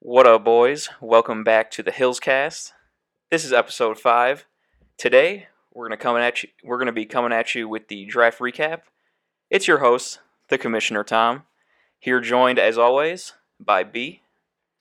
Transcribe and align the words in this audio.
What 0.00 0.26
up, 0.26 0.44
boys? 0.44 0.88
Welcome 1.00 1.44
back 1.44 1.70
to 1.72 1.82
the 1.82 1.90
Hills 1.90 2.20
Cast. 2.20 2.72
This 3.30 3.44
is 3.44 3.52
episode 3.52 3.98
five. 3.98 4.46
Today, 4.96 5.48
we're 5.72 5.86
gonna 5.88 5.96
coming 5.96 6.22
at 6.22 6.42
you. 6.42 6.48
We're 6.64 6.78
gonna 6.78 6.92
be 6.92 7.06
coming 7.06 7.32
at 7.32 7.54
you 7.54 7.68
with 7.68 7.88
the 7.88 8.04
draft 8.04 8.38
recap. 8.38 8.82
It's 9.50 9.68
your 9.68 9.78
host, 9.78 10.20
the 10.48 10.58
Commissioner 10.58 11.04
Tom, 11.04 11.44
here 11.98 12.20
joined 12.20 12.58
as 12.58 12.78
always 12.78 13.32
by 13.60 13.84
B 13.84 14.22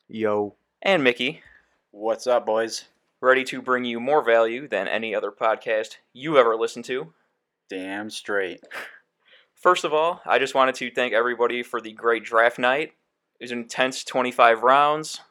Yo. 0.08 0.56
and 0.82 1.04
Mickey, 1.04 1.42
What's 1.92 2.28
up, 2.28 2.46
boys? 2.46 2.86
ready 3.20 3.44
to 3.46 3.62
bring 3.64 3.84
you 3.84 4.00
more 4.00 4.24
value 4.24 4.68
than 4.68 4.88
any 4.88 5.16
other 5.16 5.32
podcast 5.32 5.96
you 6.14 6.38
ever 6.38 6.56
listened 6.56 6.86
to. 6.86 7.14
Damn 7.68 8.12
straight. 8.12 8.62
First 9.56 9.84
of 9.84 9.92
all, 9.92 10.22
I 10.24 10.38
just 10.38 10.54
wanted 10.54 10.76
to 10.76 10.92
thank 10.92 11.14
everybody 11.14 11.64
for 11.64 11.82
the 11.82 11.92
great 11.94 12.24
draft 12.24 12.60
night. 12.60 12.94
It 13.40 13.44
was 13.44 13.52
an 13.52 13.60
intense 13.60 14.04
25 14.04 14.64
rounds. 14.64 15.22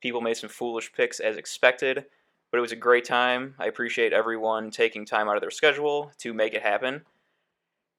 People 0.00 0.20
made 0.20 0.36
some 0.36 0.50
foolish 0.50 0.92
picks 0.92 1.20
as 1.20 1.36
expected, 1.36 2.06
but 2.50 2.58
it 2.58 2.60
was 2.60 2.72
a 2.72 2.76
great 2.76 3.04
time. 3.04 3.54
I 3.58 3.66
appreciate 3.66 4.12
everyone 4.12 4.70
taking 4.70 5.06
time 5.06 5.28
out 5.28 5.36
of 5.36 5.40
their 5.40 5.50
schedule 5.50 6.10
to 6.18 6.34
make 6.34 6.54
it 6.54 6.62
happen. 6.62 7.02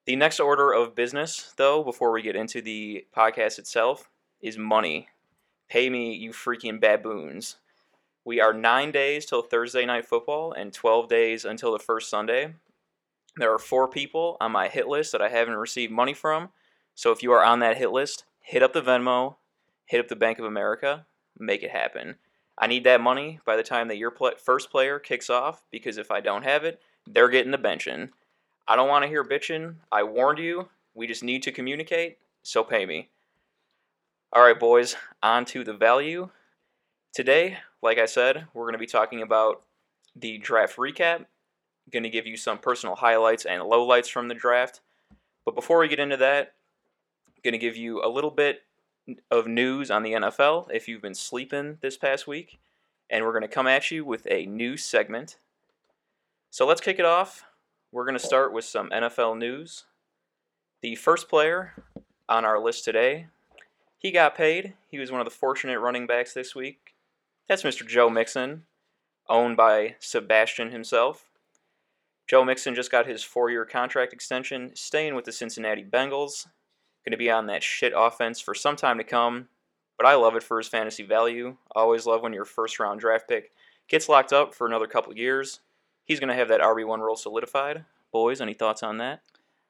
The 0.04 0.16
next 0.16 0.38
order 0.38 0.72
of 0.72 0.94
business, 0.94 1.54
though, 1.56 1.82
before 1.82 2.12
we 2.12 2.20
get 2.20 2.36
into 2.36 2.60
the 2.60 3.06
podcast 3.16 3.58
itself, 3.58 4.10
is 4.42 4.58
money. 4.58 5.08
Pay 5.70 5.88
me, 5.88 6.14
you 6.14 6.32
freaking 6.32 6.78
baboons. 6.78 7.56
We 8.26 8.40
are 8.40 8.52
nine 8.52 8.90
days 8.90 9.24
till 9.24 9.40
Thursday 9.40 9.86
night 9.86 10.04
football 10.04 10.52
and 10.52 10.74
12 10.74 11.08
days 11.08 11.46
until 11.46 11.72
the 11.72 11.78
first 11.78 12.10
Sunday. 12.10 12.54
There 13.36 13.52
are 13.52 13.58
four 13.58 13.88
people 13.88 14.36
on 14.42 14.52
my 14.52 14.68
hit 14.68 14.88
list 14.88 15.12
that 15.12 15.22
I 15.22 15.30
haven't 15.30 15.56
received 15.56 15.90
money 15.90 16.12
from. 16.12 16.50
So 16.94 17.10
if 17.10 17.22
you 17.22 17.32
are 17.32 17.42
on 17.42 17.60
that 17.60 17.78
hit 17.78 17.90
list, 17.90 18.24
hit 18.40 18.62
up 18.62 18.74
the 18.74 18.82
Venmo, 18.82 19.36
hit 19.86 20.00
up 20.00 20.08
the 20.08 20.16
Bank 20.16 20.38
of 20.38 20.44
America, 20.44 21.06
make 21.38 21.62
it 21.62 21.70
happen. 21.70 22.16
I 22.58 22.66
need 22.66 22.84
that 22.84 23.00
money 23.00 23.40
by 23.44 23.56
the 23.56 23.62
time 23.62 23.88
that 23.88 23.96
your 23.96 24.14
first 24.38 24.70
player 24.70 24.98
kicks 24.98 25.28
off 25.28 25.64
because 25.70 25.98
if 25.98 26.10
I 26.10 26.20
don't 26.20 26.44
have 26.44 26.64
it, 26.64 26.80
they're 27.06 27.28
getting 27.28 27.50
the 27.50 27.58
benching. 27.58 28.10
I 28.66 28.76
don't 28.76 28.88
want 28.88 29.02
to 29.02 29.08
hear 29.08 29.24
bitching. 29.24 29.76
I 29.90 30.04
warned 30.04 30.38
you. 30.38 30.68
We 30.94 31.06
just 31.06 31.24
need 31.24 31.42
to 31.42 31.52
communicate, 31.52 32.18
so 32.42 32.62
pay 32.62 32.86
me. 32.86 33.08
All 34.32 34.42
right, 34.42 34.58
boys, 34.58 34.96
on 35.22 35.44
to 35.46 35.64
the 35.64 35.74
value. 35.74 36.30
Today, 37.12 37.58
like 37.82 37.98
I 37.98 38.06
said, 38.06 38.46
we're 38.54 38.64
going 38.64 38.72
to 38.72 38.78
be 38.78 38.86
talking 38.86 39.22
about 39.22 39.62
the 40.16 40.38
draft 40.38 40.76
recap 40.76 41.26
going 41.92 42.02
to 42.02 42.10
give 42.10 42.26
you 42.26 42.36
some 42.36 42.58
personal 42.58 42.96
highlights 42.96 43.44
and 43.44 43.62
lowlights 43.62 44.10
from 44.10 44.28
the 44.28 44.34
draft. 44.34 44.80
But 45.44 45.54
before 45.54 45.78
we 45.78 45.88
get 45.88 46.00
into 46.00 46.16
that, 46.18 46.54
going 47.42 47.52
to 47.52 47.58
give 47.58 47.76
you 47.76 48.02
a 48.02 48.08
little 48.08 48.30
bit 48.30 48.62
of 49.30 49.46
news 49.46 49.90
on 49.90 50.02
the 50.02 50.12
NFL 50.12 50.68
if 50.72 50.88
you've 50.88 51.02
been 51.02 51.14
sleeping 51.14 51.78
this 51.80 51.96
past 51.96 52.26
week. 52.26 52.58
And 53.10 53.24
we're 53.24 53.32
going 53.32 53.42
to 53.42 53.48
come 53.48 53.66
at 53.66 53.90
you 53.90 54.04
with 54.04 54.26
a 54.30 54.46
new 54.46 54.76
segment. 54.76 55.36
So 56.50 56.66
let's 56.66 56.80
kick 56.80 56.98
it 56.98 57.04
off. 57.04 57.44
We're 57.92 58.04
going 58.04 58.18
to 58.18 58.24
start 58.24 58.52
with 58.52 58.64
some 58.64 58.90
NFL 58.90 59.38
news. 59.38 59.84
The 60.80 60.94
first 60.94 61.28
player 61.28 61.74
on 62.28 62.44
our 62.44 62.58
list 62.58 62.84
today, 62.84 63.26
he 63.98 64.10
got 64.10 64.34
paid. 64.34 64.74
He 64.88 64.98
was 64.98 65.10
one 65.10 65.20
of 65.20 65.26
the 65.26 65.30
fortunate 65.30 65.78
running 65.78 66.06
backs 66.06 66.34
this 66.34 66.54
week. 66.54 66.94
That's 67.48 67.62
Mr. 67.62 67.86
Joe 67.86 68.08
Mixon, 68.08 68.64
owned 69.28 69.56
by 69.56 69.96
Sebastian 69.98 70.70
himself. 70.70 71.30
Joe 72.26 72.44
Mixon 72.44 72.74
just 72.74 72.90
got 72.90 73.06
his 73.06 73.22
four 73.22 73.50
year 73.50 73.64
contract 73.64 74.12
extension, 74.12 74.72
staying 74.74 75.14
with 75.14 75.24
the 75.24 75.32
Cincinnati 75.32 75.84
Bengals. 75.84 76.46
Going 77.04 77.12
to 77.12 77.16
be 77.16 77.30
on 77.30 77.46
that 77.46 77.62
shit 77.62 77.92
offense 77.94 78.40
for 78.40 78.54
some 78.54 78.76
time 78.76 78.98
to 78.98 79.04
come, 79.04 79.48
but 79.98 80.06
I 80.06 80.14
love 80.14 80.36
it 80.36 80.42
for 80.42 80.58
his 80.58 80.68
fantasy 80.68 81.02
value. 81.02 81.56
Always 81.74 82.06
love 82.06 82.22
when 82.22 82.32
your 82.32 82.46
first 82.46 82.78
round 82.80 83.00
draft 83.00 83.28
pick 83.28 83.52
gets 83.88 84.08
locked 84.08 84.32
up 84.32 84.54
for 84.54 84.66
another 84.66 84.86
couple 84.86 85.16
years. 85.16 85.60
He's 86.04 86.20
going 86.20 86.28
to 86.28 86.34
have 86.34 86.48
that 86.48 86.60
RB1 86.60 86.98
role 87.00 87.16
solidified. 87.16 87.84
Boys, 88.12 88.40
any 88.40 88.54
thoughts 88.54 88.82
on 88.82 88.98
that? 88.98 89.20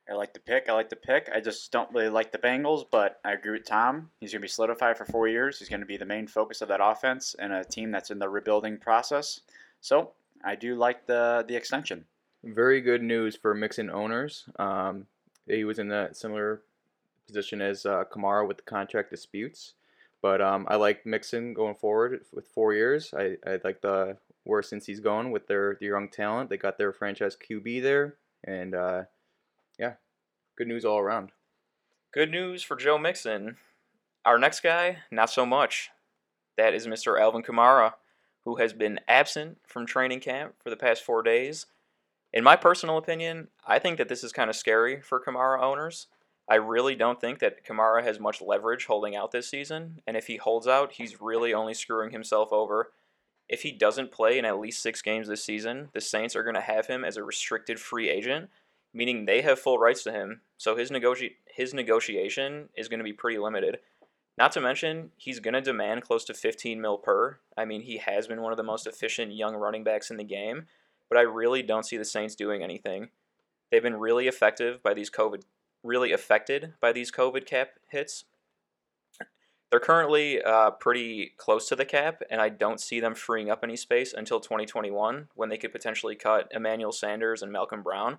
I 0.09 0.15
like 0.15 0.35
the 0.35 0.41
pick. 0.41 0.69
I 0.69 0.75
like 0.75 0.91
the 0.91 0.97
pick. 0.97 1.31
I 1.35 1.41
just 1.41 1.73
don't 1.73 1.91
really 1.93 2.11
like 2.11 2.31
the 2.31 2.39
Bengals, 2.39 2.85
but 2.91 3.21
I 3.25 3.33
agree 3.33 3.53
with 3.53 3.67
Tom. 3.67 4.11
He's 4.21 4.33
going 4.33 4.41
to 4.41 4.45
be 4.45 4.49
solidified 4.49 4.99
for 4.99 5.07
four 5.07 5.29
years. 5.29 5.59
He's 5.59 5.69
going 5.69 5.81
to 5.81 5.87
be 5.87 5.97
the 5.97 6.05
main 6.05 6.27
focus 6.27 6.61
of 6.61 6.69
that 6.69 6.81
offense 6.83 7.35
and 7.39 7.53
a 7.53 7.65
team 7.65 7.91
that's 7.91 8.11
in 8.11 8.19
the 8.19 8.29
rebuilding 8.29 8.79
process. 8.79 9.41
So 9.81 10.13
I 10.45 10.57
do 10.57 10.77
like 10.77 11.07
the 11.07 11.45
the 11.49 11.57
extension. 11.57 12.05
Very 12.45 12.83
good 12.83 13.03
news 13.03 13.35
for 13.35 13.55
Mixon 13.55 13.89
owners. 13.89 14.45
Um, 14.59 15.07
he 15.47 15.65
was 15.65 15.79
in 15.79 15.89
that 15.89 16.17
similar 16.17 16.61
position 17.27 17.61
as 17.61 17.87
uh, 17.87 18.05
Kamara 18.13 18.47
with 18.47 18.59
the 18.59 18.63
contract 18.63 19.11
disputes. 19.11 19.75
But 20.23 20.41
um, 20.41 20.67
I 20.69 20.77
like 20.77 21.05
Mixon 21.05 21.53
going 21.53 21.75
forward 21.75 22.21
with 22.33 22.47
four 22.49 22.73
years. 22.73 23.13
I, 23.17 23.37
I 23.47 23.61
like 23.63 23.83
the 23.83 24.17
where 24.45 24.63
since 24.63 24.87
he's 24.87 25.01
going 25.01 25.31
with 25.31 25.47
their, 25.47 25.77
their 25.81 25.91
young 25.91 26.09
talent. 26.09 26.51
They 26.51 26.57
got 26.57 26.79
their 26.79 26.93
franchise 26.93 27.37
QB 27.37 27.83
there. 27.83 28.17
And 28.47 28.75
uh, 28.75 29.03
yeah, 29.79 29.95
good 30.57 30.69
news 30.69 30.85
all 30.85 30.99
around. 30.99 31.33
Good 32.13 32.31
news 32.31 32.63
for 32.63 32.77
Joe 32.77 32.99
Mixon. 32.99 33.57
Our 34.25 34.39
next 34.39 34.61
guy, 34.61 34.99
not 35.11 35.31
so 35.31 35.45
much. 35.45 35.91
That 36.57 36.73
is 36.73 36.87
Mr. 36.87 37.21
Alvin 37.21 37.43
Kamara, 37.43 37.95
who 38.45 38.57
has 38.57 38.73
been 38.73 39.01
absent 39.09 39.59
from 39.67 39.87
training 39.87 40.21
camp 40.21 40.55
for 40.63 40.71
the 40.71 40.77
past 40.77 41.03
four 41.03 41.23
days. 41.23 41.67
In 42.33 42.45
my 42.45 42.57
personal 42.57 42.99
opinion, 42.99 43.49
I 43.67 43.79
think 43.79 43.99
that 43.99 44.09
this 44.09 44.25
is 44.25 44.33
kind 44.33 44.49
of 44.49 44.57
scary 44.57 45.01
for 45.01 45.21
Kamara 45.21 45.61
owners. 45.61 46.07
I 46.49 46.57
really 46.57 46.95
don't 46.95 47.21
think 47.21 47.39
that 47.39 47.65
Kamara 47.65 48.03
has 48.05 48.21
much 48.21 48.43
leverage 48.43 48.87
holding 48.87 49.17
out 49.17 49.33
this 49.33 49.49
season, 49.49 50.01
and 50.07 50.17
if 50.17 50.27
he 50.27 50.37
holds 50.37 50.67
out, 50.67 50.93
he's 50.93 51.21
really 51.21 51.55
only 51.55 51.75
screwing 51.75 52.11
himself 52.11 52.53
over. 52.53 52.93
If 53.49 53.63
he 53.63 53.73
doesn't 53.73 54.13
play 54.13 54.39
in 54.39 54.45
at 54.45 54.59
least 54.59 54.83
six 54.83 55.03
games 55.03 55.29
this 55.29 55.45
season, 55.45 55.89
the 55.95 56.01
Saints 56.01 56.37
are 56.37 56.43
going 56.43 56.55
to 56.55 56.61
have 56.61 56.87
him 56.87 57.05
as 57.05 57.17
a 57.17 57.25
restricted 57.25 57.79
free 57.79 58.09
agent, 58.11 58.51
meaning 58.93 59.25
they 59.25 59.43
have 59.43 59.59
full 59.59 59.79
rights 59.79 60.03
to 60.05 60.13
him. 60.13 60.43
So 60.59 60.77
his 60.77 60.91
negoti- 60.91 61.37
his 61.47 61.73
negotiation 61.75 62.69
is 62.77 62.89
going 62.89 63.01
to 63.01 63.05
be 63.05 63.13
pretty 63.13 63.39
limited. 63.39 63.79
Not 64.37 64.53
to 64.53 64.61
mention, 64.61 65.11
he's 65.17 65.41
going 65.41 65.55
to 65.55 65.61
demand 65.61 66.03
close 66.03 66.25
to 66.25 66.35
15 66.35 66.81
mil 66.81 66.99
per. 66.99 67.39
I 67.57 67.65
mean, 67.65 67.83
he 67.83 67.99
has 67.99 68.27
been 68.27 68.43
one 68.43 68.53
of 68.53 68.57
the 68.57 68.63
most 68.63 68.87
efficient 68.87 69.33
young 69.33 69.55
running 69.55 69.85
backs 69.85 70.11
in 70.11 70.17
the 70.17 70.25
game 70.25 70.67
but 71.09 71.19
I 71.19 71.23
really 71.23 71.63
don't 71.63 71.87
see 71.87 71.97
the 71.97 72.05
Saints 72.05 72.35
doing 72.35 72.63
anything. 72.63 73.11
They've 73.71 73.83
been 73.83 74.01
really 74.01 74.27
effective 74.27 74.83
by 74.83 74.95
these 74.95 75.11
COVID, 75.11 75.43
really 75.85 76.11
affected 76.11 76.75
by 76.81 76.91
these 76.91 77.13
COVID 77.13 77.47
cap 77.47 77.79
hits. 77.89 78.25
They're 79.71 79.81
currently 79.81 80.43
uh, 80.43 80.71
pretty 80.71 81.33
close 81.37 81.69
to 81.69 81.77
the 81.77 81.85
cap, 81.85 82.23
and 82.31 82.41
I 82.41 82.49
don't 82.49 82.81
see 82.81 83.01
them 83.01 83.15
freeing 83.15 83.51
up 83.51 83.61
any 83.63 83.77
space 83.77 84.13
until 84.13 84.41
2021 84.41 85.29
when 85.35 85.49
they 85.49 85.57
could 85.57 85.73
potentially 85.73 86.15
cut 86.15 86.49
Emmanuel 86.53 86.93
Sanders 86.93 87.43
and 87.43 87.53
Malcolm 87.53 87.83
Brown. 87.83 88.19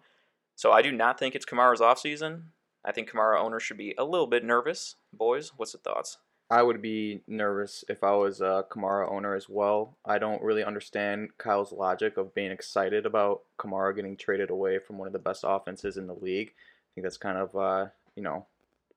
So 0.55 0.71
I 0.71 0.81
do 0.81 0.91
not 0.91 1.17
think 1.17 1.33
it's 1.35 1.45
Kamara's 1.45 1.81
offseason. 1.81 2.43
I 2.83 2.91
think 2.91 3.09
Kamara 3.09 3.39
owners 3.39 3.63
should 3.63 3.77
be 3.77 3.95
a 3.97 4.03
little 4.03 4.27
bit 4.27 4.43
nervous. 4.43 4.95
Boys, 5.11 5.51
what's 5.57 5.71
the 5.71 5.79
thoughts? 5.79 6.17
I 6.49 6.61
would 6.61 6.81
be 6.81 7.21
nervous 7.27 7.83
if 7.89 8.03
I 8.03 8.11
was 8.11 8.39
a 8.39 8.65
Kamara 8.69 9.11
owner 9.11 9.33
as 9.33 9.49
well. 9.49 9.97
I 10.05 10.19
don't 10.19 10.43
really 10.43 10.63
understand 10.63 11.29
Kyle's 11.39 11.71
logic 11.71 12.17
of 12.17 12.35
being 12.35 12.51
excited 12.51 13.05
about 13.05 13.41
Kamara 13.57 13.95
getting 13.95 14.15
traded 14.15 14.51
away 14.51 14.77
from 14.77 14.99
one 14.99 15.07
of 15.07 15.13
the 15.13 15.19
best 15.19 15.43
offenses 15.47 15.97
in 15.97 16.05
the 16.05 16.13
league. 16.13 16.53
I 16.95 17.01
think 17.01 17.03
that's 17.03 17.17
kind 17.17 17.38
of, 17.38 17.56
uh, 17.56 17.88
you 18.16 18.23
know, 18.23 18.45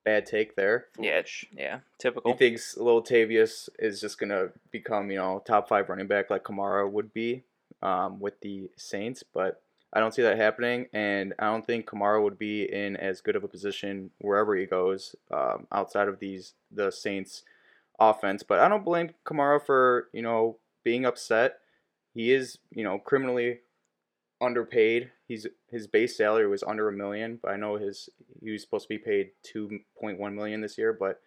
bad 0.04 0.25
take 0.25 0.54
there. 0.54 0.86
Yeah, 1.00 1.22
yeah, 1.53 1.81
typical. 1.98 2.31
He 2.31 2.38
thinks 2.38 2.76
Lil 2.76 3.03
Tavius 3.03 3.69
is 3.78 4.00
just 4.00 4.19
gonna 4.19 4.50
become, 4.70 5.10
you 5.10 5.19
know, 5.19 5.42
top 5.44 5.69
five 5.69 5.88
running 5.88 6.06
back 6.06 6.31
like 6.31 6.44
Kamara 6.44 6.88
would 6.88 7.12
be 7.12 7.42
um, 7.82 8.20
with 8.20 8.41
the 8.41 8.70
Saints, 8.76 9.25
but 9.34 9.60
I 9.92 10.00
don't 10.00 10.14
see 10.14 10.22
that 10.22 10.36
happening, 10.36 10.86
and 10.92 11.34
I 11.38 11.47
don't 11.47 11.66
think 11.66 11.86
Kamara 11.86 12.22
would 12.22 12.38
be 12.38 12.62
in 12.72 12.97
as 12.97 13.20
good 13.20 13.36
of 13.36 13.42
a 13.42 13.48
position 13.48 14.10
wherever 14.19 14.54
he 14.54 14.65
goes 14.65 15.16
um, 15.30 15.66
outside 15.72 16.09
of 16.09 16.20
these 16.20 16.54
the 16.70 16.92
Saints 16.92 17.42
offense. 17.98 18.42
But 18.42 18.60
I 18.60 18.69
don't 18.69 18.84
blame 18.84 19.10
Kamara 19.26 19.65
for 19.65 20.09
you 20.12 20.22
know 20.22 20.59
being 20.84 21.04
upset. 21.04 21.59
He 22.15 22.33
is 22.33 22.59
you 22.71 22.84
know 22.84 22.98
criminally 22.98 23.60
underpaid. 24.40 25.10
He's 25.26 25.46
his 25.70 25.86
base 25.86 26.16
salary 26.16 26.46
was 26.46 26.62
under 26.62 26.88
a 26.88 26.92
million, 26.92 27.38
but 27.42 27.50
I 27.50 27.56
know 27.56 27.76
his 27.76 28.08
he 28.42 28.50
was 28.50 28.62
supposed 28.62 28.84
to 28.84 28.88
be 28.88 28.98
paid 28.98 29.30
two 29.42 29.80
point 30.00 30.18
one 30.18 30.34
million 30.34 30.60
this 30.60 30.78
year. 30.78 30.92
But 30.92 31.20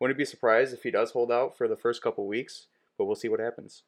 wouldn't 0.00 0.18
be 0.18 0.24
surprised 0.24 0.72
if 0.72 0.82
he 0.82 0.90
does 0.90 1.10
hold 1.10 1.32
out 1.32 1.56
for 1.56 1.66
the 1.68 1.76
first 1.76 2.02
couple 2.02 2.26
weeks. 2.26 2.66
But 2.96 3.04
we'll 3.06 3.16
see 3.16 3.28
what 3.28 3.40
happens. 3.40 3.82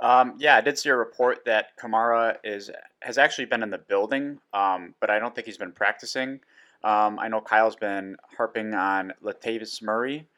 Um, 0.00 0.34
yeah, 0.38 0.56
I 0.56 0.60
did 0.60 0.78
see 0.78 0.90
a 0.90 0.96
report 0.96 1.44
that 1.46 1.76
Kamara 1.80 2.36
is 2.44 2.70
has 3.00 3.18
actually 3.18 3.46
been 3.46 3.62
in 3.62 3.70
the 3.70 3.78
building, 3.78 4.38
um, 4.52 4.94
but 5.00 5.10
I 5.10 5.18
don't 5.18 5.34
think 5.34 5.46
he's 5.46 5.58
been 5.58 5.72
practicing. 5.72 6.40
Um, 6.84 7.18
I 7.18 7.28
know 7.28 7.40
Kyle's 7.40 7.76
been 7.76 8.16
harping 8.36 8.74
on 8.74 9.12
Latavius 9.22 9.82
Murray, 9.82 10.28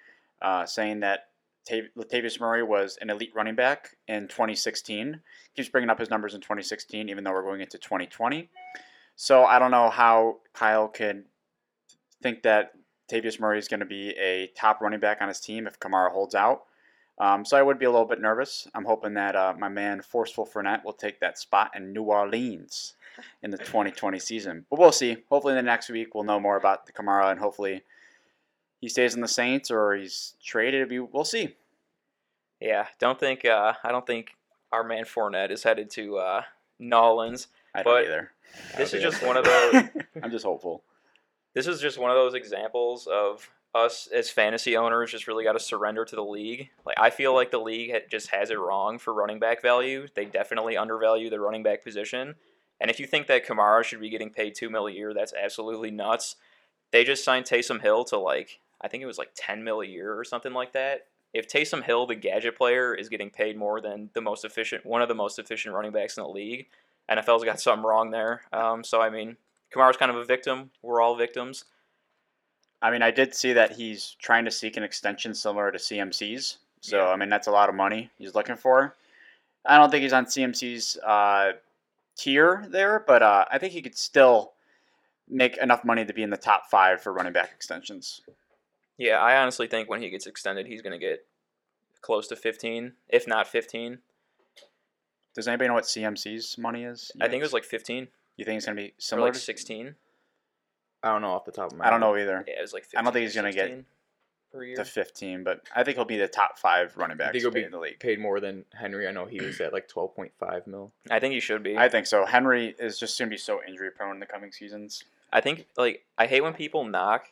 uh, 0.40 0.64
saying 0.64 1.00
that 1.00 1.28
Tav- 1.69 1.91
Latavius 1.97 2.41
Murray 2.41 2.62
was 2.62 2.99
an 3.00 3.11
elite 3.11 3.32
running 3.35 3.55
back 3.55 3.97
in 4.06 4.29
2016. 4.29 5.20
Keeps 5.55 5.69
bringing 5.69 5.91
up 5.91 5.99
his 5.99 6.11
numbers 6.11 6.35
in 6.35 6.41
2016, 6.41 7.09
even 7.09 7.25
though 7.25 7.32
we're 7.32 7.43
going 7.43 7.61
into 7.61 7.79
2020. 7.79 8.49
So 9.17 9.44
I 9.44 9.59
don't 9.59 9.70
know 9.70 9.91
how 9.91 10.38
Kyle 10.55 10.88
can 10.88 11.25
think 12.23 12.43
that 12.43 12.73
Tavius 13.11 13.41
Murray 13.41 13.59
is 13.59 13.69
going 13.69 13.81
to 13.81 13.87
be 13.87 14.11
a 14.11 14.49
top 14.56 14.81
running 14.81 15.00
back 15.00 15.19
on 15.20 15.29
his 15.29 15.41
team 15.41 15.67
if 15.67 15.79
Kamara 15.79 16.11
holds 16.11 16.35
out. 16.35 16.65
Um, 17.19 17.44
so 17.44 17.56
I 17.56 17.62
would 17.62 17.79
be 17.79 17.85
a 17.85 17.91
little 17.91 18.06
bit 18.06 18.20
nervous. 18.20 18.69
I'm 18.75 18.85
hoping 18.85 19.15
that 19.15 19.35
uh, 19.35 19.55
my 19.59 19.69
man 19.69 20.03
Forceful 20.03 20.47
Fournette 20.47 20.85
will 20.85 20.93
take 20.93 21.19
that 21.20 21.38
spot 21.38 21.73
in 21.75 21.93
New 21.93 22.05
Orleans 22.05 22.94
in 23.43 23.50
the 23.50 23.59
2020 23.59 24.20
season. 24.20 24.67
But 24.70 24.79
we'll 24.79 24.93
see. 24.93 25.17
Hopefully, 25.29 25.53
in 25.53 25.56
the 25.56 25.62
next 25.62 25.88
week, 25.88 26.15
we'll 26.15 26.23
know 26.23 26.38
more 26.38 26.56
about 26.56 26.87
the 26.87 26.93
Kamara, 26.93 27.32
and 27.32 27.41
hopefully, 27.41 27.82
he 28.81 28.89
stays 28.89 29.15
in 29.15 29.21
the 29.21 29.29
Saints 29.29 29.71
or 29.71 29.95
he's 29.95 30.35
traded. 30.45 30.91
We'll 31.13 31.25
see. 31.25 31.57
Yeah, 32.61 32.87
don't 32.99 33.19
think. 33.19 33.45
Uh, 33.45 33.75
I 33.83 33.93
don't 33.93 34.07
think 34.07 34.31
our 34.73 34.85
man 34.85 35.05
Fournette 35.05 35.51
is 35.51 35.63
headed 35.63 35.91
to 35.91 36.19
uh, 36.19 36.43
Nolans. 36.79 37.49
I 37.75 37.83
don't 37.83 38.05
either. 38.05 38.33
This 38.77 38.95
is 38.95 39.03
just 39.03 39.23
one 39.23 39.37
of 39.37 39.45
those. 39.45 39.85
I'm 40.23 40.31
just 40.31 40.45
hopeful. 40.45 40.83
this 41.55 41.67
is 41.67 41.81
just 41.81 41.99
one 41.99 42.11
of 42.11 42.17
those 42.17 42.35
examples 42.35 43.07
of 43.07 43.51
us 43.75 44.09
as 44.15 44.31
fantasy 44.31 44.77
owners 44.77 45.11
just 45.11 45.29
really 45.29 45.45
got 45.45 45.53
to 45.53 45.61
surrender 45.61 46.05
to 46.05 46.17
the 46.17 46.25
league. 46.25 46.71
Like 46.87 46.99
I 46.99 47.11
feel 47.11 47.35
like 47.35 47.51
the 47.51 47.59
league 47.59 47.93
just 48.11 48.29
has 48.29 48.51
it 48.51 48.59
wrong 48.59 48.99
for 48.99 49.13
running 49.13 49.39
back 49.39 49.61
value. 49.63 50.07
They 50.15 50.25
definitely 50.25 50.77
undervalue 50.77 51.31
the 51.31 51.41
running 51.41 51.63
back 51.63 51.85
position. 51.85 52.35
And 52.81 52.91
if 52.91 53.01
you 53.01 53.07
think 53.07 53.27
that 53.27 53.47
Kamara 53.47 53.85
should 53.85 54.01
be 54.01 54.09
getting 54.11 54.31
paid 54.31 54.55
two 54.55 54.71
mil 54.71 54.87
a 54.87 54.93
year, 54.93 55.13
that's 55.13 55.35
absolutely 55.35 55.91
nuts. 55.91 56.37
They 56.91 57.05
just 57.05 57.25
signed 57.25 57.45
Taysom 57.45 57.83
Hill 57.83 58.05
to 58.05 58.19
like 58.19 58.61
I 58.81 58.89
think 58.89 59.03
it 59.03 59.07
was 59.07 59.19
like 59.19 59.31
ten 59.35 59.63
mil 59.65 59.81
a 59.81 59.87
year 59.87 60.19
or 60.19 60.25
something 60.25 60.53
like 60.53 60.73
that. 60.73 61.07
If 61.35 61.49
Taysom 61.49 61.83
Hill, 61.83 62.07
the 62.07 62.15
gadget 62.15 62.57
player, 62.57 62.95
is 62.95 63.09
getting 63.09 63.31
paid 63.31 63.57
more 63.57 63.81
than 63.81 64.09
the 64.15 64.21
most 64.21 64.45
efficient, 64.45 64.87
one 64.87 65.03
of 65.03 65.09
the 65.09 65.15
most 65.15 65.39
efficient 65.39 65.75
running 65.75 65.93
backs 65.93 66.17
in 66.17 66.23
the 66.23 66.29
league, 66.29 66.67
NFL's 67.11 67.45
got 67.45 67.61
something 67.61 67.85
wrong 67.85 68.11
there. 68.11 68.43
Um, 68.53 68.83
so 68.83 69.01
I 69.01 69.11
mean, 69.11 69.37
Kamara's 69.75 69.97
kind 69.97 70.11
of 70.11 70.17
a 70.17 70.25
victim. 70.25 70.71
We're 70.83 71.01
all 71.01 71.17
victims. 71.17 71.65
I 72.81 72.91
mean, 72.91 73.03
I 73.03 73.11
did 73.11 73.35
see 73.35 73.53
that 73.55 73.73
he's 73.73 74.17
trying 74.21 74.45
to 74.45 74.51
seek 74.51 74.77
an 74.77 74.85
extension 74.85 75.35
similar 75.35 75.71
to 75.73 75.79
CMC's. 75.79 76.59
So, 76.81 76.99
Yeah. 76.99 77.09
I 77.09 77.17
mean, 77.17 77.29
that's 77.29 77.49
a 77.49 77.51
lot 77.51 77.69
of 77.69 77.75
money 77.75 78.11
he's 78.19 78.35
looking 78.35 78.57
for. 78.57 78.95
I 79.67 79.77
don't 79.77 79.91
think 79.91 80.03
he's 80.03 80.13
on 80.13 80.27
CMC's 80.27 80.97
uh, 80.99 81.53
tier 82.17 82.67
there, 82.71 83.05
but 83.07 83.23
uh, 83.23 83.47
I 83.51 83.59
think 83.59 83.73
he 83.73 83.83
could 83.83 83.97
still 83.97 84.53
make 85.29 85.57
enough 85.59 85.85
money 85.85 86.05
to 86.05 86.13
be 86.13 86.23
in 86.23 86.31
the 86.31 86.37
top 86.37 86.71
five 86.71 87.03
for 87.03 87.13
running 87.13 87.33
back 87.33 87.51
extensions. 87.55 88.23
Yeah, 88.99 89.19
I 89.19 89.41
honestly 89.41 89.67
think 89.67 89.89
when 89.89 90.03
he 90.03 90.11
gets 90.11 90.27
extended, 90.27 90.67
he's 90.67 90.83
going 90.83 90.93
to 90.93 90.99
get 90.99 91.25
close 92.03 92.27
to 92.29 92.37
15, 92.37 92.93
if 93.09 93.27
not 93.27 93.47
15. 93.47 93.99
Does 95.35 95.47
anybody 95.47 95.69
know 95.69 95.75
what 95.75 95.85
CMC's 95.85 96.59
money 96.59 96.85
is? 96.85 97.12
I 97.21 97.29
think 97.29 97.41
it 97.41 97.45
was 97.45 97.53
like 97.53 97.65
15 97.65 98.09
You 98.37 98.45
think 98.45 98.56
it's 98.56 98.67
going 98.67 98.77
to 98.77 98.83
be 98.83 98.89
or 98.89 98.93
similar 98.99 99.29
like 99.29 99.35
to 99.35 99.41
16. 99.41 99.95
I 101.03 101.12
don't 101.12 101.23
know 101.23 101.31
off 101.31 101.45
the 101.45 101.53
top 101.53 101.71
of 101.71 101.79
my 101.79 101.87
I 101.87 101.91
don't 101.91 102.00
know 102.00 102.17
either. 102.17 102.45
Yeah, 102.47 102.59
it 102.59 102.62
was 102.62 102.73
like 102.73 102.83
15 102.83 102.99
I 102.99 103.03
don't 103.03 103.12
think 103.12 103.23
he's 103.23 103.37
gonna 103.37 103.53
get 103.53 103.67
16 103.67 103.85
per 104.53 104.65
year. 104.65 104.77
To 104.77 104.85
15, 104.85 105.44
but 105.44 105.62
I 105.75 105.85
think 105.85 105.97
he'll 105.97 106.05
be 106.05 106.17
the 106.17 106.27
top 106.27 106.59
five 106.59 106.97
running 106.97 107.15
I 107.15 107.19
backs 107.19 107.33
think 107.33 107.43
he'll 107.43 107.53
be 107.53 107.62
in 107.62 107.71
the 107.71 107.79
league. 107.79 108.01
paid 108.01 108.19
more 108.19 108.41
than 108.41 108.65
Henry. 108.75 109.06
I 109.06 109.12
know 109.12 109.27
he 109.27 109.41
was 109.41 109.61
at 109.61 109.73
like 109.73 109.89
12.5 109.89 110.67
mil. 110.67 110.91
I 111.11 111.21
think 111.21 111.35
he 111.35 111.41
should 111.41 111.62
be. 111.62 111.77
I 111.77 111.89
think 111.89 112.06
so. 112.06 112.25
Henry 112.25 112.75
is 112.79 112.99
just 112.99 113.17
going 113.19 113.29
to 113.29 113.35
be 113.35 113.39
so 113.39 113.61
injury 113.67 113.91
prone 113.91 114.15
in 114.15 114.21
the 114.21 114.27
coming 114.27 114.51
seasons. 114.51 115.05
I 115.33 115.41
think 115.41 115.67
like 115.77 116.05
I 116.17 116.27
hate 116.27 116.43
when 116.43 116.55
people 116.55 116.85
knock 116.85 117.29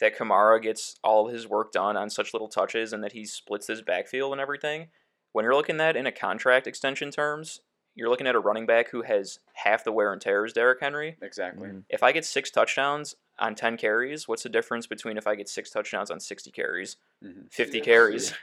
that 0.00 0.16
Kamara 0.16 0.60
gets 0.60 0.96
all 1.04 1.26
of 1.26 1.32
his 1.32 1.46
work 1.48 1.72
done 1.72 1.96
on 1.96 2.10
such 2.10 2.32
little 2.34 2.48
touches 2.48 2.92
and 2.92 3.02
that 3.04 3.12
he 3.12 3.24
splits 3.24 3.66
his 3.66 3.82
backfield 3.82 4.32
and 4.32 4.40
everything. 4.40 4.88
When 5.32 5.44
you're 5.44 5.54
looking 5.54 5.80
at 5.80 5.96
in 5.96 6.06
a 6.06 6.12
contract 6.12 6.66
extension 6.66 7.10
terms, 7.10 7.60
you're 7.94 8.08
looking 8.08 8.26
at 8.26 8.34
a 8.34 8.40
running 8.40 8.66
back 8.66 8.90
who 8.90 9.02
has 9.02 9.38
half 9.52 9.84
the 9.84 9.92
wear 9.92 10.12
and 10.12 10.20
tear 10.20 10.44
as 10.44 10.52
Derrick 10.52 10.80
Henry. 10.80 11.16
Exactly. 11.22 11.68
Mhm. 11.68 11.84
If 11.88 12.02
I 12.02 12.10
get 12.12 12.24
six 12.24 12.50
touchdowns 12.50 13.14
on 13.38 13.54
10 13.54 13.76
carries, 13.76 14.26
what's 14.26 14.42
the 14.42 14.48
difference 14.48 14.86
between 14.88 15.16
if 15.16 15.26
I 15.28 15.36
get 15.36 15.48
six 15.48 15.70
touchdowns 15.70 16.10
on 16.10 16.18
60 16.18 16.50
carries? 16.50 16.96
Mhm. 17.22 17.50
50 17.52 17.78
Yeah. 17.78 17.84
carries. 17.84 18.34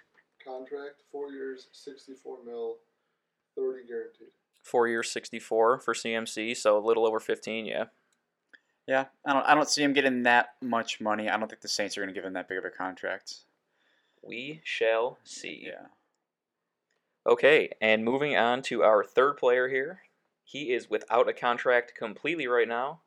Contract, 0.44 1.02
four 1.12 1.32
years, 1.32 1.68
64 1.72 2.44
mil, 2.44 2.80
30 3.56 3.84
guaranteed. 3.86 4.30
Four 4.64 4.88
years, 4.88 5.12
64 5.12 5.80
for 5.80 5.94
CMC, 5.94 6.54
so 6.54 6.78
a 6.78 6.80
little 6.80 7.06
over 7.06 7.20
15, 7.20 7.66
yeah. 7.66 7.86
Yeah, 8.92 9.06
I 9.26 9.32
don't. 9.32 9.44
I 9.48 9.56
don't 9.56 9.70
see 9.70 9.84
him 9.84 9.94
getting 9.94 10.24
that 10.24 10.50
much 10.62 11.00
money. 11.00 11.30
I 11.30 11.38
don't 11.38 11.48
think 11.48 11.62
the 11.62 11.70
Saints 11.70 11.98
are 11.98 12.02
going 12.02 12.14
to 12.14 12.14
give 12.14 12.26
him 12.26 12.34
that 12.34 12.50
big 12.50 12.58
of 12.58 12.66
a 12.66 12.70
contract. 12.70 13.36
We 14.22 14.60
shall 14.66 15.18
see. 15.24 15.64
Yeah. 15.66 15.86
Okay, 17.26 17.70
and 17.80 18.04
moving 18.04 18.36
on 18.36 18.62
to 18.64 18.84
our 18.84 19.06
third 19.06 19.38
player 19.38 19.70
here. 19.70 20.02
He 20.44 20.74
is 20.74 20.90
without 20.90 21.30
a 21.30 21.34
contract 21.34 21.94
completely 21.98 22.48
right 22.48 22.68
now. 22.68 23.00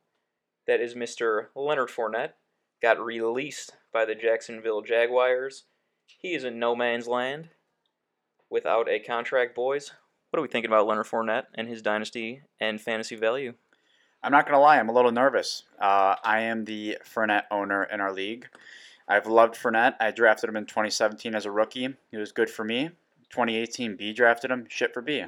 That 0.65 0.81
is 0.81 0.95
Mr. 0.95 1.49
Leonard 1.53 1.89
Fournette. 1.89 2.31
Got 2.81 2.99
released 2.99 3.73
by 3.93 4.05
the 4.05 4.15
Jacksonville 4.15 4.81
Jaguars. 4.81 5.65
He 6.07 6.33
is 6.33 6.43
in 6.43 6.57
no 6.57 6.75
man's 6.75 7.07
land 7.07 7.49
without 8.49 8.89
a 8.89 8.97
contract, 8.97 9.53
boys. 9.53 9.91
What 10.31 10.39
are 10.39 10.41
we 10.41 10.47
thinking 10.47 10.71
about 10.71 10.87
Leonard 10.87 11.05
Fournette 11.05 11.45
and 11.53 11.67
his 11.67 11.83
dynasty 11.83 12.41
and 12.59 12.81
fantasy 12.81 13.15
value? 13.15 13.53
I'm 14.25 14.31
not 14.31 14.47
going 14.47 14.57
to 14.57 14.59
lie. 14.59 14.79
I'm 14.79 14.89
a 14.89 14.91
little 14.91 15.11
nervous. 15.11 15.61
Uh, 15.79 16.15
I 16.23 16.41
am 16.41 16.65
the 16.65 16.97
Fournette 17.05 17.43
owner 17.51 17.83
in 17.83 18.01
our 18.01 18.11
league. 18.11 18.47
I've 19.07 19.27
loved 19.27 19.53
Fournette. 19.53 19.93
I 19.99 20.09
drafted 20.09 20.49
him 20.49 20.55
in 20.55 20.65
2017 20.65 21.35
as 21.35 21.45
a 21.45 21.51
rookie. 21.51 21.93
He 22.09 22.17
was 22.17 22.31
good 22.31 22.49
for 22.49 22.63
me. 22.63 22.89
2018, 23.29 23.95
B 23.95 24.13
drafted 24.13 24.49
him. 24.49 24.65
Shit 24.67 24.95
for 24.95 25.03
B. 25.03 25.25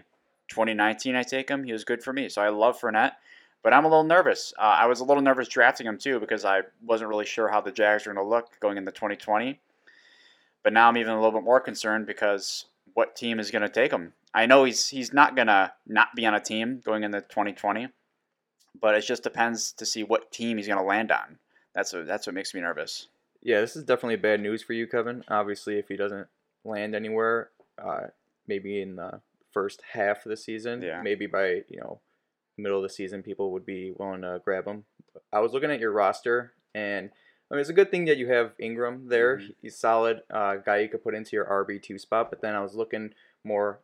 2019, 0.47 1.15
I 1.15 1.21
take 1.21 1.47
him. 1.47 1.63
He 1.63 1.71
was 1.73 1.83
good 1.83 2.01
for 2.01 2.11
me. 2.11 2.27
So 2.27 2.41
I 2.41 2.49
love 2.49 2.81
Fournette. 2.81 3.11
But 3.61 3.71
I'm 3.71 3.85
a 3.85 3.87
little 3.87 4.03
nervous. 4.03 4.51
Uh, 4.57 4.61
I 4.61 4.87
was 4.87 4.99
a 4.99 5.03
little 5.03 5.21
nervous 5.21 5.47
drafting 5.47 5.85
him 5.85 5.99
too 5.99 6.19
because 6.19 6.43
I 6.43 6.61
wasn't 6.83 7.09
really 7.09 7.25
sure 7.25 7.49
how 7.49 7.61
the 7.61 7.71
Jags 7.71 8.07
were 8.07 8.15
going 8.15 8.25
to 8.25 8.27
look 8.27 8.59
going 8.59 8.77
into 8.77 8.91
2020. 8.91 9.59
But 10.63 10.73
now 10.73 10.87
I'm 10.87 10.97
even 10.97 11.13
a 11.13 11.21
little 11.21 11.39
bit 11.39 11.45
more 11.45 11.59
concerned 11.59 12.07
because 12.07 12.65
what 12.95 13.15
team 13.15 13.39
is 13.39 13.51
going 13.51 13.61
to 13.61 13.69
take 13.69 13.91
him? 13.91 14.13
I 14.33 14.47
know 14.47 14.63
he's 14.63 14.87
he's 14.87 15.13
not 15.13 15.35
going 15.35 15.49
to 15.49 15.71
not 15.85 16.15
be 16.15 16.25
on 16.25 16.33
a 16.33 16.39
team 16.39 16.81
going 16.83 17.03
into 17.03 17.21
2020, 17.21 17.89
but 18.79 18.95
it 18.95 19.01
just 19.01 19.23
depends 19.23 19.71
to 19.73 19.85
see 19.85 20.03
what 20.03 20.31
team 20.31 20.57
he's 20.57 20.67
going 20.67 20.79
to 20.79 20.85
land 20.85 21.11
on. 21.11 21.37
That's 21.75 21.93
what 21.93 22.07
that's 22.07 22.25
what 22.27 22.33
makes 22.33 22.53
me 22.53 22.61
nervous. 22.61 23.07
Yeah, 23.41 23.61
this 23.61 23.75
is 23.75 23.83
definitely 23.83 24.15
bad 24.17 24.41
news 24.41 24.63
for 24.63 24.73
you, 24.73 24.87
Kevin. 24.87 25.23
Obviously, 25.27 25.77
if 25.77 25.87
he 25.87 25.95
doesn't 25.95 26.27
land 26.65 26.95
anywhere, 26.95 27.49
uh, 27.77 28.07
maybe 28.47 28.81
in 28.81 28.95
the 28.95 29.21
first 29.51 29.81
half 29.93 30.25
of 30.25 30.29
the 30.29 30.37
season, 30.37 30.81
Yeah. 30.81 31.01
maybe 31.01 31.27
by 31.27 31.63
you 31.69 31.79
know 31.79 31.99
middle 32.57 32.77
of 32.79 32.83
the 32.83 32.89
season, 32.89 33.21
people 33.23 33.51
would 33.51 33.65
be 33.65 33.91
willing 33.91 34.21
to 34.21 34.41
grab 34.43 34.65
him. 34.65 34.85
I 35.31 35.39
was 35.39 35.53
looking 35.53 35.69
at 35.71 35.79
your 35.79 35.91
roster, 35.91 36.53
and 36.73 37.11
I 37.49 37.53
mean, 37.53 37.61
it's 37.61 37.69
a 37.69 37.73
good 37.73 37.91
thing 37.91 38.05
that 38.05 38.17
you 38.17 38.27
have 38.27 38.53
Ingram 38.59 39.07
there. 39.07 39.37
Mhm. 39.37 39.55
He's 39.61 39.77
solid 39.77 40.23
uh, 40.29 40.55
guy 40.57 40.79
you 40.79 40.89
could 40.89 41.03
put 41.03 41.13
into 41.15 41.35
your 41.35 41.45
RB 41.45 41.79
two 41.81 41.97
spot. 41.99 42.29
But 42.29 42.41
then 42.41 42.55
I 42.55 42.61
was 42.61 42.73
looking 42.75 43.13
more 43.43 43.79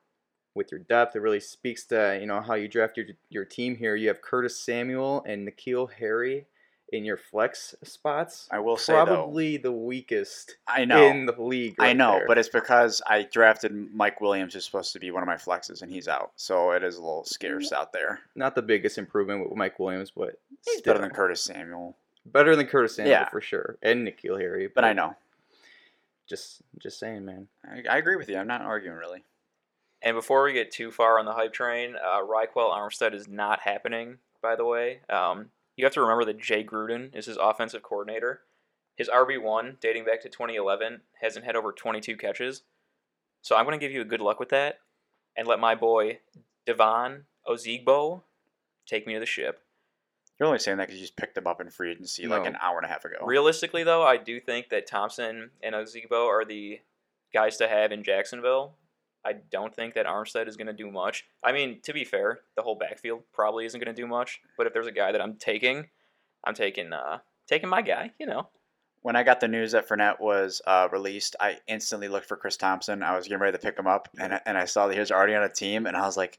with 0.56 0.72
your 0.72 0.80
depth. 0.82 1.16
It 1.16 1.20
really 1.20 1.40
speaks 1.40 1.84
to 1.86 2.18
you 2.20 2.28
know 2.28 2.42
how 2.42 2.54
you 2.56 2.68
draft 2.68 2.98
your 2.98 3.08
your 3.30 3.46
team 3.46 3.76
here. 3.76 3.96
You 3.96 4.08
have 4.10 4.22
Curtis 4.22 4.58
Samuel 4.60 5.24
and 5.28 5.48
N'Keal 5.48 5.92
Harry 5.94 6.46
in 6.92 7.04
your 7.04 7.18
flex 7.18 7.74
spots. 7.84 8.48
I 8.52 8.60
will 8.60 8.78
say 8.78 8.94
though, 8.94 9.06
Probably 9.06 9.58
the 9.58 9.72
weakest 9.72 10.58
I 10.68 10.86
know, 10.86 11.08
in 11.08 11.26
the 11.26 11.34
league. 11.42 11.76
I 11.80 11.94
know, 11.94 12.18
there. 12.20 12.28
but 12.28 12.38
it's 12.38 12.50
because 12.50 13.02
I 13.08 13.24
drafted 13.24 13.72
Mike 13.96 14.22
Williams, 14.22 14.54
who's 14.54 14.66
supposed 14.66 14.94
to 14.94 15.00
be 15.00 15.10
one 15.10 15.24
of 15.24 15.28
my 15.28 15.38
flexes, 15.38 15.82
and 15.82 15.92
he's 15.92 16.08
out, 16.08 16.34
so 16.36 16.70
it 16.72 16.84
is 16.84 16.98
a 16.98 17.02
little 17.02 17.24
scarce 17.24 17.72
out 17.72 17.94
there. 17.94 18.20
not 18.36 18.54
the 18.54 18.62
biggest 18.62 19.00
improvement 19.00 19.50
with 19.50 19.58
Mike 19.58 19.80
Williams, 19.80 20.12
but 20.16 20.38
He's 20.66 20.78
still. 20.78 20.94
better 20.94 21.04
than 21.04 21.16
Curtis 21.16 21.42
Samuel, 21.42 21.96
better 22.28 22.56
than 22.56 22.68
Curtis 22.68 22.96
Samuel 22.98 23.12
Yeah. 23.12 23.28
for 23.30 23.42
sure, 23.42 23.78
and 23.82 24.08
N'Keal 24.08 24.40
Harry. 24.40 24.68
but 24.68 24.84
I 24.86 24.94
know. 24.94 25.16
Just, 26.28 26.62
just 26.78 27.00
saying, 27.00 27.26
man. 27.26 27.48
I, 27.68 27.84
I 27.90 27.98
agree 27.98 28.16
with 28.18 28.30
you. 28.30 28.38
I'm 28.38 28.48
not 28.48 28.62
arguing 28.62 28.96
really. 28.98 29.24
And 30.04 30.16
before 30.16 30.44
we 30.44 30.52
get 30.52 30.72
too 30.72 30.92
far 30.92 31.18
on 31.18 31.26
the 31.26 31.32
hype 31.32 31.54
train, 31.54 31.96
uh, 31.96 32.22
Armstead 32.22 33.14
is 33.14 33.28
not 33.28 33.62
happening, 33.62 34.18
by 34.42 34.56
the 34.56 34.66
way. 34.66 35.00
Um, 35.10 35.50
you 35.78 35.86
have 35.86 35.94
to 35.94 36.02
remember 36.02 36.26
that 36.26 36.40
Jay 36.40 36.64
Gruden 36.64 37.16
is 37.16 37.26
his 37.26 37.38
offensive 37.38 37.82
coordinator. 37.82 38.42
His 38.96 39.10
RB1, 39.10 39.80
dating 39.80 40.06
back 40.06 40.22
to 40.22 40.30
2011, 40.30 41.02
hasn't 41.22 41.46
had 41.46 41.56
over 41.56 41.72
22 41.72 42.18
catches. 42.18 42.64
So 43.42 43.56
I'm 43.56 43.66
going 43.66 43.80
to 43.80 43.84
give 43.84 43.94
you 43.94 44.02
a 44.02 44.06
good 44.06 44.22
luck 44.22 44.40
with 44.40 44.50
that 44.50 44.80
and 45.36 45.48
let 45.48 45.60
my 45.60 45.74
boy 45.74 46.20
Devine 46.66 47.24
Ozigbo 47.48 48.22
take 48.86 49.08
me 49.08 49.14
to 49.14 49.20
the 49.20 49.26
ship. 49.26 49.62
You're 50.40 50.48
only 50.48 50.60
saying 50.60 50.78
that 50.78 50.88
because 50.88 51.00
you 51.00 51.06
just 51.06 51.16
picked 51.16 51.38
him 51.38 51.48
up 51.48 51.62
in 51.62 51.70
free 51.70 51.92
agency 51.92 52.28
like 52.28 52.46
an 52.46 52.58
hour 52.62 52.78
and 52.78 52.86
a 52.86 52.90
half 52.90 53.06
ago. 53.06 53.18
Realistically, 53.24 53.84
though, 53.84 54.04
I 54.04 54.18
do 54.18 54.40
think 54.40 54.70
that 54.70 54.88
Thompson 54.88 55.52
and 55.62 55.76
Ozigbo 55.76 56.28
are 56.28 56.44
the 56.44 56.82
guys 57.34 57.58
to 57.58 57.68
have 57.68 57.92
in 57.92 58.04
Jacksonville. 58.04 58.74
I 59.26 59.34
don't 59.52 59.74
think 59.74 59.94
that 59.94 60.06
Armstead 60.06 60.48
is 60.48 60.58
going 60.58 60.68
to 60.68 60.74
do 60.74 60.92
much. 60.92 61.26
I 61.44 61.52
mean, 61.52 61.80
to 61.84 61.94
be 61.94 62.04
fair, 62.04 62.42
the 62.56 62.62
whole 62.62 62.76
backfield 62.76 63.24
probably 63.34 63.66
isn't 63.66 63.80
going 63.80 63.94
to 63.94 64.02
do 64.02 64.08
much. 64.08 64.42
But 64.58 64.68
if 64.68 64.74
there's 64.74 64.88
a 64.88 64.92
guy 64.92 65.12
that 65.12 65.22
I'm 65.22 65.36
taking, 65.36 65.88
I'm 66.44 66.54
taking 66.54 66.92
uh, 66.92 67.20
taking 67.48 67.70
my 67.70 67.82
guy. 67.82 68.12
You 68.20 68.26
know, 68.26 68.50
When 69.02 69.16
I 69.16 69.24
got 69.24 69.40
the 69.40 69.48
news 69.48 69.72
that 69.72 69.88
Fournette 69.88 70.20
was 70.20 70.62
uh, 70.68 70.88
released, 70.92 71.36
I 71.40 71.58
instantly 71.68 72.08
looked 72.08 72.28
for 72.28 72.38
Chris 72.38 72.58
Thompson. 72.58 73.04
I 73.04 73.16
was 73.16 73.28
getting 73.28 73.42
ready 73.42 73.58
to 73.58 73.64
pick 73.64 73.78
him 73.78 73.88
up, 73.88 74.10
and, 74.20 74.40
and 74.46 74.58
I 74.58 74.66
saw 74.66 74.88
that 74.88 74.94
he 74.94 75.00
was 75.00 75.12
already 75.12 75.36
on 75.36 75.44
a 75.44 75.50
team, 75.50 75.86
and 75.86 75.96
I 75.96 76.06
was 76.06 76.18
like, 76.18 76.38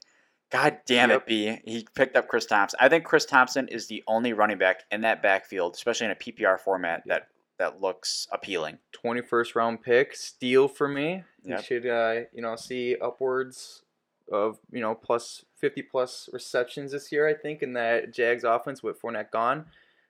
God 0.51 0.77
damn 0.85 1.09
it, 1.09 1.25
B. 1.25 1.57
He 1.65 1.87
picked 1.95 2.15
up 2.15 2.27
Chris 2.27 2.45
Thompson. 2.45 2.77
I 2.79 2.87
think 2.87 3.03
Chris 3.03 3.25
Thompson 3.25 3.67
is 3.67 3.87
the 3.87 4.03
only 4.07 4.33
running 4.33 4.59
back 4.59 4.81
in 4.91 5.01
that 5.01 5.23
backfield, 5.23 5.73
especially 5.73 6.05
in 6.05 6.11
a 6.11 6.15
PPR 6.15 6.59
format, 6.59 7.01
that 7.07 7.27
that 7.57 7.81
looks 7.81 8.27
appealing. 8.31 8.79
21st 8.93 9.55
round 9.55 9.81
pick, 9.81 10.15
steal 10.15 10.67
for 10.67 10.87
me. 10.87 11.23
Yep. 11.43 11.59
You 11.59 11.63
should, 11.63 11.87
uh, 11.87 12.21
you 12.33 12.41
know, 12.41 12.55
see 12.55 12.95
upwards 13.01 13.83
of 14.31 14.57
you 14.71 14.81
know 14.81 14.95
plus 14.95 15.45
50 15.57 15.83
plus 15.83 16.29
receptions 16.33 16.91
this 16.91 17.11
year. 17.11 17.27
I 17.27 17.33
think 17.33 17.61
in 17.61 17.73
that 17.73 18.13
Jags 18.13 18.43
offense 18.43 18.81
with 18.81 19.01
Fournette 19.01 19.31
gone. 19.31 19.65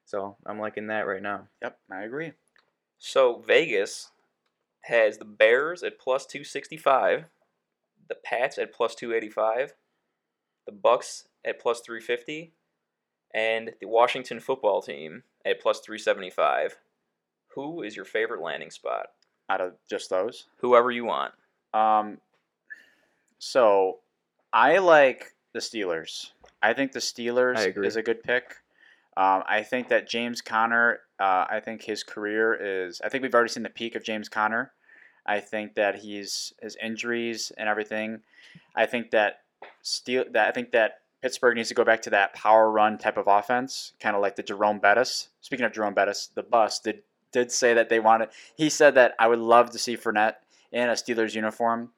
So 0.06 0.38
I'm 0.46 0.60
liking 0.60 0.88
that 0.88 1.08
right 1.08 1.22
now. 1.22 1.48
Yep, 1.62 1.80
I 1.92 2.04
agree. 2.04 2.34
So 2.98 3.44
Vegas 3.46 4.12
has 4.84 5.18
the 5.18 5.26
Bears 5.26 5.84
at 5.84 6.00
plus 6.00 6.26
265, 6.28 7.26
the 8.08 8.16
Pats 8.16 8.58
at 8.58 8.72
plus 8.72 8.94
285, 8.96 9.74
the 10.68 10.72
Bucs 10.72 11.24
at 11.44 11.60
plus 11.60 11.82
350, 11.82 12.54
and 13.34 13.72
the 13.82 13.88
Washington 13.88 14.40
football 14.40 14.82
team 14.82 15.24
at 15.44 15.60
plus 15.60 15.80
375. 15.80 16.78
Who 17.56 17.82
is 17.82 17.96
your 17.96 18.06
favorite 18.06 18.42
landing 18.42 18.70
spot? 18.70 19.08
Out 19.50 19.62
of 19.62 19.74
just 19.90 20.10
those. 20.10 20.46
Whoever 20.58 20.92
you 20.92 21.06
want. 21.06 21.34
Um, 21.74 22.20
so 23.40 24.00
I 24.54 24.78
like 24.78 25.34
the 25.54 25.60
Steelers. 25.60 26.32
I 26.62 26.74
think 26.74 26.92
the 26.92 27.00
Steelers 27.00 27.84
is 27.84 27.96
a 27.96 28.02
good 28.02 28.24
pick. 28.24 28.56
Um, 29.18 29.44
I 29.48 29.64
think 29.64 29.90
that 29.90 30.10
James 30.10 30.42
Conner. 30.42 31.00
Uh, 31.20 31.46
I 31.50 31.62
think 31.64 31.84
his 31.84 32.04
career 32.04 32.54
is. 32.86 33.02
I 33.04 33.10
think 33.10 33.22
we've 33.22 33.34
already 33.34 33.52
seen 33.52 33.64
the 33.64 33.70
peak 33.70 33.96
of 33.96 34.04
James 34.04 34.28
Conner. 34.28 34.74
I 35.26 35.40
think 35.40 35.76
that 35.76 35.96
he's 35.96 36.54
his 36.62 36.76
injuries 36.82 37.52
and 37.58 37.70
everything. 37.70 38.22
I 38.76 38.86
think 38.86 39.12
that 39.12 39.42
Steel. 39.82 40.26
That 40.32 40.50
I 40.50 40.52
think 40.52 40.72
that 40.72 41.00
Pittsburgh 41.22 41.56
needs 41.56 41.70
to 41.70 41.76
go 41.76 41.86
back 41.86 42.02
to 42.04 42.10
that 42.10 42.34
power 42.34 42.70
run 42.70 42.98
type 42.98 43.18
of 43.18 43.28
offense, 43.28 43.94
kind 44.00 44.16
of 44.16 44.22
like 44.22 44.36
the 44.36 44.44
Jerome 44.44 44.80
Bettis. 44.80 45.30
Speaking 45.42 45.66
of 45.66 45.72
Jerome 45.72 45.94
Bettis, 45.94 46.30
the 46.36 46.44
bus 46.44 46.80
did 46.80 47.04
did 47.36 47.52
say 47.52 47.74
that 47.74 47.90
they 47.90 48.00
wanted. 48.00 48.30
He 48.56 48.70
said 48.70 48.96
that 48.96 49.14
I 49.20 49.28
would 49.28 49.40
love 49.40 49.70
to 49.72 49.78
see 49.78 49.98
Fournette 49.98 50.36
in 50.72 50.88
a 50.88 50.94
Steelers 50.94 51.36
uniform. 51.36 51.92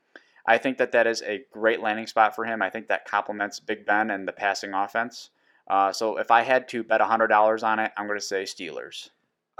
I 0.47 0.57
think 0.57 0.79
that 0.79 0.91
that 0.93 1.05
is 1.05 1.21
a 1.21 1.43
great 1.51 1.79
landing 1.79 2.07
spot 2.07 2.35
for 2.35 2.43
him. 2.43 2.63
I 2.63 2.71
think 2.71 2.87
that 2.87 3.05
complements 3.05 3.59
Big 3.59 3.85
Ben 3.85 4.09
and 4.09 4.27
the 4.27 4.31
passing 4.31 4.73
offense. 4.73 5.29
Uh, 5.69 5.91
so 5.91 6.17
if 6.17 6.31
I 6.31 6.41
had 6.41 6.67
to 6.69 6.83
bet 6.83 7.01
hundred 7.01 7.27
dollars 7.27 7.61
on 7.61 7.77
it, 7.77 7.91
I'm 7.95 8.07
going 8.07 8.19
to 8.19 8.25
say 8.25 8.43
Steelers. 8.43 9.09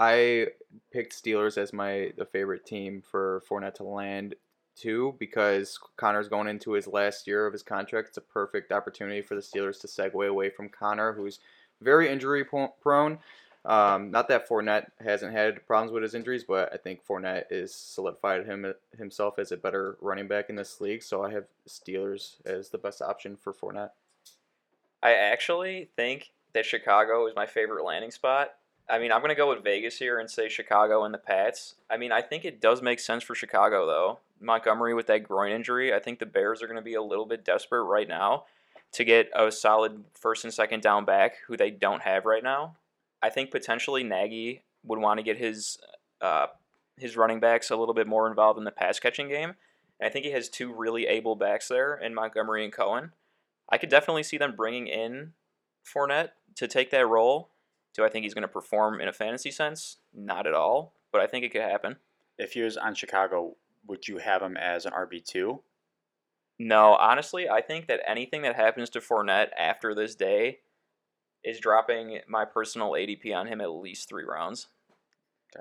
I 0.00 0.48
picked 0.92 1.12
Steelers 1.12 1.56
as 1.56 1.72
my 1.72 2.12
the 2.16 2.26
favorite 2.26 2.66
team 2.66 3.00
for 3.00 3.42
Fournette 3.48 3.74
to 3.74 3.84
land 3.84 4.34
too 4.74 5.14
because 5.20 5.78
Conner's 5.96 6.28
going 6.28 6.48
into 6.48 6.72
his 6.72 6.88
last 6.88 7.28
year 7.28 7.46
of 7.46 7.52
his 7.52 7.62
contract. 7.62 8.08
It's 8.08 8.16
a 8.16 8.22
perfect 8.22 8.72
opportunity 8.72 9.22
for 9.22 9.36
the 9.36 9.40
Steelers 9.40 9.80
to 9.82 9.86
segue 9.86 10.28
away 10.28 10.50
from 10.50 10.70
Connor, 10.70 11.12
who's 11.12 11.38
very 11.80 12.08
injury 12.08 12.44
prone. 12.44 13.18
Um, 13.64 14.10
not 14.10 14.28
that 14.28 14.48
Fournette 14.48 14.86
hasn't 15.00 15.32
had 15.32 15.66
problems 15.66 15.92
with 15.92 16.02
his 16.02 16.14
injuries, 16.14 16.44
but 16.44 16.72
I 16.72 16.76
think 16.76 17.04
Fournette 17.06 17.44
is 17.50 17.74
solidified 17.74 18.46
him 18.46 18.72
himself 18.96 19.38
as 19.38 19.52
a 19.52 19.56
better 19.56 19.96
running 20.00 20.28
back 20.28 20.48
in 20.48 20.56
this 20.56 20.80
league. 20.80 21.02
So 21.02 21.24
I 21.24 21.32
have 21.32 21.44
Steelers 21.68 22.36
as 22.46 22.70
the 22.70 22.78
best 22.78 23.02
option 23.02 23.36
for 23.36 23.52
Fournette. 23.52 23.90
I 25.02 25.12
actually 25.12 25.90
think 25.96 26.32
that 26.54 26.66
Chicago 26.66 27.26
is 27.26 27.34
my 27.36 27.46
favorite 27.46 27.84
landing 27.84 28.10
spot. 28.10 28.54
I 28.90 28.98
mean, 28.98 29.12
I'm 29.12 29.20
going 29.20 29.28
to 29.28 29.34
go 29.34 29.50
with 29.50 29.62
Vegas 29.62 29.98
here 29.98 30.18
and 30.18 30.30
say 30.30 30.48
Chicago 30.48 31.04
and 31.04 31.12
the 31.12 31.18
Pats. 31.18 31.74
I 31.90 31.98
mean, 31.98 32.10
I 32.10 32.22
think 32.22 32.44
it 32.44 32.60
does 32.60 32.80
make 32.80 33.00
sense 33.00 33.22
for 33.22 33.34
Chicago, 33.34 33.86
though. 33.86 34.18
Montgomery 34.40 34.94
with 34.94 35.08
that 35.08 35.24
groin 35.24 35.52
injury, 35.52 35.92
I 35.92 35.98
think 35.98 36.18
the 36.18 36.26
Bears 36.26 36.62
are 36.62 36.66
going 36.66 36.76
to 36.76 36.82
be 36.82 36.94
a 36.94 37.02
little 37.02 37.26
bit 37.26 37.44
desperate 37.44 37.82
right 37.82 38.08
now 38.08 38.44
to 38.92 39.04
get 39.04 39.30
a 39.36 39.52
solid 39.52 40.04
first 40.14 40.44
and 40.44 40.54
second 40.54 40.82
down 40.82 41.04
back 41.04 41.34
who 41.46 41.56
they 41.56 41.70
don't 41.70 42.02
have 42.02 42.24
right 42.24 42.42
now. 42.42 42.76
I 43.22 43.30
think 43.30 43.50
potentially 43.50 44.04
Nagy 44.04 44.64
would 44.84 44.98
want 44.98 45.18
to 45.18 45.24
get 45.24 45.38
his 45.38 45.78
uh, 46.20 46.46
his 46.96 47.16
running 47.16 47.40
backs 47.40 47.70
a 47.70 47.76
little 47.76 47.94
bit 47.94 48.06
more 48.06 48.28
involved 48.28 48.58
in 48.58 48.64
the 48.64 48.70
pass 48.70 48.98
catching 48.98 49.28
game. 49.28 49.54
And 50.00 50.08
I 50.08 50.10
think 50.10 50.24
he 50.24 50.32
has 50.32 50.48
two 50.48 50.72
really 50.72 51.06
able 51.06 51.36
backs 51.36 51.68
there 51.68 51.96
in 51.96 52.14
Montgomery 52.14 52.64
and 52.64 52.72
Cohen. 52.72 53.12
I 53.68 53.78
could 53.78 53.88
definitely 53.88 54.22
see 54.22 54.38
them 54.38 54.54
bringing 54.56 54.86
in 54.86 55.32
Fournette 55.84 56.30
to 56.56 56.66
take 56.66 56.90
that 56.90 57.06
role. 57.06 57.50
Do 57.94 58.04
I 58.04 58.08
think 58.08 58.24
he's 58.24 58.34
going 58.34 58.42
to 58.42 58.48
perform 58.48 59.00
in 59.00 59.08
a 59.08 59.12
fantasy 59.12 59.50
sense? 59.50 59.98
Not 60.14 60.46
at 60.46 60.54
all, 60.54 60.94
but 61.12 61.20
I 61.20 61.26
think 61.26 61.44
it 61.44 61.50
could 61.50 61.62
happen. 61.62 61.96
If 62.38 62.52
he 62.52 62.62
was 62.62 62.76
on 62.76 62.94
Chicago, 62.94 63.56
would 63.86 64.06
you 64.06 64.18
have 64.18 64.42
him 64.42 64.56
as 64.56 64.86
an 64.86 64.92
RB 64.92 65.24
two? 65.24 65.62
No, 66.58 66.94
honestly, 66.94 67.48
I 67.48 67.60
think 67.60 67.86
that 67.86 68.00
anything 68.06 68.42
that 68.42 68.56
happens 68.56 68.90
to 68.90 69.00
Fournette 69.00 69.50
after 69.56 69.94
this 69.94 70.14
day 70.14 70.58
is 71.44 71.60
dropping 71.60 72.20
my 72.28 72.44
personal 72.44 72.90
ADP 72.92 73.34
on 73.34 73.46
him 73.46 73.60
at 73.60 73.70
least 73.70 74.08
three 74.08 74.24
rounds. 74.24 74.68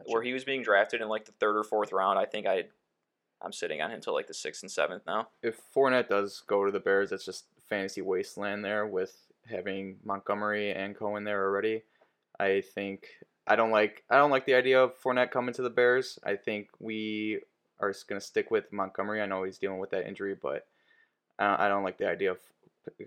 Where 0.05 0.21
he 0.21 0.33
was 0.33 0.43
being 0.43 0.63
drafted 0.63 1.01
in 1.01 1.07
like 1.07 1.25
the 1.25 1.31
third 1.33 1.57
or 1.57 1.63
fourth 1.63 1.93
round, 1.93 2.19
I 2.19 2.25
think 2.25 2.45
I, 2.45 2.65
I'm 3.41 3.53
sitting 3.53 3.81
on 3.81 3.89
him 3.89 4.01
till 4.01 4.13
like 4.13 4.27
the 4.27 4.33
sixth 4.33 4.61
and 4.61 4.71
seventh 4.71 5.03
now. 5.07 5.29
if 5.41 5.59
Fournette 5.73 6.09
does 6.09 6.43
go 6.45 6.65
to 6.65 6.71
the 6.71 6.79
Bears, 6.79 7.09
that's 7.09 7.25
just 7.25 7.45
fantasy 7.69 8.01
wasteland 8.01 8.65
there 8.65 8.85
with 8.85 9.15
having 9.49 9.97
Montgomery 10.03 10.71
and 10.71 10.95
Cohen 10.95 11.23
there 11.23 11.43
already. 11.43 11.83
I 12.39 12.61
think 12.61 13.07
I 13.47 13.55
don't 13.55 13.71
like 13.71 14.03
I 14.09 14.17
don't 14.17 14.29
like 14.29 14.45
the 14.45 14.55
idea 14.55 14.83
of 14.83 15.01
Fournette 15.01 15.31
coming 15.31 15.53
to 15.55 15.61
the 15.61 15.69
Bears. 15.69 16.19
I 16.23 16.35
think 16.35 16.67
we 16.79 17.39
are 17.79 17.93
going 18.07 18.19
to 18.19 18.25
stick 18.25 18.51
with 18.51 18.71
Montgomery. 18.73 19.21
I 19.21 19.25
know 19.25 19.43
he's 19.43 19.57
dealing 19.57 19.79
with 19.79 19.91
that 19.91 20.07
injury, 20.07 20.35
but 20.39 20.67
uh, 21.39 21.55
I 21.57 21.67
don't 21.67 21.83
like 21.83 21.97
the 21.97 22.09
idea 22.09 22.31
of 22.31 22.39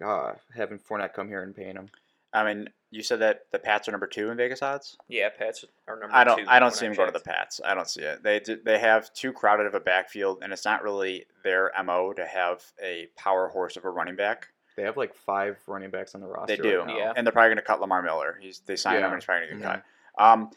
uh, 0.02 0.32
having 0.54 0.78
Fournette 0.78 1.12
come 1.12 1.28
here 1.28 1.42
and 1.42 1.54
paying 1.54 1.76
him. 1.76 1.90
I 2.32 2.44
mean, 2.44 2.68
you 2.92 3.02
said 3.02 3.18
that 3.20 3.42
the 3.52 3.58
Pats 3.58 3.88
are 3.88 3.90
number 3.92 4.06
two 4.06 4.30
in 4.30 4.36
Vegas 4.36 4.62
odds. 4.62 4.96
Yeah, 5.08 5.28
Pats 5.30 5.64
are 5.88 5.98
number 5.98 6.14
I 6.14 6.24
don't. 6.24 6.38
two. 6.38 6.44
I 6.48 6.58
don't 6.60 6.72
see 6.74 6.86
them 6.86 6.94
go 6.94 7.06
to 7.06 7.12
the. 7.12 7.20
Pats. 7.20 7.60
I 7.64 7.74
don't 7.74 7.88
see 7.88 8.02
it. 8.02 8.22
They 8.22 8.40
do- 8.40 8.60
they 8.64 8.78
have 8.78 9.12
too 9.14 9.32
crowded 9.32 9.66
of 9.66 9.74
a 9.74 9.80
backfield, 9.80 10.38
and 10.42 10.52
it's 10.52 10.64
not 10.64 10.82
really 10.82 11.26
their 11.44 11.72
mo 11.84 12.12
to 12.12 12.24
have 12.26 12.62
a 12.82 13.08
power 13.16 13.48
horse 13.48 13.76
of 13.76 13.84
a 13.84 13.90
running 13.90 14.16
back. 14.16 14.48
They 14.76 14.82
have 14.84 14.96
like 14.96 15.14
five 15.14 15.58
running 15.66 15.90
backs 15.90 16.14
on 16.14 16.20
the 16.20 16.26
roster. 16.28 16.56
They 16.56 16.62
do, 16.62 16.78
right 16.78 16.86
now. 16.86 16.96
Yeah. 16.96 17.12
and 17.16 17.26
they're 17.26 17.32
probably 17.32 17.48
going 17.48 17.56
to 17.58 17.62
cut 17.62 17.80
Lamar 17.80 18.02
Miller. 18.02 18.38
He's 18.40 18.60
they 18.60 18.76
signed 18.76 18.96
him, 18.98 19.02
Yeah. 19.02 19.06
and 19.08 19.16
he's 19.16 19.24
probably 19.24 19.46
going 19.48 19.58
to 19.60 19.64
get 19.66 19.72
Mhm. 19.76 19.82
cut. 20.16 20.24
Um, 20.24 20.50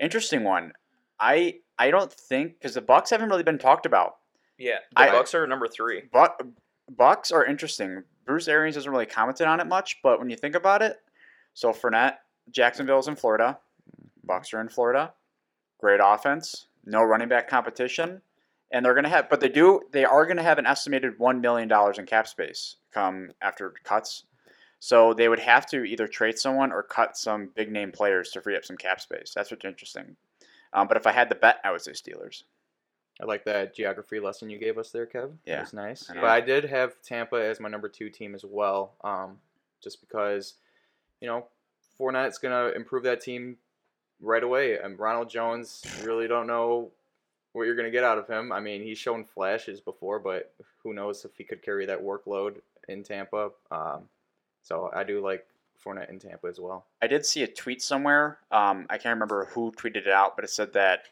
interesting 0.00 0.44
one. 0.44 0.72
I 1.20 1.60
I 1.78 1.90
don't 1.90 2.12
think 2.12 2.58
because 2.58 2.74
the 2.74 2.82
Bucs 2.82 3.10
haven't 3.10 3.28
really 3.28 3.42
been 3.42 3.58
talked 3.58 3.86
about. 3.86 4.16
Yeah, 4.56 4.78
the 4.96 5.00
I- 5.02 5.08
Bucs 5.08 5.34
are 5.34 5.46
number 5.46 5.68
three. 5.68 6.02
But 6.12 6.40
Bucs 6.92 7.32
are 7.32 7.44
interesting. 7.44 8.04
Bruce 8.24 8.48
Arians 8.48 8.74
hasn't 8.76 8.90
really 8.92 9.06
commented 9.06 9.46
on 9.46 9.60
it 9.60 9.66
much, 9.66 10.00
but 10.02 10.18
when 10.18 10.28
you 10.30 10.36
think 10.36 10.54
about 10.54 10.82
it, 10.82 11.00
so 11.58 11.72
Fournette, 11.72 12.18
Jacksonville's 12.52 13.08
in 13.08 13.16
Florida, 13.16 13.58
Bucs 14.24 14.54
are 14.54 14.60
in 14.60 14.68
Florida, 14.68 15.12
great 15.80 15.98
offense, 16.00 16.68
no 16.84 17.02
running 17.02 17.26
back 17.26 17.48
competition, 17.48 18.22
and 18.72 18.84
they're 18.84 18.94
gonna 18.94 19.08
have, 19.08 19.28
but 19.28 19.40
they 19.40 19.48
do, 19.48 19.80
they 19.90 20.04
are 20.04 20.24
gonna 20.24 20.44
have 20.44 20.58
an 20.58 20.66
estimated 20.66 21.18
one 21.18 21.40
million 21.40 21.66
dollars 21.66 21.98
in 21.98 22.06
cap 22.06 22.28
space 22.28 22.76
come 22.94 23.32
after 23.42 23.74
cuts. 23.82 24.22
So 24.78 25.12
they 25.12 25.28
would 25.28 25.40
have 25.40 25.66
to 25.70 25.82
either 25.82 26.06
trade 26.06 26.38
someone 26.38 26.70
or 26.70 26.84
cut 26.84 27.16
some 27.16 27.50
big 27.56 27.72
name 27.72 27.90
players 27.90 28.30
to 28.30 28.40
free 28.40 28.54
up 28.56 28.64
some 28.64 28.76
cap 28.76 29.00
space. 29.00 29.32
That's 29.34 29.50
what's 29.50 29.64
interesting. 29.64 30.14
Um, 30.72 30.86
but 30.86 30.96
if 30.96 31.08
I 31.08 31.10
had 31.10 31.28
to 31.30 31.34
bet, 31.34 31.56
I 31.64 31.72
would 31.72 31.80
say 31.80 31.90
Steelers. 31.90 32.44
I 33.20 33.24
like 33.24 33.44
that 33.46 33.74
geography 33.74 34.20
lesson 34.20 34.48
you 34.48 34.58
gave 34.60 34.78
us 34.78 34.92
there, 34.92 35.08
Kev. 35.08 35.32
Yeah. 35.44 35.58
It 35.58 35.62
was 35.62 35.72
nice. 35.72 36.08
I. 36.08 36.14
But 36.14 36.30
I 36.30 36.40
did 36.40 36.66
have 36.66 37.02
Tampa 37.02 37.34
as 37.34 37.58
my 37.58 37.68
number 37.68 37.88
two 37.88 38.10
team 38.10 38.36
as 38.36 38.44
well, 38.44 38.94
um, 39.02 39.38
just 39.82 40.00
because, 40.00 40.54
you 41.20 41.28
know, 41.28 41.46
Fournette's 41.98 42.38
to 42.52 42.74
improve 42.74 43.02
that 43.04 43.20
team 43.20 43.56
right 44.20 44.42
away. 44.42 44.78
And 44.78 44.98
Ronald 44.98 45.30
Jones, 45.30 45.84
really 46.02 46.28
don't 46.28 46.46
know 46.46 46.90
what 47.52 47.64
you're 47.64 47.74
to 47.86 47.90
get 47.90 48.04
out 48.04 48.18
of 48.18 48.28
him. 48.28 48.52
I 48.52 48.60
mean, 48.60 48.82
he's 48.82 48.98
shown 48.98 49.24
flashes 49.24 49.80
before, 49.80 50.18
but 50.18 50.52
who 50.82 50.92
knows 50.92 51.24
if 51.24 51.36
he 51.36 51.44
could 51.44 51.62
carry 51.62 51.86
that 51.86 52.02
workload 52.02 52.56
in 52.88 53.02
Tampa. 53.02 53.50
Um, 53.70 54.08
so 54.62 54.90
I 54.94 55.04
do 55.04 55.20
like 55.20 55.46
Fournette 55.84 56.10
in 56.10 56.18
Tampa 56.18 56.46
as 56.46 56.60
well. 56.60 56.86
I 57.02 57.06
did 57.06 57.24
see 57.24 57.42
a 57.42 57.48
tweet 57.48 57.82
somewhere. 57.82 58.38
Um, 58.50 58.86
I 58.90 58.98
can't 58.98 59.14
remember 59.14 59.46
who 59.46 59.72
tweeted 59.72 60.06
it 60.06 60.08
out, 60.08 60.36
but 60.36 60.44
it 60.44 60.50
said 60.50 60.72
that 60.74 61.04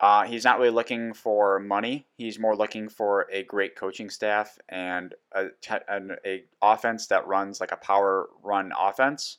uh, 0.00 0.24
he's 0.24 0.44
not 0.44 0.58
really 0.58 0.70
looking 0.70 1.14
for 1.14 1.58
money. 1.58 2.06
He's 2.18 2.38
more 2.38 2.54
looking 2.54 2.88
for 2.88 3.26
a 3.32 3.44
great 3.44 3.76
coaching 3.76 4.10
staff 4.10 4.58
and 4.68 5.14
a, 5.32 5.46
an 5.88 6.16
a 6.24 6.44
offense 6.60 7.06
that 7.06 7.26
runs 7.26 7.60
like 7.60 7.72
a 7.72 7.76
power 7.76 8.28
run 8.42 8.72
offense. 8.78 9.38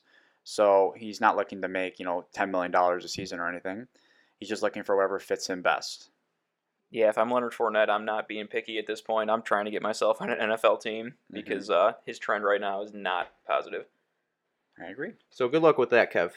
So 0.50 0.94
he's 0.96 1.20
not 1.20 1.36
looking 1.36 1.62
to 1.63 1.68
make 1.68 2.00
you 2.00 2.06
know 2.06 2.25
ten 2.32 2.51
million 2.51 2.72
dollars 2.72 3.04
a 3.04 3.10
season 3.10 3.42
or 3.42 3.50
anything. 3.50 3.86
He's 4.39 4.48
just 4.48 4.63
looking 4.63 4.84
for 4.84 4.96
whatever 4.96 5.20
fits 5.20 5.50
him 5.50 5.62
best. 5.62 6.10
Yeah, 6.89 7.10
if 7.10 7.18
I'm 7.18 7.30
Leonard 7.30 7.51
Fournette, 7.51 7.89
I'm 7.89 8.06
not 8.06 8.30
being 8.30 8.48
picky 8.48 8.77
at 8.77 8.88
this 8.88 9.01
point. 9.01 9.30
I'm 9.30 9.42
trying 9.42 9.66
to 9.66 9.72
get 9.72 9.82
myself 9.82 10.22
on 10.22 10.30
an 10.30 10.38
NFL 10.38 10.80
team 10.82 11.16
because 11.30 11.70
uh, 11.70 11.94
his 12.06 12.18
trend 12.18 12.46
right 12.46 12.62
now 12.62 12.82
is 12.82 12.94
not 12.94 13.27
positive. 13.46 13.88
I 14.82 14.89
agree. 14.89 15.12
So 15.32 15.50
good 15.50 15.63
luck 15.63 15.77
with 15.77 15.89
that, 15.89 16.13
Kev. 16.13 16.32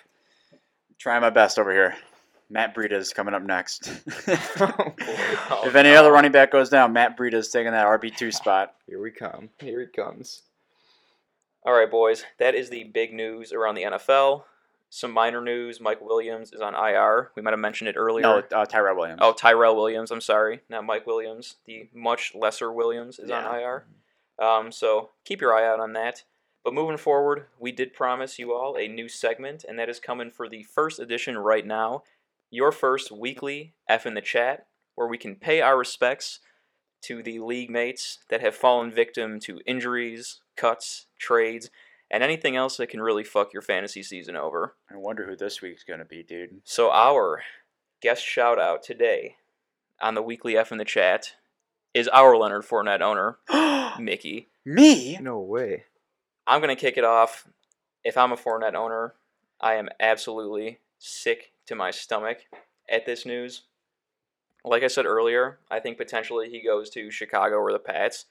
Trying 0.98 1.20
my 1.20 1.30
best 1.30 1.56
over 1.56 1.70
here. 1.70 1.94
Matt 2.48 2.74
Breida 2.74 2.94
is 2.94 3.12
coming 3.12 3.32
up 3.32 3.44
next. 3.44 3.92
Oh, 5.52 5.66
if 5.66 5.74
any 5.74 5.94
other 5.94 6.10
running 6.10 6.32
back 6.32 6.50
goes 6.50 6.68
down, 6.68 6.92
Matt 6.92 7.16
Breida 7.16 7.34
is 7.34 7.48
taking 7.48 7.72
that 7.72 7.86
RB 7.86 8.16
two 8.16 8.32
spot. 8.32 8.74
Here 8.86 9.00
we 9.00 9.12
come. 9.12 9.50
Here 9.60 9.80
he 9.80 9.86
comes. 9.86 10.42
All 11.64 11.74
right, 11.74 11.90
boys, 11.90 12.24
that 12.38 12.54
is 12.54 12.70
the 12.70 12.84
big 12.84 13.12
news 13.12 13.52
around 13.52 13.74
the 13.74 13.82
NFL. 13.82 14.44
Some 14.88 15.12
minor 15.12 15.40
news: 15.40 15.80
Mike 15.80 16.00
Williams 16.00 16.52
is 16.52 16.60
on 16.60 16.74
IR. 16.74 17.30
We 17.36 17.42
might 17.42 17.52
have 17.52 17.60
mentioned 17.60 17.88
it 17.88 17.96
earlier. 17.96 18.22
No, 18.22 18.42
uh, 18.52 18.64
Tyrell 18.64 18.96
Williams. 18.96 19.20
Oh, 19.22 19.32
Tyrell 19.32 19.76
Williams. 19.76 20.10
I'm 20.10 20.20
sorry, 20.20 20.60
not 20.68 20.84
Mike 20.84 21.06
Williams. 21.06 21.56
The 21.66 21.88
much 21.94 22.34
lesser 22.34 22.72
Williams 22.72 23.18
is 23.18 23.28
Yeah. 23.30 23.46
on 23.46 23.54
IR. 23.60 23.84
Um, 24.38 24.72
so 24.72 25.10
keep 25.24 25.40
your 25.40 25.54
eye 25.54 25.66
out 25.66 25.80
on 25.80 25.92
that. 25.92 26.24
But 26.64 26.74
moving 26.74 26.96
forward, 26.96 27.46
we 27.58 27.72
did 27.72 27.94
promise 27.94 28.38
you 28.38 28.52
all 28.52 28.76
a 28.76 28.88
new 28.88 29.08
segment, 29.08 29.64
and 29.64 29.78
that 29.78 29.88
is 29.88 30.00
coming 30.00 30.30
for 30.30 30.48
the 30.48 30.62
first 30.64 30.98
edition 30.98 31.38
right 31.38 31.64
now. 31.64 32.02
Your 32.50 32.72
first 32.72 33.12
weekly 33.12 33.74
F 33.88 34.06
in 34.06 34.14
the 34.14 34.20
chat, 34.20 34.66
where 34.94 35.06
we 35.06 35.18
can 35.18 35.36
pay 35.36 35.60
our 35.60 35.78
respects 35.78 36.40
to 37.02 37.22
the 37.22 37.38
league 37.38 37.70
mates 37.70 38.18
that 38.28 38.40
have 38.40 38.54
fallen 38.56 38.90
victim 38.90 39.38
to 39.40 39.60
injuries, 39.64 40.40
cuts, 40.60 41.06
trades, 41.18 41.70
and 42.10 42.22
anything 42.22 42.54
else 42.54 42.76
that 42.76 42.88
can 42.88 43.00
really 43.00 43.24
fuck 43.24 43.52
your 43.52 43.62
fantasy 43.62 44.02
season 44.02 44.36
over. 44.36 44.74
I 44.90 44.96
wonder 44.96 45.26
who 45.26 45.36
this 45.36 45.62
week's 45.62 45.84
gonna 45.84 46.04
be, 46.04 46.22
dude. 46.22 46.60
So 46.64 46.90
our 46.90 47.42
guest 48.02 48.22
shout 48.24 48.60
out 48.60 48.82
today 48.82 49.36
on 50.02 50.14
the 50.14 50.22
weekly 50.22 50.56
F 50.56 50.70
in 50.70 50.78
the 50.78 50.84
chat 50.84 51.34
is 51.94 52.08
our 52.08 52.36
Leonard 52.36 52.64
Fournette 52.64 53.00
owner, 53.00 53.38
Mickey. 53.98 54.48
Me? 54.64 55.16
No 55.18 55.40
way. 55.40 55.84
I'm 56.46 56.60
gonna 56.60 56.76
kick 56.76 56.98
it 56.98 57.04
off. 57.04 57.48
If 58.04 58.18
I'm 58.18 58.32
a 58.32 58.36
Fournette 58.36 58.74
owner, 58.74 59.14
I 59.60 59.74
am 59.74 59.88
absolutely 59.98 60.80
sick 60.98 61.52
to 61.66 61.74
my 61.74 61.90
stomach 61.90 62.38
at 62.88 63.06
this 63.06 63.24
news. 63.24 63.62
Like 64.62 64.82
I 64.82 64.88
said 64.88 65.06
earlier, 65.06 65.58
I 65.70 65.80
think 65.80 65.96
potentially 65.96 66.50
he 66.50 66.62
goes 66.62 66.90
to 66.90 67.10
Chicago 67.10 67.56
or 67.56 67.72
the 67.72 67.78
Pats. 67.78 68.26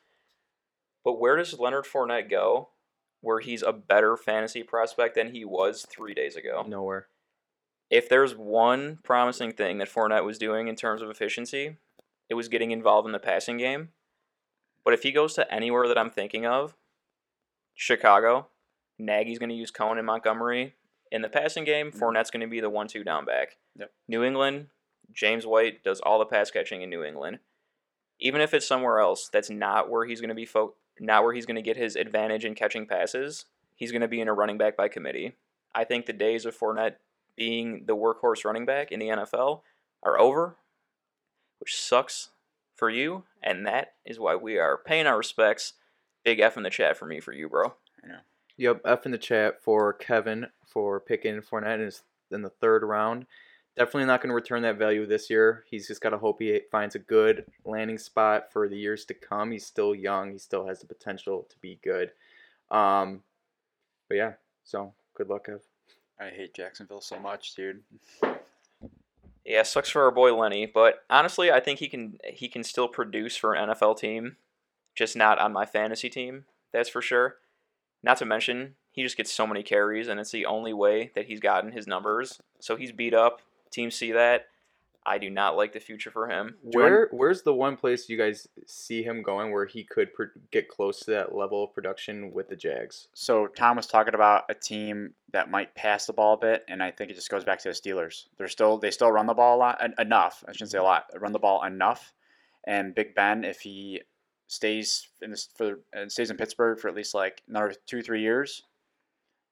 But 1.10 1.20
where 1.20 1.38
does 1.38 1.58
Leonard 1.60 1.86
Fournette 1.86 2.30
go 2.30 2.70
where 3.22 3.40
he's 3.40 3.64
a 3.64 3.74
better 3.74 4.16
fantasy 4.16 4.62
prospect 4.62 5.16
than 5.16 5.34
he 5.34 5.44
was 5.44 5.84
three 5.90 6.14
days 6.14 6.36
ago? 6.36 6.64
Nowhere. 6.68 7.08
if 7.90 8.08
there's 8.08 8.36
one 8.36 9.00
promising 9.04 9.52
thing 9.52 9.80
that 9.80 9.90
Fournette 9.90 10.24
was 10.24 10.38
doing 10.38 10.68
in 10.68 10.76
terms 10.76 11.02
of 11.02 11.10
efficiency, 11.10 11.78
it 12.30 12.36
was 12.36 12.48
getting 12.48 12.72
involved 12.72 13.08
in 13.08 13.12
the 13.12 13.20
passing 13.20 13.58
game. 13.58 13.90
But 14.86 14.94
if 14.94 15.04
he 15.04 15.12
goes 15.12 15.34
to 15.36 15.52
anywhere 15.54 15.88
that 15.88 15.98
I'm 15.98 16.12
thinking 16.12 16.46
of, 16.46 16.76
Chicago, 17.74 18.48
Nagy's 18.98 19.40
going 19.40 19.50
to 19.50 19.56
use 19.56 19.72
Cohen 19.72 19.98
and 19.98 20.08
Montgomery. 20.08 20.76
In 21.12 21.22
the 21.22 21.30
passing 21.30 21.64
game, 21.64 21.88
mm-hmm. 21.92 22.00
Fournette's 22.00 22.30
going 22.30 22.42
to 22.42 22.48
be 22.48 22.60
the 22.60 22.70
one-two 22.70 23.04
down 23.04 23.26
back. 23.26 23.58
Yep. 23.78 23.92
New 24.08 24.24
England, 24.24 24.68
James 25.12 25.46
White 25.46 25.84
does 25.84 26.00
all 26.02 26.20
the 26.20 26.26
pass 26.26 26.52
catching 26.52 26.82
in 26.82 26.90
New 26.90 27.04
England. 27.04 27.40
Even 28.20 28.42
if 28.42 28.54
it's 28.54 28.68
somewhere 28.68 29.00
else 29.00 29.30
that's 29.32 29.50
not 29.50 29.90
where 29.90 30.06
he's 30.06 30.22
going 30.22 30.30
to 30.30 30.36
be 30.36 30.46
fo- 30.46 30.76
not 31.00 31.24
where 31.24 31.34
he's 31.34 31.46
going 31.46 31.56
to 31.56 31.62
get 31.62 31.78
his 31.78 31.96
advantage 31.96 32.46
in 32.46 32.56
catching 32.56 32.86
passes, 32.86 33.46
he's 33.76 33.92
going 33.92 34.02
to 34.02 34.08
be 34.08 34.22
in 34.22 34.28
a 34.28 34.34
running 34.34 34.58
back 34.58 34.76
by 34.76 34.88
committee. 34.88 35.36
I 35.74 35.84
think 35.84 36.06
the 36.06 36.14
days 36.14 36.46
of 36.46 36.58
Fournette 36.58 36.96
being 37.36 37.86
the 37.86 37.96
workhorse 37.96 38.44
running 38.44 38.66
back 38.66 38.92
in 38.92 39.00
the 39.00 39.08
NFL 39.08 39.62
are 40.04 40.20
over, 40.20 40.58
which 41.60 41.76
sucks 41.76 42.30
for 42.76 42.90
you, 42.90 43.24
and 43.44 43.66
that 43.66 43.94
is 44.06 44.20
why 44.20 44.36
we 44.36 44.58
are 44.58 44.78
paying 44.78 45.08
our 45.08 45.18
respects. 45.18 45.74
Big 46.24 46.40
F 46.40 46.58
in 46.58 46.64
the 46.64 46.70
chat 46.70 46.98
for 46.98 47.06
me 47.06 47.20
for 47.20 47.34
you, 47.34 47.48
bro. 47.48 47.74
Yep, 48.58 48.82
F 48.84 49.06
in 49.06 49.12
the 49.14 49.18
chat 49.18 49.64
for 49.64 49.94
Kevin 49.94 50.48
for 50.66 51.00
picking 51.00 51.40
Fournette 51.42 52.02
in 52.32 52.42
the 52.42 52.50
third 52.50 52.84
round. 52.84 53.26
Definitely 53.80 54.08
not 54.08 54.22
going 54.22 54.28
to 54.28 54.36
return 54.36 54.62
that 54.64 54.78
value 54.78 55.06
this 55.06 55.30
year. 55.30 55.64
He's 55.66 55.88
just 55.88 56.02
got 56.02 56.10
to 56.10 56.18
hope 56.18 56.42
he 56.42 56.60
finds 56.70 56.96
a 56.96 57.00
good 57.00 57.46
landing 57.64 57.98
spot 57.98 58.52
for 58.52 58.68
the 58.68 58.78
years 58.78 59.06
to 59.06 59.14
come. 59.14 59.52
He's 59.52 59.66
still 59.66 59.96
young. 59.96 60.34
He 60.34 60.38
still 60.38 60.68
has 60.68 60.82
the 60.82 60.86
potential 60.86 61.48
to 61.50 61.56
be 61.62 61.80
good. 61.82 62.12
Um, 62.70 63.22
but 64.10 64.18
yeah, 64.18 64.34
so 64.66 64.92
good 65.16 65.30
luck, 65.30 65.48
Kev. 65.48 65.62
I 66.20 66.28
hate 66.28 66.54
Jacksonville 66.54 67.00
so 67.00 67.18
much, 67.20 67.56
dude. 67.56 67.82
Yeah, 69.46 69.64
sucks 69.64 69.90
for 69.90 70.04
our 70.04 70.12
boy 70.12 70.36
Lenny, 70.36 70.66
but 70.66 71.06
honestly, 71.10 71.50
I 71.50 71.62
think 71.62 71.80
he 71.80 71.88
can 71.88 72.20
he 72.26 72.50
can 72.50 72.66
still 72.66 72.90
produce 72.90 73.38
for 73.38 73.54
an 73.54 73.70
NFL 73.70 73.98
team, 73.98 74.36
just 74.94 75.16
not 75.16 75.40
on 75.40 75.54
my 75.54 75.66
fantasy 75.66 76.10
team. 76.10 76.44
That's 76.74 76.90
for 76.90 77.02
sure. 77.02 77.38
Not 78.04 78.18
to 78.18 78.26
mention, 78.26 78.76
he 78.92 79.04
just 79.04 79.16
gets 79.16 79.32
so 79.32 79.48
many 79.48 79.64
carries, 79.64 80.10
and 80.10 80.20
it's 80.20 80.32
the 80.32 80.46
only 80.46 80.74
way 80.74 81.12
that 81.16 81.28
he's 81.28 81.40
gotten 81.40 81.72
his 81.72 81.88
numbers. 81.88 82.42
So 82.60 82.76
he's 82.76 82.92
beat 82.92 83.14
up. 83.14 83.42
Teams 83.72 83.96
see 83.96 84.12
that. 84.14 84.46
I 85.06 85.18
do 85.18 85.30
not 85.30 85.56
like 85.56 85.74
the 85.74 85.80
future 85.80 86.12
for 86.12 86.28
him. 86.28 86.56
Do 86.70 86.78
Where 86.78 87.08
where's 87.12 87.42
the 87.42 87.54
one 87.54 87.78
place 87.78 88.10
you 88.10 88.18
guys 88.18 88.48
see 88.68 89.02
him 89.02 89.24
going 89.24 89.52
where 89.52 89.66
he 89.66 89.84
could 89.84 90.14
pr- 90.14 90.38
get 90.52 90.70
close 90.70 91.00
to 91.00 91.12
that 91.12 91.34
level 91.34 91.64
of 91.64 91.74
production 91.74 92.32
with 92.32 92.50
the 92.50 92.56
Jags? 92.56 93.08
So 93.14 93.48
Tom 93.48 93.78
was 93.78 93.88
talking 93.88 94.14
about 94.14 94.44
a 94.50 94.54
team 94.54 95.16
that 95.32 95.50
might 95.50 95.74
pass 95.74 96.06
the 96.06 96.14
ball 96.14 96.34
a 96.34 96.38
bit, 96.38 96.66
and 96.68 96.84
I 96.84 96.92
think 96.92 97.10
it 97.10 97.16
just 97.16 97.32
goes 97.32 97.44
back 97.44 97.60
to 97.60 97.70
the 97.70 97.74
Steelers. 97.74 98.26
They're 98.38 98.48
still 98.48 98.78
they 98.78 98.92
still 98.92 99.12
run 99.12 99.26
the 99.26 99.34
ball 99.34 99.56
a 99.56 99.60
lot 99.60 99.82
en- 99.82 99.96
enough. 99.98 100.44
I 100.48 100.52
shouldn't 100.52 100.72
say 100.72 100.78
a 100.78 100.84
lot. 100.84 101.06
Run 101.16 101.32
the 101.32 101.40
ball 101.40 101.64
enough, 101.64 102.14
and 102.68 102.94
Big 102.94 103.16
Ben, 103.16 103.44
if 103.44 103.62
he 103.62 104.02
stays 104.48 105.08
in 105.22 105.32
this 105.32 105.50
for 105.56 105.80
and 105.94 106.12
stays 106.12 106.30
in 106.30 106.38
Pittsburgh 106.38 106.80
for 106.80 106.88
at 106.88 106.96
least 106.96 107.16
like 107.16 107.42
another 107.48 107.74
two 107.88 108.04
three 108.04 108.22
years, 108.22 108.64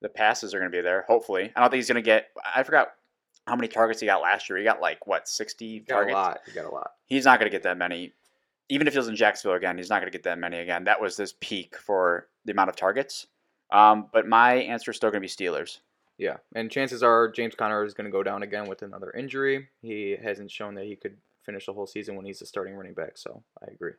the 0.02 0.10
passes 0.10 0.54
are 0.54 0.60
going 0.60 0.72
to 0.72 0.78
be 0.78 0.84
there. 0.84 1.06
Hopefully, 1.08 1.52
I 1.56 1.62
don't 1.62 1.70
think 1.72 1.80
he's 1.80 1.88
going 1.88 1.96
to 1.96 2.02
get. 2.02 2.28
I 2.56 2.64
forgot 2.64 2.90
how 3.48 3.56
many 3.56 3.68
targets 3.68 4.00
he 4.02 4.06
got 4.06 4.22
last 4.22 4.50
year. 4.50 4.58
He 4.58 4.64
got 4.64 4.82
like 4.82 5.08
what 5.08 5.28
sixty 5.28 5.66
You 5.66 5.80
got 5.82 5.96
targets 5.96 6.14
a 6.14 6.18
lot. 6.18 6.40
You 6.48 6.54
got 6.54 6.66
a 6.66 6.70
lot. 6.70 6.92
he's 7.06 7.26
not 7.26 7.40
going 7.40 7.50
to 7.50 7.56
get 7.56 7.64
that 7.64 7.78
many. 7.78 8.14
Even 8.70 8.86
if 8.88 8.94
he 8.94 9.00
was 9.00 9.08
in 9.08 9.16
Jacksonville 9.16 9.56
again, 9.56 9.78
he's 9.78 9.90
not 9.90 10.02
going 10.02 10.12
to 10.12 10.18
get 10.18 10.24
that 10.24 10.38
many 10.38 10.58
again. 10.60 10.84
That 10.84 11.02
was 11.02 11.16
his 11.16 11.34
peak 11.34 11.78
for 11.78 12.28
the 12.46 12.52
amount 12.52 12.70
of 12.70 12.76
targets. 12.76 13.28
Um, 13.72 14.08
but 14.12 14.28
my 14.28 14.56
answer 14.56 14.92
is 14.92 14.98
still 14.98 15.10
going 15.10 15.22
to 15.22 15.26
be 15.26 15.28
Steelers. 15.28 15.80
Yeah, 16.18 16.38
and 16.56 16.72
chances 16.72 17.04
are 17.04 17.30
James 17.30 17.56
Conner 17.56 17.84
is 17.86 17.94
going 17.94 18.06
to 18.06 18.12
go 18.12 18.24
down 18.24 18.44
again 18.44 18.68
with 18.68 18.82
another 18.82 19.12
injury. 19.12 19.70
He 19.82 20.18
hasn't 20.22 20.52
shown 20.52 20.76
that 20.76 20.86
he 20.86 20.96
could 20.96 21.18
finish 21.44 21.66
the 21.68 21.74
whole 21.74 21.88
season 21.88 22.16
when 22.16 22.26
he's 22.26 22.42
a 22.42 22.46
starting 22.46 22.76
running 22.76 22.94
back, 22.94 23.18
so 23.18 23.44
I 23.62 23.72
agree. 23.72 23.94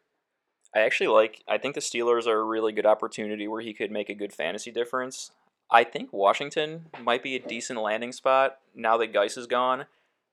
I 0.74 0.80
actually 0.80 1.08
like. 1.08 1.42
I 1.48 1.58
think 1.58 1.74
the 1.74 1.80
Steelers 1.80 2.26
are 2.26 2.40
a 2.40 2.44
really 2.44 2.72
good 2.72 2.86
opportunity 2.86 3.48
where 3.48 3.62
he 3.62 3.72
could 3.72 3.90
make 3.90 4.10
a 4.10 4.14
good 4.14 4.32
fantasy 4.32 4.70
difference. 4.70 5.30
I 5.70 5.84
think 5.84 6.12
Washington 6.12 6.86
might 7.02 7.22
be 7.22 7.36
a 7.36 7.40
decent 7.40 7.80
landing 7.80 8.12
spot 8.12 8.58
now 8.74 8.96
that 8.96 9.12
Guice 9.12 9.36
is 9.36 9.46
gone. 9.46 9.86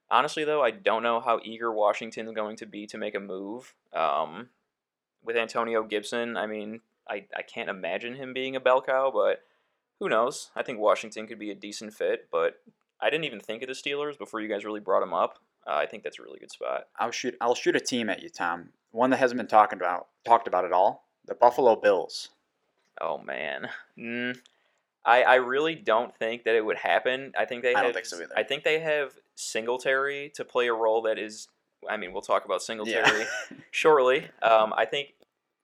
Honestly, 0.09 0.43
though, 0.43 0.63
I 0.63 0.71
don't 0.71 1.03
know 1.03 1.19
how 1.19 1.39
eager 1.43 1.71
Washington's 1.71 2.31
going 2.33 2.55
to 2.57 2.65
be 2.65 2.85
to 2.87 2.97
make 2.97 3.15
a 3.15 3.19
move. 3.19 3.73
Um, 3.93 4.49
with 5.23 5.35
Antonio 5.35 5.83
Gibson, 5.83 6.37
I 6.37 6.45
mean, 6.45 6.81
I, 7.09 7.25
I 7.35 7.41
can't 7.41 7.69
imagine 7.69 8.15
him 8.15 8.33
being 8.33 8.55
a 8.55 8.59
bell 8.59 8.81
cow, 8.81 9.11
but 9.13 9.41
who 9.99 10.09
knows? 10.09 10.51
I 10.55 10.63
think 10.63 10.79
Washington 10.79 11.27
could 11.27 11.39
be 11.39 11.51
a 11.51 11.55
decent 11.55 11.93
fit, 11.93 12.27
but 12.31 12.61
I 13.01 13.09
didn't 13.09 13.25
even 13.25 13.39
think 13.39 13.61
of 13.63 13.67
the 13.67 13.73
Steelers 13.73 14.17
before 14.17 14.41
you 14.41 14.47
guys 14.47 14.65
really 14.65 14.79
brought 14.79 15.03
him 15.03 15.13
up. 15.13 15.39
Uh, 15.67 15.73
I 15.73 15.85
think 15.85 16.03
that's 16.03 16.19
a 16.19 16.21
really 16.21 16.39
good 16.39 16.51
spot. 16.51 16.87
I'll 16.99 17.11
shoot. 17.11 17.35
I'll 17.41 17.55
shoot 17.55 17.75
a 17.75 17.79
team 17.79 18.09
at 18.09 18.21
you, 18.21 18.29
Tom. 18.29 18.69
One 18.91 19.09
that 19.09 19.17
hasn't 19.17 19.37
been 19.37 19.47
talking 19.47 19.79
about 19.79 20.07
talked 20.23 20.47
about 20.47 20.65
at 20.65 20.71
all. 20.71 21.07
The 21.25 21.33
Buffalo 21.33 21.75
Bills. 21.75 22.29
Oh 23.01 23.17
man, 23.17 23.67
mm, 23.97 24.37
I 25.05 25.23
I 25.23 25.35
really 25.35 25.75
don't 25.75 26.15
think 26.15 26.43
that 26.43 26.55
it 26.55 26.65
would 26.65 26.77
happen. 26.77 27.31
I 27.37 27.45
think 27.45 27.63
they 27.63 27.73
I 27.73 27.79
have. 27.79 27.83
don't 27.87 27.93
think 27.93 28.05
so 28.05 28.17
either. 28.17 28.33
I 28.35 28.43
think 28.43 28.63
they 28.63 28.79
have 28.79 29.13
Singletary 29.35 30.31
to 30.35 30.45
play 30.45 30.67
a 30.67 30.73
role 30.73 31.01
that 31.03 31.17
is. 31.19 31.47
I 31.87 31.97
mean, 31.97 32.13
we'll 32.13 32.21
talk 32.23 32.45
about 32.45 32.63
Singletary 32.63 33.25
shortly. 33.71 34.27
Um, 34.41 34.73
I 34.75 34.85
think 34.85 35.13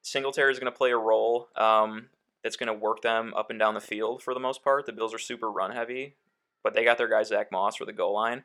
Singletary 0.04 0.52
is 0.52 0.60
going 0.60 0.72
to 0.72 0.78
play 0.78 0.92
a 0.92 0.98
role 0.98 1.50
um, 1.56 2.10
that's 2.44 2.56
going 2.56 2.68
to 2.68 2.74
work 2.74 3.02
them 3.02 3.34
up 3.36 3.50
and 3.50 3.58
down 3.58 3.74
the 3.74 3.82
field 3.82 4.22
for 4.22 4.34
the 4.34 4.40
most 4.40 4.64
part. 4.64 4.86
The 4.86 4.92
Bills 4.94 5.14
are 5.16 5.20
super 5.20 5.50
run 5.52 5.72
heavy, 5.72 6.16
but 6.64 6.76
they 6.76 6.84
got 6.84 7.00
their 7.00 7.08
guy 7.08 7.24
Zach 7.24 7.52
Moss 7.52 7.76
for 7.76 7.86
the 7.86 7.94
goal 7.94 8.14
line. 8.14 8.44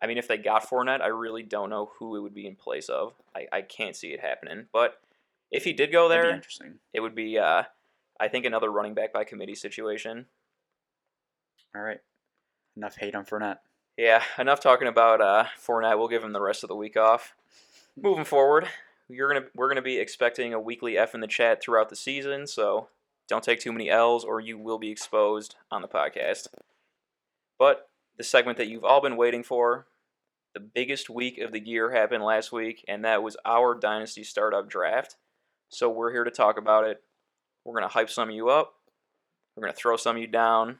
I 0.00 0.06
mean, 0.06 0.18
if 0.18 0.26
they 0.26 0.38
got 0.38 0.68
Fournette, 0.68 1.00
I 1.00 1.08
really 1.08 1.42
don't 1.42 1.70
know 1.70 1.90
who 1.98 2.16
it 2.16 2.20
would 2.20 2.34
be 2.34 2.46
in 2.46 2.56
place 2.56 2.88
of. 2.88 3.12
I, 3.36 3.46
I 3.52 3.62
can't 3.62 3.94
see 3.94 4.08
it 4.08 4.20
happening. 4.20 4.66
But 4.72 5.00
if 5.50 5.64
he 5.64 5.72
did 5.72 5.92
go 5.92 6.08
there, 6.08 6.30
interesting. 6.30 6.80
it 6.92 7.00
would 7.00 7.14
be, 7.14 7.38
uh, 7.38 7.64
I 8.20 8.28
think, 8.28 8.44
another 8.44 8.70
running 8.70 8.94
back 8.94 9.12
by 9.12 9.24
committee 9.24 9.54
situation. 9.54 10.26
All 11.74 11.82
right. 11.82 12.00
Enough 12.76 12.96
hate 12.96 13.14
on 13.14 13.24
Fournette. 13.24 13.58
Yeah, 13.96 14.22
enough 14.38 14.60
talking 14.60 14.88
about 14.88 15.20
uh, 15.20 15.44
Fournette. 15.58 15.98
We'll 15.98 16.08
give 16.08 16.24
him 16.24 16.32
the 16.32 16.40
rest 16.40 16.62
of 16.62 16.68
the 16.68 16.76
week 16.76 16.96
off. 16.96 17.34
Moving 18.00 18.24
forward, 18.24 18.66
you're 19.08 19.32
gonna 19.32 19.46
we're 19.54 19.68
gonna 19.68 19.82
be 19.82 19.98
expecting 19.98 20.54
a 20.54 20.60
weekly 20.60 20.96
F 20.96 21.14
in 21.14 21.20
the 21.20 21.26
chat 21.26 21.62
throughout 21.62 21.90
the 21.90 21.96
season, 21.96 22.46
so 22.46 22.88
don't 23.28 23.44
take 23.44 23.60
too 23.60 23.72
many 23.72 23.90
L's 23.90 24.24
or 24.24 24.40
you 24.40 24.58
will 24.58 24.78
be 24.78 24.90
exposed 24.90 25.56
on 25.70 25.82
the 25.82 25.88
podcast. 25.88 26.48
But 27.58 27.90
the 28.16 28.24
segment 28.24 28.56
that 28.58 28.68
you've 28.68 28.84
all 28.84 29.02
been 29.02 29.16
waiting 29.16 29.42
for, 29.42 29.86
the 30.54 30.60
biggest 30.60 31.10
week 31.10 31.38
of 31.38 31.52
the 31.52 31.60
year 31.60 31.92
happened 31.92 32.24
last 32.24 32.50
week, 32.50 32.84
and 32.88 33.04
that 33.04 33.22
was 33.22 33.36
our 33.44 33.74
Dynasty 33.74 34.24
Startup 34.24 34.68
Draft. 34.68 35.16
So 35.68 35.90
we're 35.90 36.12
here 36.12 36.24
to 36.24 36.30
talk 36.30 36.58
about 36.58 36.84
it. 36.84 37.02
We're 37.64 37.74
gonna 37.74 37.88
hype 37.88 38.10
some 38.10 38.28
of 38.28 38.34
you 38.34 38.48
up. 38.48 38.74
We're 39.56 39.62
gonna 39.62 39.74
throw 39.74 39.96
some 39.96 40.16
of 40.16 40.22
you 40.22 40.28
down. 40.28 40.78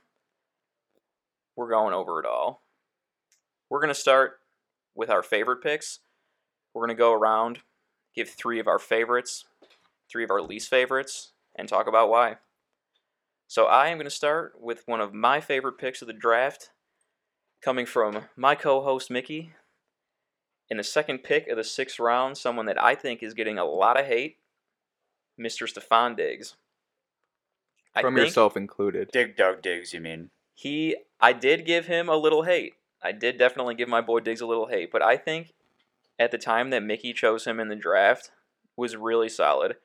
We're 1.57 1.68
going 1.68 1.95
over 1.95 2.21
it 2.21 2.27
all. 2.27 2.62
We're 3.73 3.81
going 3.81 3.88
to 3.88 3.95
start 3.95 4.40
with 4.95 5.09
our 5.09 5.23
favorite 5.23 5.62
picks. 5.62 6.01
We're 6.75 6.87
going 6.87 6.95
to 6.95 7.01
go 7.01 7.14
around, 7.14 7.61
give 8.14 8.29
three 8.29 8.61
of 8.61 8.66
our 8.66 8.79
favorites, 8.79 9.47
three 10.11 10.25
of 10.25 10.31
our 10.31 10.42
least 10.42 10.68
favorites, 10.68 11.33
and 11.57 11.66
talk 11.66 11.87
about 11.87 12.11
why. 12.11 12.37
So 13.49 13.64
I 13.64 13.88
am 13.88 13.97
going 13.97 14.05
to 14.05 14.11
start 14.11 14.61
with 14.61 14.83
one 14.87 15.01
of 15.01 15.14
my 15.14 15.40
favorite 15.40 15.79
picks 15.79 16.03
of 16.03 16.07
the 16.07 16.12
draft, 16.12 16.71
coming 17.62 17.87
from 17.87 18.25
my 18.37 18.55
co-host 18.55 19.11
Mickey. 19.11 19.53
In 20.68 20.77
the 20.79 20.85
second 20.85 21.21
pick 21.21 21.49
of 21.49 21.57
the 21.57 21.64
sixth 21.64 21.99
round, 21.99 22.37
someone 22.37 22.66
that 22.66 22.83
I 22.83 22.95
think 22.95 23.23
is 23.23 23.33
getting 23.33 23.59
a 23.59 23.64
lot 23.64 23.99
of 23.99 24.07
hate, 24.07 24.37
Mr. 25.40 25.66
Stephon 25.66 26.14
Diggs. 26.14 26.57
I 27.94 28.00
From 28.00 28.16
yourself 28.16 28.57
included. 28.57 29.11
Dig 29.12 29.37
Dug 29.37 29.62
Diggs, 29.62 29.92
you 29.92 30.00
mean? 30.00 30.31
he, 30.62 30.96
I 31.20 31.33
did 31.33 31.66
give 31.66 31.87
him 31.87 32.09
a 32.09 32.16
little 32.16 32.44
hate. 32.44 32.74
I 33.02 33.11
did 33.12 33.37
definitely 33.37 33.74
give 33.74 33.88
my 33.88 34.00
boy 34.00 34.20
Diggs 34.20 34.40
a 34.40 34.46
little 34.46 34.68
hate, 34.68 34.92
but 34.92 35.02
I 35.02 35.16
think 35.16 35.52
at 36.18 36.31
the 36.31 36.38
time 36.38 36.70
that 36.70 36.85
Mickey 36.85 37.12
chose 37.12 37.46
him 37.46 37.59
in 37.59 37.68
the 37.68 37.74
draft 37.74 38.31
was 38.76 38.96
really 38.96 39.28
solid. 39.28 39.76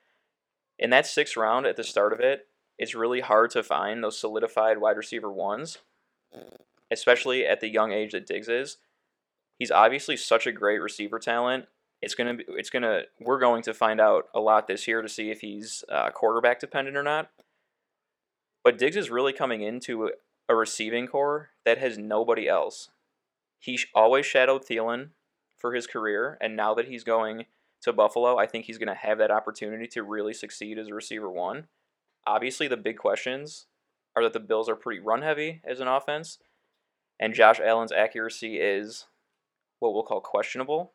In 0.77 0.91
that 0.91 1.07
sixth 1.07 1.35
round 1.35 1.65
at 1.65 1.77
the 1.77 1.83
start 1.83 2.13
of 2.13 2.19
it, 2.19 2.47
it's 2.77 2.93
really 2.93 3.21
hard 3.21 3.49
to 3.51 3.63
find 3.63 4.03
those 4.03 4.19
solidified 4.19 4.77
wide 4.77 4.97
receiver 4.97 5.31
ones, 5.31 5.79
especially 6.91 7.43
at 7.43 7.59
the 7.59 7.69
young 7.69 7.91
age 7.91 8.11
that 8.11 8.27
Diggs 8.27 8.47
is. 8.47 8.77
He's 9.57 9.71
obviously 9.71 10.15
such 10.15 10.45
a 10.45 10.51
great 10.51 10.79
receiver 10.79 11.17
talent. 11.17 11.65
It's 12.03 12.13
gonna 12.13 12.35
be, 12.35 12.45
it's 12.49 12.69
gonna, 12.69 13.01
we're 13.19 13.39
going 13.39 13.63
to 13.63 13.73
find 13.73 13.99
out 13.99 14.25
a 14.35 14.39
lot 14.39 14.67
this 14.67 14.87
year 14.87 15.01
to 15.01 15.09
see 15.09 15.31
if 15.31 15.41
he's 15.41 15.83
uh, 15.89 16.11
quarterback 16.11 16.59
dependent 16.59 16.95
or 16.95 17.01
not. 17.01 17.31
But 18.67 18.77
Diggs 18.77 18.97
is 18.97 19.09
really 19.09 19.31
coming 19.31 19.61
into 19.61 20.11
a 20.49 20.53
receiving 20.53 21.07
corps 21.07 21.51
that 21.63 21.77
has 21.77 21.97
nobody 21.97 22.49
else. 22.49 22.89
He 23.59 23.79
always 23.95 24.25
shadowed 24.25 24.65
Thielen 24.65 25.11
for 25.55 25.73
his 25.73 25.87
career, 25.87 26.37
and 26.41 26.57
now 26.57 26.73
that 26.73 26.89
he's 26.89 27.05
going 27.05 27.45
to 27.83 27.93
Buffalo, 27.93 28.37
I 28.37 28.45
think 28.45 28.65
he's 28.65 28.77
going 28.77 28.89
to 28.89 28.93
have 28.93 29.19
that 29.19 29.31
opportunity 29.31 29.87
to 29.87 30.03
really 30.03 30.33
succeed 30.33 30.77
as 30.77 30.89
a 30.89 30.93
receiver 30.93 31.31
one. 31.31 31.69
Obviously, 32.25 32.67
the 32.67 32.75
big 32.75 32.97
questions 32.97 33.67
are 34.17 34.23
that 34.23 34.33
the 34.33 34.39
Bills 34.41 34.67
are 34.67 34.75
pretty 34.75 34.99
run 34.99 35.21
heavy 35.21 35.61
as 35.63 35.79
an 35.79 35.87
offense, 35.87 36.37
and 37.21 37.33
Josh 37.33 37.61
Allen's 37.61 37.93
accuracy 37.93 38.59
is 38.59 39.05
what 39.79 39.93
we'll 39.93 40.03
call 40.03 40.19
questionable. 40.19 40.91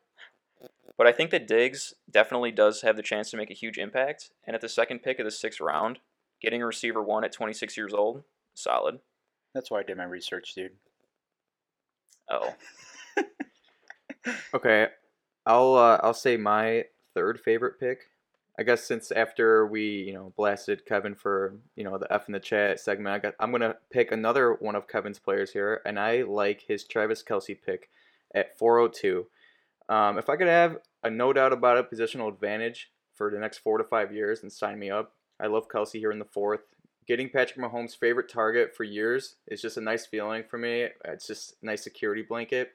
But 0.99 1.07
I 1.07 1.13
think 1.13 1.31
that 1.31 1.49
Diggs 1.49 1.95
definitely 2.11 2.51
does 2.51 2.83
have 2.83 2.97
the 2.97 3.03
chance 3.03 3.31
to 3.31 3.39
make 3.39 3.51
a 3.51 3.55
huge 3.55 3.79
impact, 3.79 4.31
and 4.47 4.55
at 4.55 4.61
the 4.61 4.69
second 4.69 4.99
pick 4.99 5.19
of 5.19 5.25
the 5.25 5.31
sixth 5.31 5.59
round, 5.59 6.01
getting 6.43 6.63
a 6.63 6.67
receiver 6.67 7.03
one 7.03 7.25
at 7.25 7.33
26 7.33 7.77
years 7.77 7.95
old, 7.95 8.23
solid. 8.55 8.99
That's 9.55 9.71
why 9.71 9.81
I 9.81 9.83
did 9.83 9.97
my 9.97 10.05
research, 10.05 10.55
dude. 10.55 10.73
Oh, 12.31 12.55
Okay, 14.55 14.89
I'll 15.47 15.75
uh, 15.75 15.99
I'll 16.03 16.15
say 16.15 16.37
my 16.37 16.85
third 17.15 17.41
favorite 17.41 17.81
pick. 17.81 18.09
I 18.59 18.65
guess 18.65 18.85
since 18.85 19.11
after 19.11 19.67
we 19.67 19.83
you 19.83 20.13
know 20.13 20.33
blasted 20.37 20.87
Kevin 20.87 21.15
for 21.15 21.57
you 21.75 21.85
know 21.85 21.99
the 21.99 22.13
F 22.13 22.29
in 22.29 22.33
the 22.33 22.41
chat 22.41 22.79
segment, 22.81 23.15
I 23.15 23.19
got 23.19 23.35
I'm 23.41 23.51
gonna 23.51 23.77
pick 23.91 24.13
another 24.13 24.55
one 24.61 24.77
of 24.77 24.89
Kevin's 24.89 25.19
players 25.19 25.53
here, 25.53 25.81
and 25.85 25.99
I 25.99 26.23
like 26.23 26.63
his 26.69 26.85
Travis 26.85 27.23
Kelce 27.23 27.57
pick 27.61 27.89
at 28.35 28.57
402. 28.59 29.27
Um, 29.89 30.19
if 30.19 30.29
I 30.29 30.37
could 30.37 30.49
have 30.49 30.79
a 31.03 31.11
no 31.11 31.33
doubt 31.33 31.53
about 31.53 31.79
it 31.79 31.91
positional 31.91 32.29
advantage 32.29 32.91
for 33.15 33.31
the 33.31 33.39
next 33.39 33.59
four 33.59 33.79
to 33.79 33.85
five 33.85 34.13
years, 34.13 34.43
then 34.43 34.51
sign 34.51 34.79
me 34.79 34.91
up. 34.91 35.15
I 35.41 35.47
love 35.47 35.69
Kelce 35.69 35.99
here 35.99 36.13
in 36.13 36.19
the 36.19 36.25
fourth. 36.25 36.63
Getting 37.07 37.29
Patrick 37.29 37.59
Mahomes' 37.59 37.97
favorite 37.97 38.29
target 38.29 38.75
for 38.77 38.85
years 38.85 39.37
is 39.49 39.61
just 39.61 39.77
a 39.77 39.81
nice 39.81 40.07
feeling 40.07 40.45
for 40.49 40.57
me. 40.57 40.89
It's 41.05 41.27
just 41.27 41.57
a 41.63 41.67
nice 41.67 41.83
security 41.83 42.23
blanket. 42.23 42.73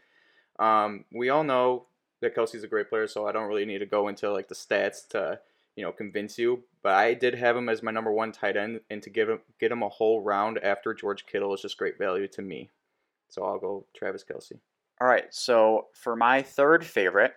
Um, 0.60 1.06
we 1.14 1.30
all 1.30 1.44
know 1.44 1.86
that 2.22 2.36
Kelce's 2.36 2.64
a 2.64 2.68
great 2.68 2.90
player, 2.90 3.08
so 3.08 3.28
I 3.28 3.32
don't 3.32 3.48
really 3.48 3.66
need 3.66 3.80
to 3.80 3.86
go 3.86 4.08
into 4.08 4.32
like 4.32 4.48
the 4.48 4.56
stats 4.56 5.08
to 5.10 5.40
you 5.76 5.84
know 5.84 5.92
convince 5.92 6.38
you. 6.38 6.64
But 6.84 6.94
I 6.94 7.14
did 7.14 7.36
have 7.36 7.56
him 7.56 7.70
as 7.70 7.84
my 7.84 7.92
number 7.92 8.12
one 8.12 8.32
tight 8.32 8.58
end, 8.58 8.82
and 8.90 9.02
to 9.04 9.10
give 9.10 9.30
him 9.30 9.40
get 9.60 9.72
him 9.72 9.84
a 9.84 9.90
whole 9.90 10.22
round 10.22 10.58
after 10.60 10.94
George 10.94 11.26
Kittle 11.26 11.54
is 11.54 11.62
just 11.62 11.78
great 11.78 11.98
value 11.98 12.28
to 12.30 12.42
me. 12.42 12.70
So 13.30 13.44
I'll 13.44 13.60
go 13.60 13.86
Travis 13.96 14.24
Kelce. 14.24 14.60
All 15.00 15.08
right, 15.08 15.26
so 15.30 15.88
for 15.94 16.16
my 16.16 16.42
third 16.42 16.84
favorite, 16.84 17.34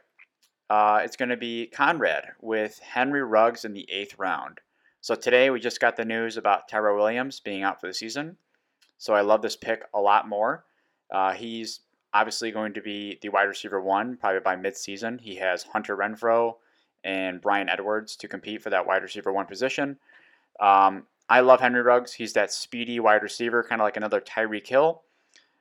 uh, 0.71 1.01
it's 1.05 1.17
going 1.17 1.29
to 1.29 1.37
be 1.37 1.67
Conrad 1.67 2.25
with 2.41 2.79
Henry 2.79 3.23
Ruggs 3.23 3.67
in 3.67 3.75
the 3.75 3.87
eighth 3.91 4.19
round. 4.19 4.61
So 5.03 5.15
today 5.15 5.49
we 5.49 5.61
just 5.61 5.81
got 5.81 5.97
the 5.97 6.05
news 6.05 6.37
about 6.37 6.69
Tyrell 6.69 6.97
Williams 6.97 7.41
being 7.41 7.63
out 7.63 7.81
for 7.81 7.87
the 7.87 7.95
season. 7.95 8.37
So 8.99 9.15
I 9.15 9.23
love 9.23 9.41
this 9.41 9.57
pick 9.57 9.85
a 9.95 10.01
lot 10.01 10.29
more. 10.29 10.65
Uh, 11.11 11.33
he's 11.33 11.81
obviously 12.13 12.51
going 12.51 12.75
to 12.75 12.83
be 12.83 13.19
the 13.23 13.31
wide 13.31 13.45
receiver 13.45 13.81
one 13.81 14.17
probably 14.19 14.41
by 14.41 14.57
midseason. 14.57 15.19
He 15.21 15.37
has 15.37 15.63
Hunter 15.63 15.97
Renfrow 15.97 16.57
and 17.03 17.41
Bryan 17.41 17.71
Edwards 17.71 18.15
to 18.17 18.29
compete 18.29 18.63
for 18.63 18.69
that 18.71 18.87
wide 18.87 19.03
receiver 19.03 19.33
one 19.33 19.47
position. 19.47 19.97
Um, 20.61 21.07
I 21.31 21.41
love 21.41 21.61
Henry 21.61 21.81
Ruggs. 21.81 22.13
He's 22.13 22.35
that 22.35 22.53
speedy 22.53 23.01
wide 23.01 23.23
receiver, 23.23 23.63
kind 23.63 23.81
of 23.81 23.85
like 23.85 23.97
another 23.97 24.21
Tyreek 24.21 24.67
Hill. 24.67 25.03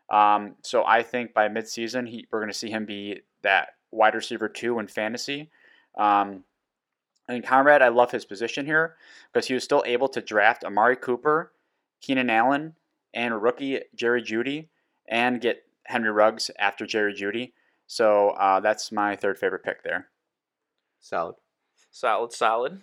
Um, 0.09 0.55
so 0.63 0.83
I 0.85 1.03
think 1.03 1.33
by 1.33 1.47
midseason, 1.47 2.09
he, 2.09 2.27
we're 2.31 2.39
going 2.39 2.51
to 2.51 2.57
see 2.57 2.71
him 2.71 2.85
be 2.85 3.21
that 3.43 3.69
wide 3.91 4.15
receiver 4.15 4.49
two 4.49 4.79
in 4.79 4.87
fantasy. 4.87 5.49
Um, 5.97 6.43
and 7.29 7.45
Conrad, 7.45 7.83
I 7.83 7.89
love 7.89 8.11
his 8.11 8.25
position 8.25 8.65
here 8.65 8.95
because 9.31 9.47
he 9.47 9.53
was 9.53 9.63
still 9.63 9.83
able 9.85 10.09
to 10.09 10.19
draft 10.19 10.63
Amari 10.63 10.95
Cooper, 10.95 11.53
Keenan 12.01 12.29
Allen, 12.29 12.73
and 13.13 13.41
rookie 13.41 13.81
Jerry 13.95 14.23
Jeudy, 14.23 14.67
and 15.07 15.39
get 15.39 15.63
Henry 15.85 16.11
Ruggs 16.11 16.49
after 16.57 16.87
Jerry 16.87 17.13
Jeudy. 17.13 17.53
So 17.85 18.29
uh, 18.31 18.59
that's 18.59 18.91
my 18.91 19.15
third 19.15 19.37
favorite 19.37 19.63
pick 19.63 19.83
there. 19.83 20.07
Solid. 20.99 21.35
solid, 21.91 22.33
solid. 22.33 22.81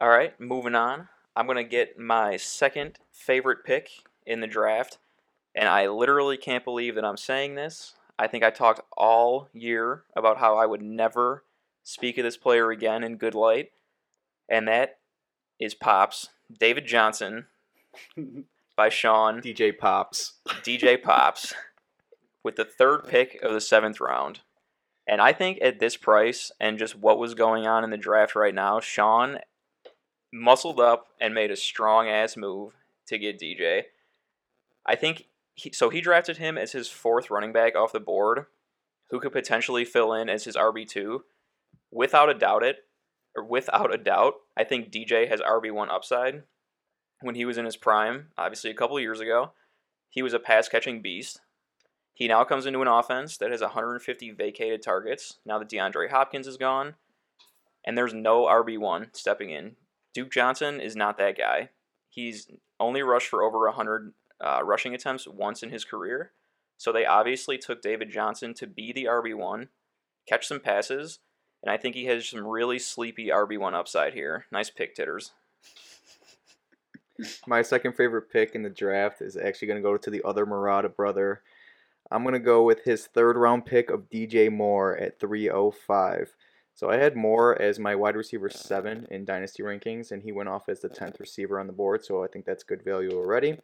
All 0.00 0.08
right, 0.08 0.38
moving 0.40 0.76
on. 0.76 1.08
I'm 1.34 1.46
going 1.46 1.56
to 1.56 1.64
get 1.64 1.98
my 1.98 2.36
second 2.36 2.98
favorite 3.10 3.64
pick 3.64 3.90
in 4.26 4.40
the 4.40 4.46
draft. 4.46 4.98
And 5.54 5.68
I 5.68 5.88
literally 5.88 6.36
can't 6.36 6.64
believe 6.64 6.94
that 6.94 7.04
I'm 7.04 7.16
saying 7.16 7.56
this. 7.56 7.94
I 8.16 8.28
think 8.28 8.44
I 8.44 8.50
talked 8.50 8.80
all 8.96 9.48
year 9.52 10.04
about 10.14 10.38
how 10.38 10.56
I 10.56 10.66
would 10.66 10.82
never 10.82 11.42
speak 11.82 12.18
of 12.18 12.24
this 12.24 12.36
player 12.36 12.70
again 12.70 13.04
in 13.04 13.16
good 13.16 13.34
light. 13.34 13.70
And 14.48 14.66
that 14.68 14.98
is 15.58 15.74
Pops, 15.74 16.28
David 16.58 16.86
Johnson 16.86 17.46
by 18.76 18.88
Sean 18.88 19.40
DJ 19.40 19.76
Pops. 19.76 20.34
DJ 20.48 21.00
Pops 21.00 21.54
with 22.42 22.56
the 22.56 22.64
third 22.64 23.06
pick 23.06 23.38
of 23.42 23.52
the 23.52 23.60
seventh 23.60 24.00
round. 24.00 24.40
And 25.06 25.20
I 25.20 25.32
think 25.32 25.58
at 25.60 25.80
this 25.80 25.96
price 25.96 26.52
and 26.60 26.78
just 26.78 26.96
what 26.96 27.18
was 27.18 27.34
going 27.34 27.66
on 27.66 27.84
in 27.84 27.90
the 27.90 27.96
draft 27.96 28.34
right 28.34 28.54
now, 28.54 28.80
Sean 28.80 29.38
muscled 30.32 30.80
up 30.80 31.08
and 31.20 31.34
made 31.34 31.50
a 31.50 31.56
strong 31.56 32.08
ass 32.08 32.36
move 32.36 32.74
to 33.08 33.18
get 33.18 33.40
DJ. 33.40 33.84
I 34.86 34.94
think 34.96 35.26
he, 35.54 35.72
so. 35.72 35.90
He 35.90 36.00
drafted 36.00 36.38
him 36.38 36.56
as 36.56 36.72
his 36.72 36.88
fourth 36.88 37.30
running 37.30 37.52
back 37.52 37.76
off 37.76 37.92
the 37.92 38.00
board, 38.00 38.46
who 39.10 39.20
could 39.20 39.32
potentially 39.32 39.84
fill 39.84 40.12
in 40.14 40.28
as 40.28 40.44
his 40.44 40.56
RB 40.56 40.88
two. 40.88 41.24
Without 41.90 42.30
a 42.30 42.34
doubt, 42.34 42.62
it 42.62 42.84
or 43.36 43.44
without 43.44 43.94
a 43.94 43.98
doubt, 43.98 44.34
I 44.56 44.64
think 44.64 44.90
DJ 44.90 45.28
has 45.28 45.40
RB 45.40 45.72
one 45.72 45.90
upside. 45.90 46.42
When 47.20 47.34
he 47.34 47.44
was 47.44 47.58
in 47.58 47.64
his 47.64 47.76
prime, 47.76 48.28
obviously 48.36 48.70
a 48.70 48.74
couple 48.74 48.98
years 48.98 49.20
ago, 49.20 49.52
he 50.08 50.22
was 50.22 50.34
a 50.34 50.38
pass 50.38 50.68
catching 50.68 51.02
beast. 51.02 51.40
He 52.14 52.28
now 52.28 52.44
comes 52.44 52.66
into 52.66 52.82
an 52.82 52.88
offense 52.88 53.36
that 53.38 53.50
has 53.50 53.60
150 53.60 54.30
vacated 54.32 54.82
targets 54.82 55.38
now 55.46 55.58
that 55.58 55.68
DeAndre 55.68 56.10
Hopkins 56.10 56.46
is 56.46 56.56
gone, 56.56 56.94
and 57.84 57.96
there's 57.96 58.12
no 58.12 58.44
RB1 58.44 59.16
stepping 59.16 59.50
in. 59.50 59.76
Duke 60.12 60.30
Johnson 60.30 60.80
is 60.80 60.96
not 60.96 61.18
that 61.18 61.38
guy. 61.38 61.70
He's 62.08 62.50
only 62.80 63.02
rushed 63.02 63.28
for 63.28 63.42
over 63.42 63.60
100 63.66 64.12
uh, 64.40 64.60
rushing 64.64 64.94
attempts 64.94 65.28
once 65.28 65.62
in 65.62 65.70
his 65.70 65.84
career, 65.84 66.32
so 66.76 66.92
they 66.92 67.06
obviously 67.06 67.58
took 67.58 67.80
David 67.80 68.10
Johnson 68.10 68.54
to 68.54 68.66
be 68.66 68.92
the 68.92 69.04
RB1, 69.04 69.68
catch 70.26 70.46
some 70.46 70.60
passes, 70.60 71.20
and 71.62 71.70
I 71.70 71.76
think 71.76 71.94
he 71.94 72.06
has 72.06 72.28
some 72.28 72.46
really 72.46 72.78
sleepy 72.78 73.28
RB1 73.28 73.74
upside 73.74 74.14
here. 74.14 74.46
Nice 74.50 74.70
pick, 74.70 74.94
titters. 74.94 75.32
My 77.46 77.62
second 77.62 77.94
favorite 77.94 78.30
pick 78.30 78.54
in 78.54 78.62
the 78.62 78.70
draft 78.70 79.20
is 79.20 79.36
actually 79.36 79.68
going 79.68 79.82
to 79.82 79.88
go 79.88 79.96
to 79.96 80.10
the 80.10 80.22
other 80.24 80.46
Murata 80.46 80.88
brother. 80.88 81.42
I'm 82.10 82.22
going 82.22 82.32
to 82.32 82.40
go 82.40 82.62
with 82.62 82.84
his 82.84 83.06
third 83.06 83.36
round 83.36 83.66
pick 83.66 83.90
of 83.90 84.10
DJ 84.10 84.50
Moore 84.50 84.96
at 84.96 85.20
305. 85.20 86.34
So 86.74 86.88
I 86.90 86.96
had 86.96 87.14
Moore 87.14 87.60
as 87.60 87.78
my 87.78 87.94
wide 87.94 88.16
receiver 88.16 88.48
seven 88.48 89.06
in 89.10 89.26
dynasty 89.26 89.62
rankings, 89.62 90.12
and 90.12 90.22
he 90.22 90.32
went 90.32 90.48
off 90.48 90.68
as 90.68 90.80
the 90.80 90.88
10th 90.88 91.20
receiver 91.20 91.60
on 91.60 91.66
the 91.66 91.72
board. 91.74 92.04
So 92.04 92.24
I 92.24 92.26
think 92.26 92.46
that's 92.46 92.64
good 92.64 92.82
value 92.82 93.12
already. 93.12 93.58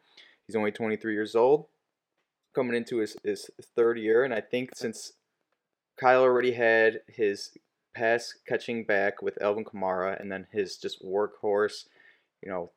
He's 0.46 0.54
only 0.54 0.70
23 0.70 1.14
years 1.14 1.34
old, 1.34 1.66
coming 2.54 2.76
into 2.76 2.98
his, 2.98 3.16
his 3.24 3.50
third 3.74 3.98
year. 3.98 4.24
And 4.24 4.34
I 4.34 4.42
think 4.42 4.76
since 4.76 5.14
Kyle 5.96 6.22
already 6.22 6.52
had 6.52 7.00
his 7.08 7.56
pass 7.96 8.34
catching 8.46 8.84
back 8.84 9.22
with 9.22 9.40
Alvin 9.40 9.64
Kamara 9.64 10.20
and 10.20 10.30
then 10.30 10.46
his 10.52 10.76
just 10.76 11.04
workhorse, 11.04 11.86
you 12.42 12.50
know, 12.50 12.70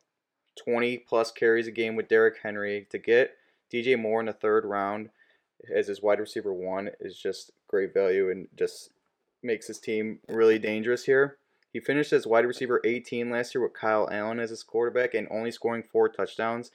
20 0.63 0.97
plus 0.99 1.31
carries 1.31 1.67
a 1.67 1.71
game 1.71 1.95
with 1.95 2.07
Derrick 2.07 2.37
Henry 2.41 2.87
to 2.89 2.97
get 2.97 3.35
DJ 3.71 3.99
Moore 3.99 4.19
in 4.19 4.25
the 4.25 4.33
third 4.33 4.65
round 4.65 5.09
as 5.73 5.87
his 5.87 6.01
wide 6.01 6.19
receiver 6.19 6.53
one 6.53 6.89
is 6.99 7.17
just 7.17 7.51
great 7.67 7.93
value 7.93 8.29
and 8.29 8.47
just 8.57 8.91
makes 9.43 9.67
his 9.67 9.79
team 9.79 10.19
really 10.27 10.57
dangerous 10.57 11.05
here. 11.05 11.37
He 11.71 11.79
finished 11.79 12.13
as 12.13 12.25
wide 12.25 12.45
receiver 12.45 12.81
18 12.83 13.29
last 13.29 13.53
year 13.53 13.63
with 13.63 13.73
Kyle 13.73 14.09
Allen 14.11 14.39
as 14.39 14.49
his 14.49 14.63
quarterback 14.63 15.13
and 15.13 15.27
only 15.29 15.51
scoring 15.51 15.83
four 15.83 16.09
touchdowns. 16.09 16.71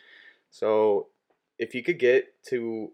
So 0.51 1.09
if 1.59 1.75
you 1.75 1.83
could 1.83 1.99
get 1.99 2.33
to 2.49 2.93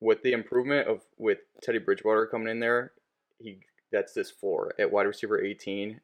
with 0.00 0.22
the 0.22 0.32
improvement 0.32 0.86
of 0.86 1.02
with 1.16 1.38
Teddy 1.62 1.78
Bridgewater 1.78 2.26
coming 2.26 2.48
in 2.48 2.60
there, 2.60 2.92
he 3.40 3.58
that's 3.90 4.12
this 4.12 4.30
floor 4.30 4.72
at 4.78 4.90
wide 4.90 5.06
receiver 5.06 5.42
18, 5.42 6.00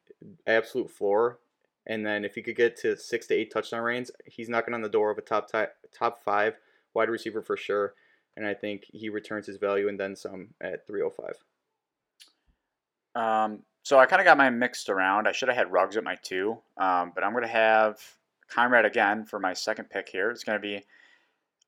absolute 0.47 0.91
floor. 0.91 1.39
And 1.87 2.05
then 2.05 2.25
if 2.25 2.35
he 2.35 2.43
could 2.43 2.57
get 2.57 2.77
to 2.79 2.97
six 2.97 3.27
to 3.27 3.35
eight 3.35 3.53
touchdown 3.53 3.83
range, 3.83 4.09
he's 4.25 4.49
knocking 4.49 4.75
on 4.75 4.81
the 4.81 4.89
door 4.89 5.11
of 5.11 5.19
a 5.19 5.23
top 5.23 5.51
top 5.93 6.23
five 6.25 6.57
wide 6.95 7.11
receiver 7.11 7.43
for 7.43 7.57
sure. 7.57 7.95
And 8.37 8.47
I 8.47 8.55
think 8.55 8.85
he 8.93 9.09
returns 9.11 9.47
his 9.47 9.59
value 9.59 9.89
and 9.89 10.01
then 10.01 10.17
some 10.17 10.49
at 10.61 10.87
305. 10.87 11.35
Um, 13.15 13.63
so 13.83 13.99
I 13.99 14.07
kind 14.07 14.21
of 14.21 14.25
got 14.25 14.39
my 14.39 14.51
mixed 14.51 14.89
around. 14.89 15.29
I 15.29 15.33
should 15.33 15.49
have 15.49 15.57
had 15.57 15.71
Ruggs 15.71 15.97
at 15.97 16.05
my 16.05 16.17
two, 16.23 16.59
um, 16.79 17.13
but 17.15 17.23
I'm 17.23 17.33
going 17.33 17.45
to 17.45 17.49
have 17.49 18.01
Conrad 18.49 18.87
again 18.87 19.25
for 19.25 19.39
my 19.39 19.53
second 19.53 19.91
pick 19.91 20.09
here. 20.09 20.31
It's 20.31 20.43
going 20.43 20.57
to 20.57 20.63
be 20.63 20.85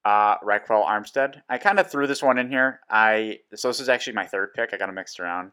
uh, 0.04 0.38
Armstead. 0.38 1.42
I 1.48 1.58
kind 1.58 1.78
of 1.78 1.90
threw 1.90 2.06
this 2.06 2.22
one 2.22 2.38
in 2.38 2.48
here. 2.48 2.80
I 2.88 3.40
so 3.54 3.68
this 3.68 3.80
is 3.80 3.88
actually 3.88 4.14
my 4.14 4.26
third 4.26 4.54
pick. 4.54 4.72
I 4.72 4.76
got 4.76 4.86
them 4.86 4.94
mixed 4.94 5.20
around. 5.20 5.50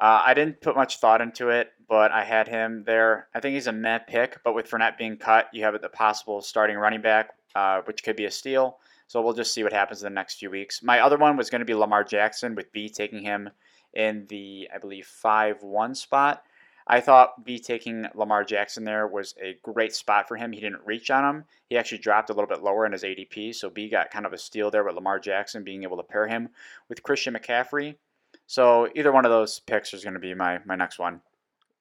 Uh, 0.00 0.22
I 0.26 0.34
didn't 0.34 0.60
put 0.60 0.76
much 0.76 0.98
thought 0.98 1.20
into 1.20 1.50
it, 1.50 1.70
but 1.88 2.10
I 2.12 2.24
had 2.24 2.48
him 2.48 2.84
there. 2.84 3.28
I 3.34 3.40
think 3.40 3.54
he's 3.54 3.66
a 3.66 3.72
meh 3.72 3.98
pick, 3.98 4.40
but 4.44 4.54
with 4.54 4.68
Fournette 4.68 4.98
being 4.98 5.16
cut, 5.16 5.48
you 5.52 5.62
have 5.64 5.80
the 5.80 5.88
possible 5.88 6.42
starting 6.42 6.76
running 6.76 7.00
back, 7.00 7.30
uh, 7.54 7.82
which 7.84 8.02
could 8.02 8.16
be 8.16 8.24
a 8.24 8.30
steal. 8.30 8.78
So 9.06 9.20
we'll 9.22 9.34
just 9.34 9.52
see 9.52 9.62
what 9.62 9.72
happens 9.72 10.02
in 10.02 10.06
the 10.06 10.14
next 10.14 10.38
few 10.38 10.50
weeks. 10.50 10.82
My 10.82 11.00
other 11.00 11.18
one 11.18 11.36
was 11.36 11.50
going 11.50 11.60
to 11.60 11.66
be 11.66 11.74
Lamar 11.74 12.04
Jackson, 12.04 12.54
with 12.54 12.72
B 12.72 12.88
taking 12.88 13.22
him 13.22 13.50
in 13.92 14.26
the, 14.28 14.68
I 14.74 14.78
believe, 14.78 15.06
5 15.06 15.62
1 15.62 15.94
spot. 15.94 16.42
I 16.86 17.00
thought 17.00 17.44
B 17.44 17.58
taking 17.58 18.06
Lamar 18.14 18.44
Jackson 18.44 18.84
there 18.84 19.06
was 19.06 19.34
a 19.42 19.56
great 19.62 19.94
spot 19.94 20.28
for 20.28 20.36
him. 20.36 20.52
He 20.52 20.60
didn't 20.60 20.84
reach 20.84 21.10
on 21.10 21.24
him. 21.24 21.44
He 21.68 21.78
actually 21.78 21.98
dropped 21.98 22.28
a 22.28 22.34
little 22.34 22.48
bit 22.48 22.62
lower 22.62 22.84
in 22.84 22.92
his 22.92 23.04
ADP, 23.04 23.54
so 23.54 23.70
B 23.70 23.88
got 23.88 24.10
kind 24.10 24.26
of 24.26 24.34
a 24.34 24.38
steal 24.38 24.70
there 24.70 24.84
with 24.84 24.94
Lamar 24.94 25.18
Jackson 25.18 25.64
being 25.64 25.82
able 25.82 25.96
to 25.96 26.02
pair 26.02 26.26
him 26.26 26.50
with 26.88 27.02
Christian 27.02 27.34
McCaffrey. 27.34 27.96
So 28.46 28.88
either 28.94 29.12
one 29.12 29.24
of 29.24 29.30
those 29.30 29.60
picks 29.60 29.94
is 29.94 30.04
going 30.04 30.14
to 30.14 30.20
be 30.20 30.34
my, 30.34 30.58
my 30.66 30.74
next 30.76 30.98
one. 30.98 31.20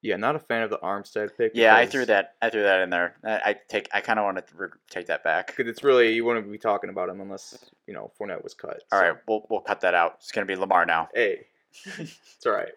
Yeah, 0.02 0.18
not 0.18 0.36
a 0.36 0.40
fan 0.40 0.64
of 0.64 0.70
the 0.70 0.80
Armstead 0.80 1.30
pick. 1.38 1.54
Yeah, 1.56 1.76
I 1.76 1.86
threw 1.86 2.06
that. 2.08 2.36
I 2.42 2.50
threw 2.50 2.64
that 2.64 2.82
in 2.82 2.90
there. 2.90 3.16
I, 3.24 3.52
I 3.52 3.56
take. 3.70 3.88
I 3.94 4.02
kind 4.02 4.20
of 4.20 4.26
want 4.26 4.36
to 4.36 4.44
re- 4.58 4.68
take 4.90 5.08
that 5.08 5.24
back. 5.24 5.48
Because 5.48 5.66
it's 5.68 5.82
really 5.82 6.14
you 6.14 6.26
wouldn't 6.26 6.52
be 6.52 6.58
talking 6.58 6.90
about 6.90 7.08
him 7.08 7.22
unless 7.22 7.72
you 7.88 7.94
know 7.94 8.12
Fournette 8.20 8.44
was 8.44 8.54
cut. 8.54 8.84
All 8.92 9.00
so- 9.00 9.02
right, 9.02 9.16
we'll 9.30 9.46
we'll 9.50 9.62
cut 9.62 9.80
that 9.80 9.94
out. 9.94 10.16
It's 10.20 10.34
going 10.34 10.46
to 10.46 10.54
be 10.54 10.60
Lamar 10.60 10.86
now. 10.86 11.08
Hey, 11.14 11.46
it's 11.98 12.46
all 12.46 12.52
right. 12.52 12.74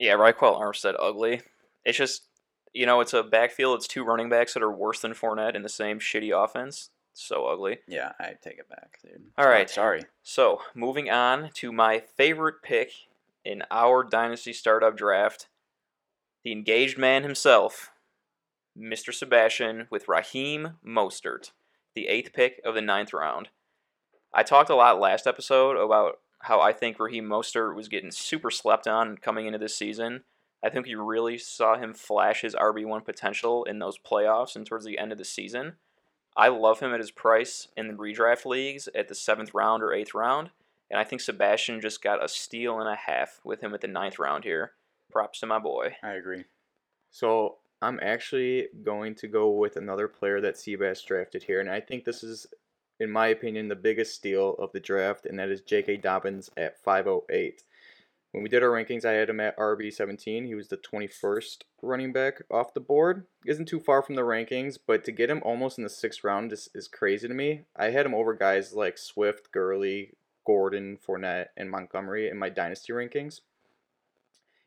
Yeah, 0.00 0.14
Ryquell 0.14 0.60
Armstead 0.60 0.94
ugly. 0.98 1.42
It's 1.84 1.96
just 1.96 2.24
you 2.72 2.86
know, 2.86 3.00
it's 3.00 3.14
a 3.14 3.22
backfield. 3.22 3.78
It's 3.78 3.86
two 3.86 4.02
running 4.02 4.28
backs 4.30 4.54
that 4.54 4.64
are 4.64 4.72
worse 4.72 5.00
than 5.00 5.12
Fournette 5.12 5.54
in 5.54 5.62
the 5.62 5.68
same 5.68 6.00
shitty 6.00 6.32
offense. 6.32 6.90
So 7.20 7.46
ugly. 7.46 7.80
Yeah, 7.86 8.12
I 8.18 8.32
take 8.42 8.58
it 8.58 8.68
back, 8.70 8.98
dude. 9.02 9.26
All 9.36 9.46
right. 9.46 9.68
Sorry. 9.68 10.04
So 10.22 10.62
moving 10.74 11.10
on 11.10 11.50
to 11.54 11.70
my 11.70 11.98
favorite 12.16 12.62
pick 12.62 12.92
in 13.44 13.62
our 13.70 14.02
dynasty 14.02 14.54
startup 14.54 14.96
draft, 14.96 15.48
the 16.44 16.52
engaged 16.52 16.96
man 16.96 17.22
himself, 17.22 17.90
Mr. 18.76 19.12
Sebastian, 19.12 19.86
with 19.90 20.08
Raheem 20.08 20.78
Mostert, 20.84 21.52
the 21.94 22.08
eighth 22.08 22.32
pick 22.32 22.58
of 22.64 22.74
the 22.74 22.80
ninth 22.80 23.12
round. 23.12 23.50
I 24.32 24.42
talked 24.42 24.70
a 24.70 24.74
lot 24.74 24.98
last 24.98 25.26
episode 25.26 25.76
about 25.76 26.20
how 26.40 26.60
I 26.60 26.72
think 26.72 26.98
Raheem 26.98 27.28
Mostert 27.28 27.76
was 27.76 27.88
getting 27.88 28.10
super 28.10 28.50
slept 28.50 28.88
on 28.88 29.18
coming 29.18 29.46
into 29.46 29.58
this 29.58 29.76
season. 29.76 30.24
I 30.64 30.70
think 30.70 30.86
we 30.86 30.94
really 30.94 31.36
saw 31.36 31.76
him 31.76 31.92
flash 31.92 32.40
his 32.40 32.54
RB1 32.54 33.04
potential 33.04 33.64
in 33.64 33.78
those 33.78 33.98
playoffs 33.98 34.56
and 34.56 34.64
towards 34.64 34.86
the 34.86 34.98
end 34.98 35.12
of 35.12 35.18
the 35.18 35.24
season. 35.26 35.74
I 36.36 36.48
love 36.48 36.80
him 36.80 36.94
at 36.94 37.00
his 37.00 37.10
price 37.10 37.68
in 37.76 37.88
the 37.88 37.94
redraft 37.94 38.46
leagues 38.46 38.88
at 38.94 39.08
the 39.08 39.14
seventh 39.14 39.52
round 39.52 39.82
or 39.82 39.92
eighth 39.92 40.14
round, 40.14 40.50
and 40.90 40.98
I 40.98 41.04
think 41.04 41.20
Sebastian 41.20 41.80
just 41.80 42.02
got 42.02 42.24
a 42.24 42.28
steal 42.28 42.80
and 42.80 42.88
a 42.88 42.96
half 42.96 43.40
with 43.44 43.60
him 43.60 43.74
at 43.74 43.80
the 43.80 43.88
ninth 43.88 44.18
round 44.18 44.44
here. 44.44 44.72
Props 45.10 45.40
to 45.40 45.46
my 45.46 45.58
boy. 45.58 45.96
I 46.02 46.12
agree. 46.12 46.44
So 47.10 47.56
I'm 47.82 47.98
actually 48.00 48.68
going 48.82 49.14
to 49.16 49.28
go 49.28 49.50
with 49.50 49.76
another 49.76 50.06
player 50.06 50.40
that 50.40 50.56
Seabass 50.56 51.04
drafted 51.04 51.42
here, 51.42 51.60
and 51.60 51.70
I 51.70 51.80
think 51.80 52.04
this 52.04 52.22
is, 52.22 52.46
in 52.98 53.10
my 53.10 53.28
opinion, 53.28 53.68
the 53.68 53.76
biggest 53.76 54.14
steal 54.14 54.54
of 54.58 54.72
the 54.72 54.80
draft, 54.80 55.26
and 55.26 55.38
that 55.38 55.48
is 55.48 55.62
J.K. 55.62 55.96
Dobbins 55.96 56.50
at 56.56 56.78
508. 56.82 57.62
When 58.32 58.44
we 58.44 58.48
did 58.48 58.62
our 58.62 58.68
rankings, 58.68 59.04
I 59.04 59.12
had 59.12 59.28
him 59.28 59.40
at 59.40 59.56
RB17. 59.56 60.46
He 60.46 60.54
was 60.54 60.68
the 60.68 60.76
21st 60.76 61.62
running 61.82 62.12
back 62.12 62.42
off 62.48 62.74
the 62.74 62.80
board. 62.80 63.26
Isn't 63.44 63.66
too 63.66 63.80
far 63.80 64.02
from 64.02 64.14
the 64.14 64.22
rankings, 64.22 64.78
but 64.86 65.04
to 65.04 65.12
get 65.12 65.30
him 65.30 65.42
almost 65.44 65.78
in 65.78 65.84
the 65.84 65.90
sixth 65.90 66.22
round 66.22 66.52
is, 66.52 66.68
is 66.72 66.86
crazy 66.86 67.26
to 67.26 67.34
me. 67.34 67.62
I 67.74 67.90
had 67.90 68.06
him 68.06 68.14
over 68.14 68.34
guys 68.34 68.72
like 68.72 68.98
Swift, 68.98 69.50
Gurley, 69.50 70.14
Gordon, 70.46 70.96
Fournette, 70.96 71.48
and 71.56 71.70
Montgomery 71.70 72.28
in 72.28 72.38
my 72.38 72.48
dynasty 72.48 72.92
rankings. 72.92 73.40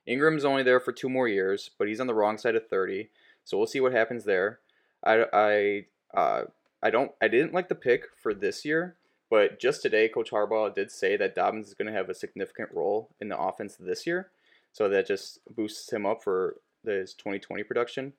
Ingram's 0.06 0.44
only 0.44 0.64
there 0.64 0.82
for 0.82 0.92
two 0.92 1.10
more 1.10 1.30
years, 1.30 1.72
but 1.78 1.88
he's 1.88 2.02
on 2.02 2.08
the 2.08 2.14
wrong 2.14 2.38
side 2.38 2.56
of 2.56 2.68
30, 2.68 3.10
so 3.46 3.58
we'll 3.58 3.68
see 3.68 3.80
what 3.80 3.94
happens 3.94 4.26
there. 4.26 4.60
I, 5.06 5.26
I, 5.34 5.86
uh, 6.14 6.44
I 6.82 6.90
don't, 6.90 7.12
I 7.22 7.30
didn't 7.30 7.54
like 7.54 7.70
the 7.70 7.76
pick 7.76 8.08
for 8.22 8.34
this 8.34 8.66
year, 8.66 8.98
but 9.34 9.60
just 9.60 9.82
today, 9.82 10.10
Coach 10.10 10.30
Harbaugh 10.30 10.76
did 10.76 10.92
say 10.92 11.18
that 11.18 11.34
Dobbins 11.34 11.68
is 11.68 11.74
going 11.74 11.88
to 11.88 11.98
have 11.98 12.08
a 12.08 12.14
significant 12.14 12.70
role 12.72 13.10
in 13.20 13.30
the 13.30 13.40
offense 13.40 13.76
this 13.80 14.06
year, 14.06 14.30
so 14.72 14.88
that 14.88 15.08
just 15.08 15.40
boosts 15.50 15.92
him 15.92 16.06
up 16.06 16.24
for 16.24 16.58
his 16.86 17.16
2020 17.16 17.64
production. 17.64 18.14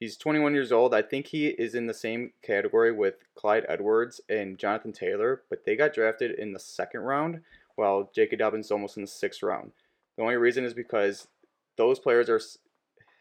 He's 0.00 0.16
21 0.16 0.54
years 0.54 0.72
old. 0.72 0.94
I 0.94 1.02
think 1.02 1.26
he 1.26 1.48
is 1.48 1.74
in 1.74 1.88
the 1.88 1.92
same 1.92 2.32
category 2.40 2.90
with 2.90 3.16
Clyde 3.34 3.66
Edwards 3.68 4.22
and 4.30 4.56
Jonathan 4.56 4.92
Taylor, 4.92 5.42
but 5.50 5.66
they 5.66 5.76
got 5.76 5.92
drafted 5.92 6.38
in 6.38 6.54
the 6.54 6.58
second 6.58 7.02
round, 7.02 7.42
while 7.74 8.10
J.K. 8.14 8.36
Dobbins 8.36 8.64
is 8.64 8.72
almost 8.72 8.96
in 8.96 9.02
the 9.02 9.08
sixth 9.08 9.42
round. 9.42 9.72
The 10.16 10.22
only 10.22 10.36
reason 10.36 10.64
is 10.64 10.72
because 10.72 11.28
those 11.76 11.98
players 11.98 12.30
are 12.30 12.40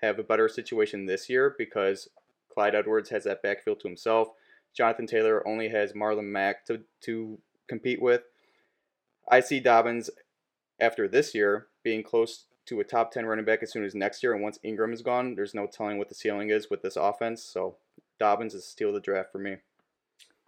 have 0.02 0.20
a 0.20 0.24
better 0.24 0.48
situation 0.48 1.06
this 1.06 1.30
year 1.30 1.54
because 1.58 2.08
Clyde 2.54 2.76
Edwards 2.76 3.10
has 3.10 3.26
that 3.26 3.44
backfield 3.44 3.82
to 3.82 3.90
himself. 3.90 4.30
Jonathan 4.76 5.08
Taylor 5.08 5.46
only 5.48 5.70
has 5.70 5.94
Marlon 5.94 6.26
Mack 6.26 6.66
to, 6.66 6.82
to 7.02 7.40
compete 7.68 8.02
with. 8.02 8.24
I 9.30 9.40
see 9.40 9.60
Dobbins 9.60 10.10
after 10.80 11.08
this 11.08 11.34
year 11.34 11.68
being 11.84 12.04
close 12.04 12.46
to 12.66 12.80
a 12.80 12.84
top 12.84 13.12
10 13.12 13.26
running 13.26 13.46
back 13.46 13.62
as 13.62 13.72
soon 13.72 13.84
as 13.84 13.96
next 13.96 14.24
year. 14.24 14.34
And 14.34 14.42
once 14.42 14.60
Ingram 14.64 14.94
is 14.94 15.02
gone, 15.02 15.36
there's 15.36 15.54
no 15.54 15.68
telling 15.68 15.98
what 15.98 16.10
the 16.10 16.16
ceiling 16.16 16.50
is 16.50 16.70
with 16.70 16.82
this 16.82 16.96
offense. 16.96 17.44
So 17.44 17.76
Dobbins 18.20 18.54
is 18.54 18.66
steal 18.66 18.94
the 18.94 19.00
draft 19.00 19.32
for 19.32 19.40
me. 19.40 19.58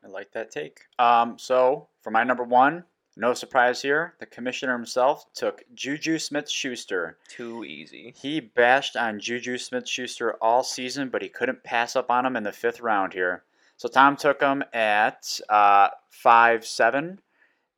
I 0.03 0.07
like 0.07 0.31
that 0.33 0.51
take. 0.51 0.81
Um, 0.99 1.38
so 1.38 1.88
for 2.01 2.11
my 2.11 2.23
number 2.23 2.43
one, 2.43 2.83
no 3.17 3.33
surprise 3.33 3.81
here, 3.81 4.13
the 4.19 4.25
commissioner 4.25 4.73
himself 4.73 5.25
took 5.33 5.63
Juju 5.73 6.19
Smith 6.19 6.49
Schuster. 6.49 7.17
Too 7.29 7.63
easy. 7.63 8.13
He 8.17 8.41
bashed 8.41 8.97
on 8.97 9.21
Juju 9.21 9.57
Smith 9.57 9.88
Schuster 9.88 10.33
all 10.41 10.63
season, 10.63 11.09
but 11.09 11.21
he 11.21 11.29
couldn't 11.29 11.63
pass 11.63 11.95
up 11.95 12.11
on 12.11 12.25
him 12.25 12.35
in 12.35 12.43
the 12.43 12.51
fifth 12.51 12.81
round 12.81 13.13
here. 13.13 13.43
So 13.77 13.88
Tom 13.89 14.15
took 14.15 14.41
him 14.41 14.63
at 14.73 15.39
uh, 15.49 15.89
five 16.09 16.65
seven. 16.65 17.19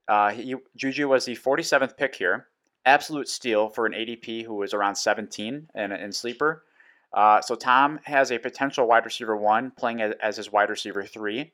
Uh, 0.07 0.31
he, 0.31 0.55
Juju 0.75 1.07
was 1.07 1.25
the 1.25 1.36
47th 1.36 1.97
pick 1.97 2.15
here. 2.15 2.47
Absolute 2.86 3.27
steal 3.27 3.67
for 3.69 3.86
an 3.86 3.91
ADP 3.91 4.45
who 4.45 4.55
was 4.55 4.73
around 4.73 4.95
17 4.95 5.69
in, 5.75 5.91
in 5.91 6.12
sleeper. 6.13 6.63
Uh, 7.13 7.41
so 7.41 7.55
Tom 7.55 7.99
has 8.03 8.31
a 8.31 8.38
potential 8.38 8.88
wide 8.88 9.03
receiver 9.03 9.36
one 9.36 9.71
playing 9.71 10.01
as, 10.01 10.13
as 10.21 10.38
his 10.38 10.51
wide 10.51 10.69
receiver 10.69 11.03
three. 11.03 11.51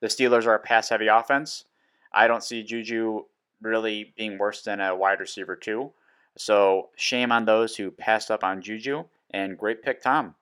The 0.00 0.08
Steelers 0.08 0.46
are 0.46 0.54
a 0.54 0.58
pass 0.58 0.90
heavy 0.90 1.06
offense. 1.06 1.64
I 2.12 2.26
don't 2.26 2.44
see 2.44 2.62
Juju 2.62 3.24
really 3.62 4.12
being 4.16 4.38
worse 4.38 4.62
than 4.62 4.80
a 4.80 4.94
wide 4.94 5.20
receiver 5.20 5.56
two. 5.56 5.92
So 6.36 6.90
shame 6.96 7.32
on 7.32 7.44
those 7.44 7.76
who 7.76 7.90
passed 7.90 8.30
up 8.30 8.44
on 8.44 8.60
Juju. 8.60 9.04
And 9.30 9.58
great 9.58 9.82
pick, 9.82 10.02
Tom. 10.02 10.34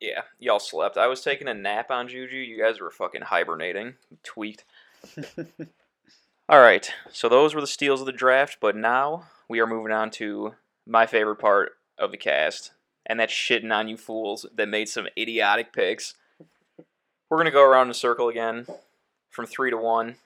Yeah, 0.00 0.22
y'all 0.38 0.58
slept. 0.58 0.96
I 0.96 1.08
was 1.08 1.20
taking 1.20 1.48
a 1.48 1.54
nap 1.54 1.90
on 1.90 2.08
Juju. 2.08 2.36
You 2.36 2.58
guys 2.58 2.80
were 2.80 2.90
fucking 2.90 3.22
hibernating. 3.22 3.94
Tweaked. 4.22 4.64
All 6.48 6.60
right, 6.60 6.90
so 7.12 7.28
those 7.28 7.54
were 7.54 7.60
the 7.60 7.66
steals 7.66 8.00
of 8.00 8.06
the 8.06 8.12
draft, 8.12 8.56
but 8.60 8.74
now 8.74 9.26
we 9.48 9.60
are 9.60 9.66
moving 9.66 9.92
on 9.92 10.10
to 10.12 10.54
my 10.86 11.06
favorite 11.06 11.36
part 11.36 11.72
of 11.96 12.10
the 12.10 12.16
cast, 12.16 12.72
and 13.06 13.20
that's 13.20 13.32
shitting 13.32 13.72
on 13.72 13.86
you 13.86 13.96
fools 13.96 14.46
that 14.56 14.68
made 14.68 14.88
some 14.88 15.06
idiotic 15.16 15.72
picks. 15.72 16.14
We're 17.28 17.36
gonna 17.36 17.52
go 17.52 17.62
around 17.62 17.86
in 17.86 17.92
a 17.92 17.94
circle 17.94 18.28
again, 18.28 18.66
from 19.28 19.46
three 19.46 19.70
to 19.70 19.76
one, 19.76 20.16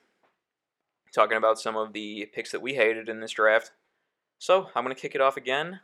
talking 1.13 1.37
about 1.37 1.59
some 1.59 1.77
of 1.77 1.93
the 1.93 2.27
picks 2.33 2.53
that 2.53 2.63
we 2.63 2.75
hated 2.75 3.09
in 3.09 3.21
this 3.21 3.33
draft. 3.33 3.73
So 4.39 4.71
I'm 4.75 4.83
gonna 4.83 4.95
kick 4.95 5.15
it 5.15 5.21
off 5.21 5.37
again. 5.37 5.81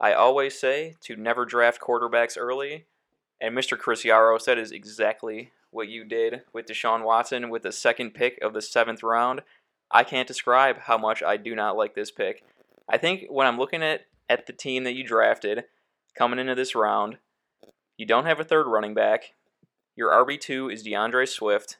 I 0.00 0.12
always 0.12 0.58
say 0.58 0.96
to 1.02 1.14
never 1.14 1.44
draft 1.44 1.80
quarterbacks 1.80 2.36
early, 2.36 2.86
and 3.40 3.56
Mr. 3.56 3.78
Chris 3.78 4.04
Yaros, 4.04 4.44
that 4.44 4.58
is 4.58 4.72
exactly 4.72 5.52
what 5.70 5.88
you 5.88 6.04
did 6.04 6.42
with 6.52 6.66
Deshaun 6.66 7.04
Watson 7.04 7.50
with 7.50 7.62
the 7.62 7.72
second 7.72 8.14
pick 8.14 8.38
of 8.42 8.54
the 8.54 8.62
seventh 8.62 9.02
round. 9.02 9.42
I 9.90 10.04
can't 10.04 10.28
describe 10.28 10.78
how 10.78 10.98
much 10.98 11.22
I 11.22 11.36
do 11.36 11.54
not 11.54 11.76
like 11.76 11.94
this 11.94 12.10
pick. 12.10 12.44
I 12.88 12.98
think 12.98 13.26
when 13.28 13.46
I'm 13.46 13.58
looking 13.58 13.82
at 13.82 14.02
at 14.28 14.46
the 14.46 14.52
team 14.52 14.84
that 14.84 14.94
you 14.94 15.04
drafted 15.04 15.64
coming 16.16 16.38
into 16.38 16.54
this 16.54 16.74
round. 16.74 17.18
You 17.96 18.06
don't 18.06 18.26
have 18.26 18.40
a 18.40 18.44
third 18.44 18.66
running 18.66 18.94
back. 18.94 19.34
Your 19.96 20.10
RB2 20.10 20.72
is 20.72 20.82
D'Andre 20.82 21.26
Swift. 21.26 21.78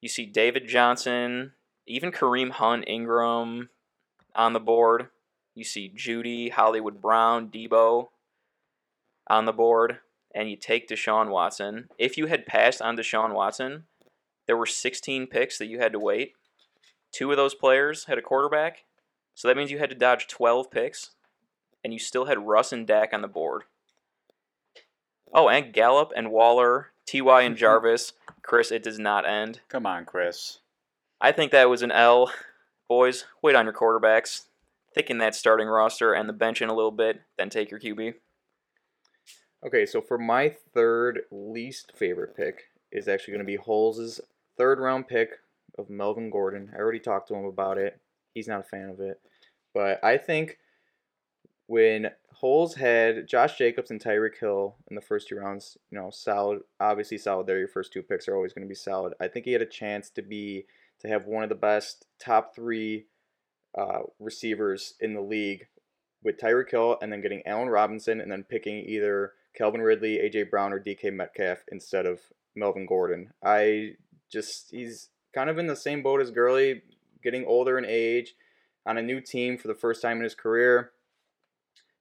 You 0.00 0.08
see 0.08 0.26
David 0.26 0.68
Johnson, 0.68 1.52
even 1.86 2.12
Kareem 2.12 2.50
Hunt, 2.50 2.84
Ingram 2.86 3.70
on 4.34 4.52
the 4.52 4.60
board. 4.60 5.08
You 5.54 5.64
see 5.64 5.92
Jeudy, 5.94 6.50
Hollywood 6.50 7.00
Brown, 7.00 7.48
Deebo 7.48 8.08
on 9.28 9.44
the 9.44 9.52
board, 9.52 9.98
and 10.34 10.50
you 10.50 10.56
take 10.56 10.88
Deshaun 10.88 11.30
Watson. 11.30 11.88
If 11.98 12.16
you 12.16 12.26
had 12.26 12.46
passed 12.46 12.82
on 12.82 12.96
Deshaun 12.96 13.34
Watson, 13.34 13.84
there 14.46 14.56
were 14.56 14.66
16 14.66 15.26
picks 15.26 15.58
that 15.58 15.66
you 15.66 15.78
had 15.78 15.92
to 15.92 15.98
wait. 15.98 16.32
Two 17.12 17.30
of 17.30 17.36
those 17.36 17.54
players 17.54 18.04
had 18.04 18.18
a 18.18 18.22
quarterback, 18.22 18.84
so 19.34 19.48
that 19.48 19.56
means 19.56 19.70
you 19.70 19.78
had 19.78 19.90
to 19.90 19.96
dodge 19.96 20.26
12 20.28 20.70
picks, 20.70 21.10
and 21.84 21.92
you 21.92 21.98
still 21.98 22.26
had 22.26 22.46
Russ 22.46 22.72
and 22.72 22.86
Dak 22.86 23.12
on 23.12 23.22
the 23.22 23.28
board. 23.28 23.64
Oh, 25.34 25.48
and 25.48 25.72
Gallup 25.72 26.12
and 26.14 26.30
Waller, 26.30 26.88
Ty 27.10 27.42
and 27.42 27.56
Jarvis. 27.56 28.12
Chris, 28.42 28.70
it 28.70 28.82
does 28.82 28.98
not 28.98 29.28
end. 29.28 29.60
Come 29.68 29.86
on, 29.86 30.04
Chris. 30.04 30.58
I 31.20 31.32
think 31.32 31.52
that 31.52 31.70
was 31.70 31.82
an 31.82 31.92
L. 31.92 32.32
Boys, 32.88 33.24
wait 33.42 33.54
on 33.54 33.64
your 33.64 33.72
quarterbacks. 33.72 34.46
Thicken 34.94 35.18
that 35.18 35.34
starting 35.34 35.68
roster 35.68 36.12
and 36.12 36.28
the 36.28 36.34
bench 36.34 36.60
in 36.60 36.68
a 36.68 36.74
little 36.74 36.90
bit, 36.90 37.22
then 37.38 37.48
take 37.48 37.70
your 37.70 37.80
QB. 37.80 38.14
Okay, 39.64 39.86
so 39.86 40.00
for 40.00 40.18
my 40.18 40.48
third 40.48 41.20
least 41.30 41.92
favorite 41.94 42.36
pick 42.36 42.64
is 42.90 43.06
actually 43.06 43.32
going 43.32 43.46
to 43.46 43.52
be 43.52 43.56
Holes's 43.56 44.20
third 44.56 44.80
round 44.80 45.06
pick 45.06 45.30
of 45.78 45.88
Melvin 45.88 46.30
Gordon. 46.30 46.70
I 46.74 46.78
already 46.78 46.98
talked 46.98 47.28
to 47.28 47.34
him 47.34 47.44
about 47.44 47.78
it. 47.78 48.00
He's 48.34 48.48
not 48.48 48.60
a 48.60 48.64
fan 48.64 48.88
of 48.88 49.00
it. 49.00 49.20
But 49.72 50.02
I 50.04 50.18
think 50.18 50.58
when 51.66 52.10
Holes 52.34 52.74
had 52.74 53.28
Josh 53.28 53.56
Jacobs 53.56 53.90
and 53.90 54.02
Tyreek 54.02 54.38
Hill 54.38 54.74
in 54.90 54.96
the 54.96 55.00
first 55.00 55.28
two 55.28 55.36
rounds, 55.36 55.78
you 55.90 55.98
know, 55.98 56.10
solid, 56.10 56.62
obviously 56.80 57.16
solid 57.16 57.46
there. 57.46 57.58
Your 57.58 57.68
first 57.68 57.92
two 57.92 58.02
picks 58.02 58.26
are 58.26 58.34
always 58.34 58.52
going 58.52 58.66
to 58.66 58.68
be 58.68 58.74
solid. 58.74 59.14
I 59.20 59.28
think 59.28 59.44
he 59.44 59.52
had 59.52 59.62
a 59.62 59.66
chance 59.66 60.10
to 60.10 60.22
be 60.22 60.66
to 61.00 61.08
have 61.08 61.26
one 61.26 61.44
of 61.44 61.48
the 61.48 61.54
best 61.54 62.06
top 62.18 62.54
three 62.54 63.06
uh, 63.78 64.00
receivers 64.18 64.94
in 65.00 65.14
the 65.14 65.20
league 65.20 65.68
with 66.22 66.38
Tyreek 66.38 66.70
Hill, 66.70 66.98
and 67.00 67.12
then 67.12 67.20
getting 67.20 67.42
Allen 67.46 67.68
Robinson, 67.68 68.20
and 68.20 68.30
then 68.30 68.44
picking 68.44 68.76
either 68.78 69.32
Calvin 69.56 69.82
Ridley, 69.82 70.18
AJ 70.18 70.50
Brown, 70.50 70.72
or 70.72 70.80
DK 70.80 71.12
Metcalf 71.12 71.58
instead 71.70 72.06
of 72.06 72.20
Melvin 72.54 72.86
Gordon. 72.86 73.32
I 73.44 73.94
just 74.30 74.70
he's 74.70 75.10
kind 75.34 75.50
of 75.50 75.58
in 75.58 75.66
the 75.66 75.76
same 75.76 76.02
boat 76.02 76.20
as 76.20 76.30
Gurley, 76.30 76.82
getting 77.22 77.44
older 77.44 77.78
in 77.78 77.84
age, 77.86 78.34
on 78.86 78.98
a 78.98 79.02
new 79.02 79.20
team 79.20 79.58
for 79.58 79.68
the 79.68 79.74
first 79.74 80.02
time 80.02 80.18
in 80.18 80.24
his 80.24 80.34
career. 80.34 80.92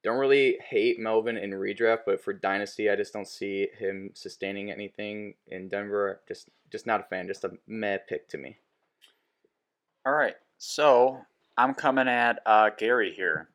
Don't 0.03 0.17
really 0.17 0.57
hate 0.67 0.99
Melvin 0.99 1.37
in 1.37 1.51
redraft, 1.51 1.99
but 2.07 2.23
for 2.23 2.33
dynasty, 2.33 2.89
I 2.89 2.95
just 2.95 3.13
don't 3.13 3.27
see 3.27 3.67
him 3.77 4.09
sustaining 4.15 4.71
anything 4.71 5.35
in 5.47 5.69
Denver. 5.69 6.21
Just, 6.27 6.49
just 6.71 6.87
not 6.87 7.01
a 7.01 7.03
fan. 7.03 7.27
Just 7.27 7.43
a 7.43 7.51
meh 7.67 7.97
pick 8.09 8.27
to 8.29 8.39
me. 8.39 8.57
All 10.03 10.13
right, 10.13 10.35
so 10.57 11.21
I'm 11.55 11.75
coming 11.75 12.07
at 12.07 12.39
uh, 12.47 12.71
Gary 12.75 13.13
here. 13.13 13.49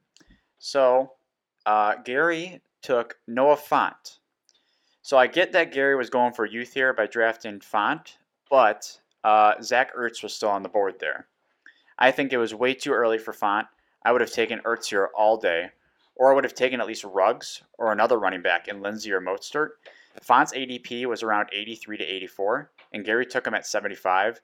So 0.59 1.15
uh, 1.67 1.97
Gary 2.05 2.61
took 2.87 3.19
Noah 3.27 3.57
Fant. 3.57 4.19
So 5.03 5.19
I 5.19 5.27
get 5.27 5.53
that 5.53 5.73
Gary 5.73 5.97
was 5.97 6.09
going 6.09 6.33
for 6.33 6.47
youth 6.47 6.73
here 6.73 6.93
by 6.93 7.07
drafting 7.07 7.59
Fant, 7.59 8.17
but 8.49 9.01
uh, 9.25 9.55
Zach 9.61 9.95
Ertz 9.97 10.23
was 10.23 10.33
still 10.33 10.51
on 10.51 10.63
the 10.63 10.69
board 10.69 10.95
there. 11.01 11.27
I 11.99 12.13
think 12.13 12.33
it 12.33 12.39
was 12.39 12.55
way 12.55 12.75
too 12.75 12.93
early 12.93 13.19
for 13.19 13.33
Fant. 13.33 13.67
I 14.05 14.13
would 14.13 14.21
have 14.21 14.31
taken 14.31 14.61
Ertz 14.61 14.87
here 14.87 15.11
all 15.17 15.37
day, 15.37 15.71
or 16.15 16.31
I 16.31 16.35
would 16.37 16.45
have 16.45 16.55
taken 16.55 16.81
at 16.81 16.87
least 16.87 17.03
Ruggs 17.03 17.61
or 17.77 17.91
another 17.91 18.21
running 18.21 18.43
back 18.43 18.69
in 18.69 18.83
Lindsay 18.83 19.11
or 19.13 19.21
Mostert. 19.21 19.71
Fant's 20.25 20.53
ADP 20.53 21.07
was 21.07 21.25
around 21.25 21.49
83 21.53 21.97
to 21.97 22.05
84, 22.05 22.71
and 22.93 23.05
Gary 23.05 23.27
took 23.27 23.49
him 23.49 23.55
at 23.55 23.67
75. 23.67 24.41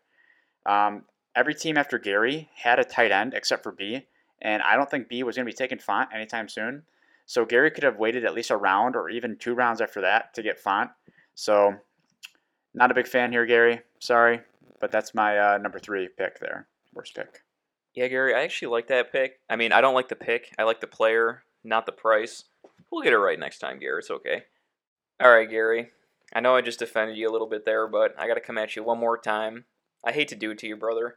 Um, 0.66 1.04
every 1.36 1.54
team 1.54 1.78
after 1.78 1.98
Gary 1.98 2.50
had 2.56 2.80
a 2.80 2.84
tight 2.84 3.12
end 3.12 3.34
except 3.34 3.62
for 3.62 3.70
B, 3.70 4.06
and 4.40 4.62
I 4.62 4.74
don't 4.74 4.90
think 4.90 5.08
B 5.08 5.22
was 5.22 5.36
going 5.36 5.46
to 5.46 5.52
be 5.52 5.56
taking 5.56 5.78
Fant 5.78 6.08
anytime 6.12 6.48
soon. 6.48 6.82
So 7.26 7.44
Gary 7.44 7.70
could 7.70 7.84
have 7.84 7.98
waited 7.98 8.24
at 8.24 8.34
least 8.34 8.50
a 8.50 8.56
round 8.56 8.96
or 8.96 9.08
even 9.08 9.36
two 9.36 9.54
rounds 9.54 9.80
after 9.80 10.00
that 10.00 10.34
to 10.34 10.42
get 10.42 10.62
Fant. 10.62 10.90
So 11.34 11.74
not 12.74 12.90
a 12.90 12.94
big 12.94 13.06
fan 13.06 13.32
here, 13.32 13.46
Gary. 13.46 13.80
Sorry, 14.00 14.40
but 14.80 14.90
that's 14.90 15.14
my 15.14 15.38
uh, 15.38 15.58
number 15.58 15.78
three 15.78 16.08
pick 16.08 16.40
there. 16.40 16.66
Worst 16.94 17.14
pick. 17.14 17.42
Yeah, 17.94 18.08
Gary, 18.08 18.34
I 18.34 18.42
actually 18.42 18.68
like 18.68 18.88
that 18.88 19.12
pick. 19.12 19.40
I 19.50 19.56
mean, 19.56 19.72
I 19.72 19.80
don't 19.80 19.94
like 19.94 20.08
the 20.08 20.16
pick. 20.16 20.54
I 20.58 20.62
like 20.62 20.80
the 20.80 20.86
player, 20.86 21.44
not 21.62 21.86
the 21.86 21.92
price. 21.92 22.44
We'll 22.90 23.02
get 23.02 23.12
it 23.12 23.18
right 23.18 23.38
next 23.38 23.58
time, 23.58 23.78
Gary. 23.78 23.98
It's 23.98 24.10
okay. 24.10 24.44
All 25.20 25.30
right, 25.30 25.48
Gary. 25.48 25.90
I 26.34 26.40
know 26.40 26.56
I 26.56 26.62
just 26.62 26.80
offended 26.80 27.16
you 27.16 27.28
a 27.28 27.32
little 27.32 27.46
bit 27.46 27.64
there, 27.66 27.86
but 27.86 28.14
I 28.18 28.26
got 28.26 28.34
to 28.34 28.40
come 28.40 28.56
at 28.56 28.74
you 28.74 28.82
one 28.82 28.98
more 28.98 29.18
time. 29.18 29.66
I 30.04 30.12
hate 30.12 30.28
to 30.28 30.34
do 30.34 30.50
it 30.50 30.58
to 30.58 30.66
you, 30.66 30.76
brother, 30.76 31.16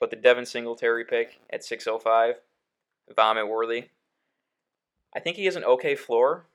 but 0.00 0.10
the 0.10 0.16
Devin 0.16 0.46
Singletary 0.46 1.04
pick 1.04 1.40
at 1.50 1.62
605, 1.64 2.36
vomit 3.14 3.48
worthy. 3.48 3.88
I 5.14 5.20
think 5.20 5.36
he 5.36 5.46
has 5.46 5.56
an 5.56 5.64
okay 5.64 5.94
floor, 5.94 6.46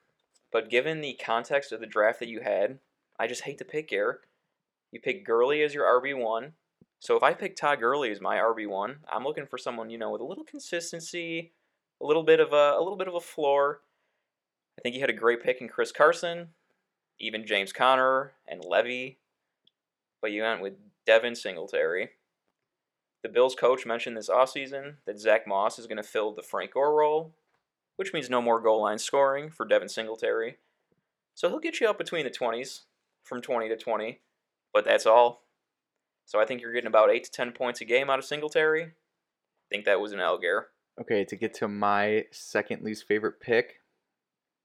but 0.52 0.70
given 0.70 1.00
the 1.00 1.18
context 1.22 1.72
of 1.72 1.80
the 1.80 1.86
draft 1.86 2.20
that 2.20 2.28
you 2.28 2.40
had, 2.40 2.78
I 3.18 3.26
just 3.26 3.42
hate 3.42 3.58
to 3.58 3.64
pick 3.64 3.88
Gary. 3.88 4.16
You 4.92 5.00
pick 5.00 5.26
Gurley 5.26 5.62
as 5.62 5.74
your 5.74 5.84
RB1. 6.00 6.52
So 7.00 7.16
if 7.16 7.22
I 7.22 7.34
pick 7.34 7.56
Todd 7.56 7.80
Gurley 7.80 8.10
as 8.10 8.20
my 8.20 8.36
RB1, 8.36 8.96
I'm 9.12 9.24
looking 9.24 9.46
for 9.46 9.58
someone, 9.58 9.90
you 9.90 9.98
know, 9.98 10.10
with 10.10 10.20
a 10.20 10.24
little 10.24 10.44
consistency, 10.44 11.52
a 12.00 12.06
little 12.06 12.22
bit 12.22 12.40
of 12.40 12.52
a, 12.52 12.76
a 12.78 12.82
little 12.82 12.96
bit 12.96 13.08
of 13.08 13.14
a 13.14 13.20
floor. 13.20 13.80
I 14.78 14.82
think 14.82 14.94
you 14.94 15.00
had 15.00 15.10
a 15.10 15.14
great 15.14 15.42
pick 15.42 15.60
in 15.60 15.68
Chris 15.68 15.92
Carson, 15.92 16.48
even 17.18 17.46
James 17.46 17.72
Conner 17.72 18.32
and 18.48 18.64
Levy, 18.64 19.18
but 20.22 20.32
you 20.32 20.42
went 20.42 20.62
with 20.62 20.74
Devin 21.06 21.34
Singletary. 21.34 22.10
The 23.22 23.28
Bills 23.28 23.54
coach 23.54 23.86
mentioned 23.86 24.16
this 24.16 24.28
offseason 24.28 24.96
that 25.06 25.18
Zach 25.18 25.46
Moss 25.46 25.78
is 25.78 25.86
going 25.86 25.96
to 25.96 26.02
fill 26.02 26.34
the 26.34 26.42
Frank 26.42 26.74
Gore 26.74 26.94
role, 26.94 27.34
which 27.96 28.12
means 28.12 28.30
no 28.30 28.42
more 28.42 28.60
goal 28.60 28.82
line 28.82 28.98
scoring 28.98 29.50
for 29.50 29.66
Devin 29.66 29.88
Singletary. 29.88 30.56
So 31.34 31.48
he'll 31.48 31.58
get 31.58 31.80
you 31.80 31.88
up 31.88 31.98
between 31.98 32.24
the 32.24 32.30
20s, 32.30 32.82
from 33.24 33.40
20 33.40 33.68
to 33.68 33.76
20, 33.76 34.20
but 34.72 34.84
that's 34.84 35.06
all. 35.06 35.42
So 36.26 36.40
I 36.40 36.44
think 36.44 36.60
you're 36.60 36.72
getting 36.72 36.88
about 36.88 37.10
8 37.10 37.24
to 37.24 37.30
10 37.30 37.52
points 37.52 37.80
a 37.80 37.84
game 37.84 38.08
out 38.08 38.18
of 38.18 38.24
Singletary. 38.24 38.82
I 38.84 39.68
think 39.70 39.84
that 39.84 40.00
was 40.00 40.12
an 40.12 40.20
Algar. 40.20 40.68
Okay, 41.00 41.24
to 41.24 41.36
get 41.36 41.54
to 41.54 41.68
my 41.68 42.24
second 42.30 42.82
least 42.82 43.06
favorite 43.06 43.40
pick, 43.40 43.80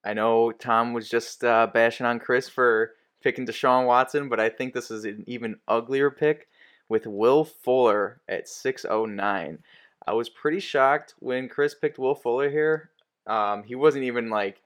I 0.03 0.13
know 0.13 0.51
Tom 0.51 0.93
was 0.93 1.09
just 1.09 1.43
uh, 1.43 1.67
bashing 1.73 2.05
on 2.05 2.19
Chris 2.19 2.47
for 2.47 2.91
picking 3.21 3.45
Deshaun 3.45 3.85
Watson, 3.85 4.29
but 4.29 4.39
I 4.39 4.49
think 4.49 4.73
this 4.73 4.91
is 4.91 5.05
an 5.05 5.23
even 5.27 5.57
uglier 5.67 6.11
pick 6.11 6.47
with 6.87 7.05
Will 7.05 7.43
Fuller 7.43 8.21
at 8.29 8.47
609. 8.47 9.59
I 10.07 10.13
was 10.13 10.29
pretty 10.29 10.59
shocked 10.59 11.15
when 11.19 11.49
Chris 11.49 11.75
picked 11.75 11.99
Will 11.99 12.15
Fuller 12.15 12.49
here. 12.49 12.91
Um, 13.29 13.63
he 13.63 13.75
wasn't 13.75 14.03
even 14.05 14.29
like 14.29 14.61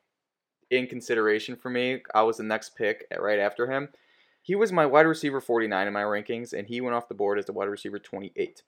in 0.72 0.88
consideration 0.88 1.56
for 1.56 1.70
me. 1.70 2.02
I 2.16 2.24
was 2.24 2.38
the 2.38 2.44
next 2.44 2.76
pick 2.76 3.06
right 3.20 3.40
after 3.40 3.68
him. 3.68 3.90
He 4.42 4.56
was 4.56 4.72
my 4.72 4.86
wide 4.86 5.06
receiver 5.06 5.40
49 5.40 5.88
in 5.88 5.94
my 5.94 6.02
rankings, 6.02 6.54
and 6.54 6.68
he 6.68 6.82
went 6.82 6.96
off 6.96 7.08
the 7.08 7.14
board 7.14 7.38
as 7.38 7.46
the 7.46 7.54
wide 7.54 7.70
receiver 7.70 8.00
28. 8.00 8.64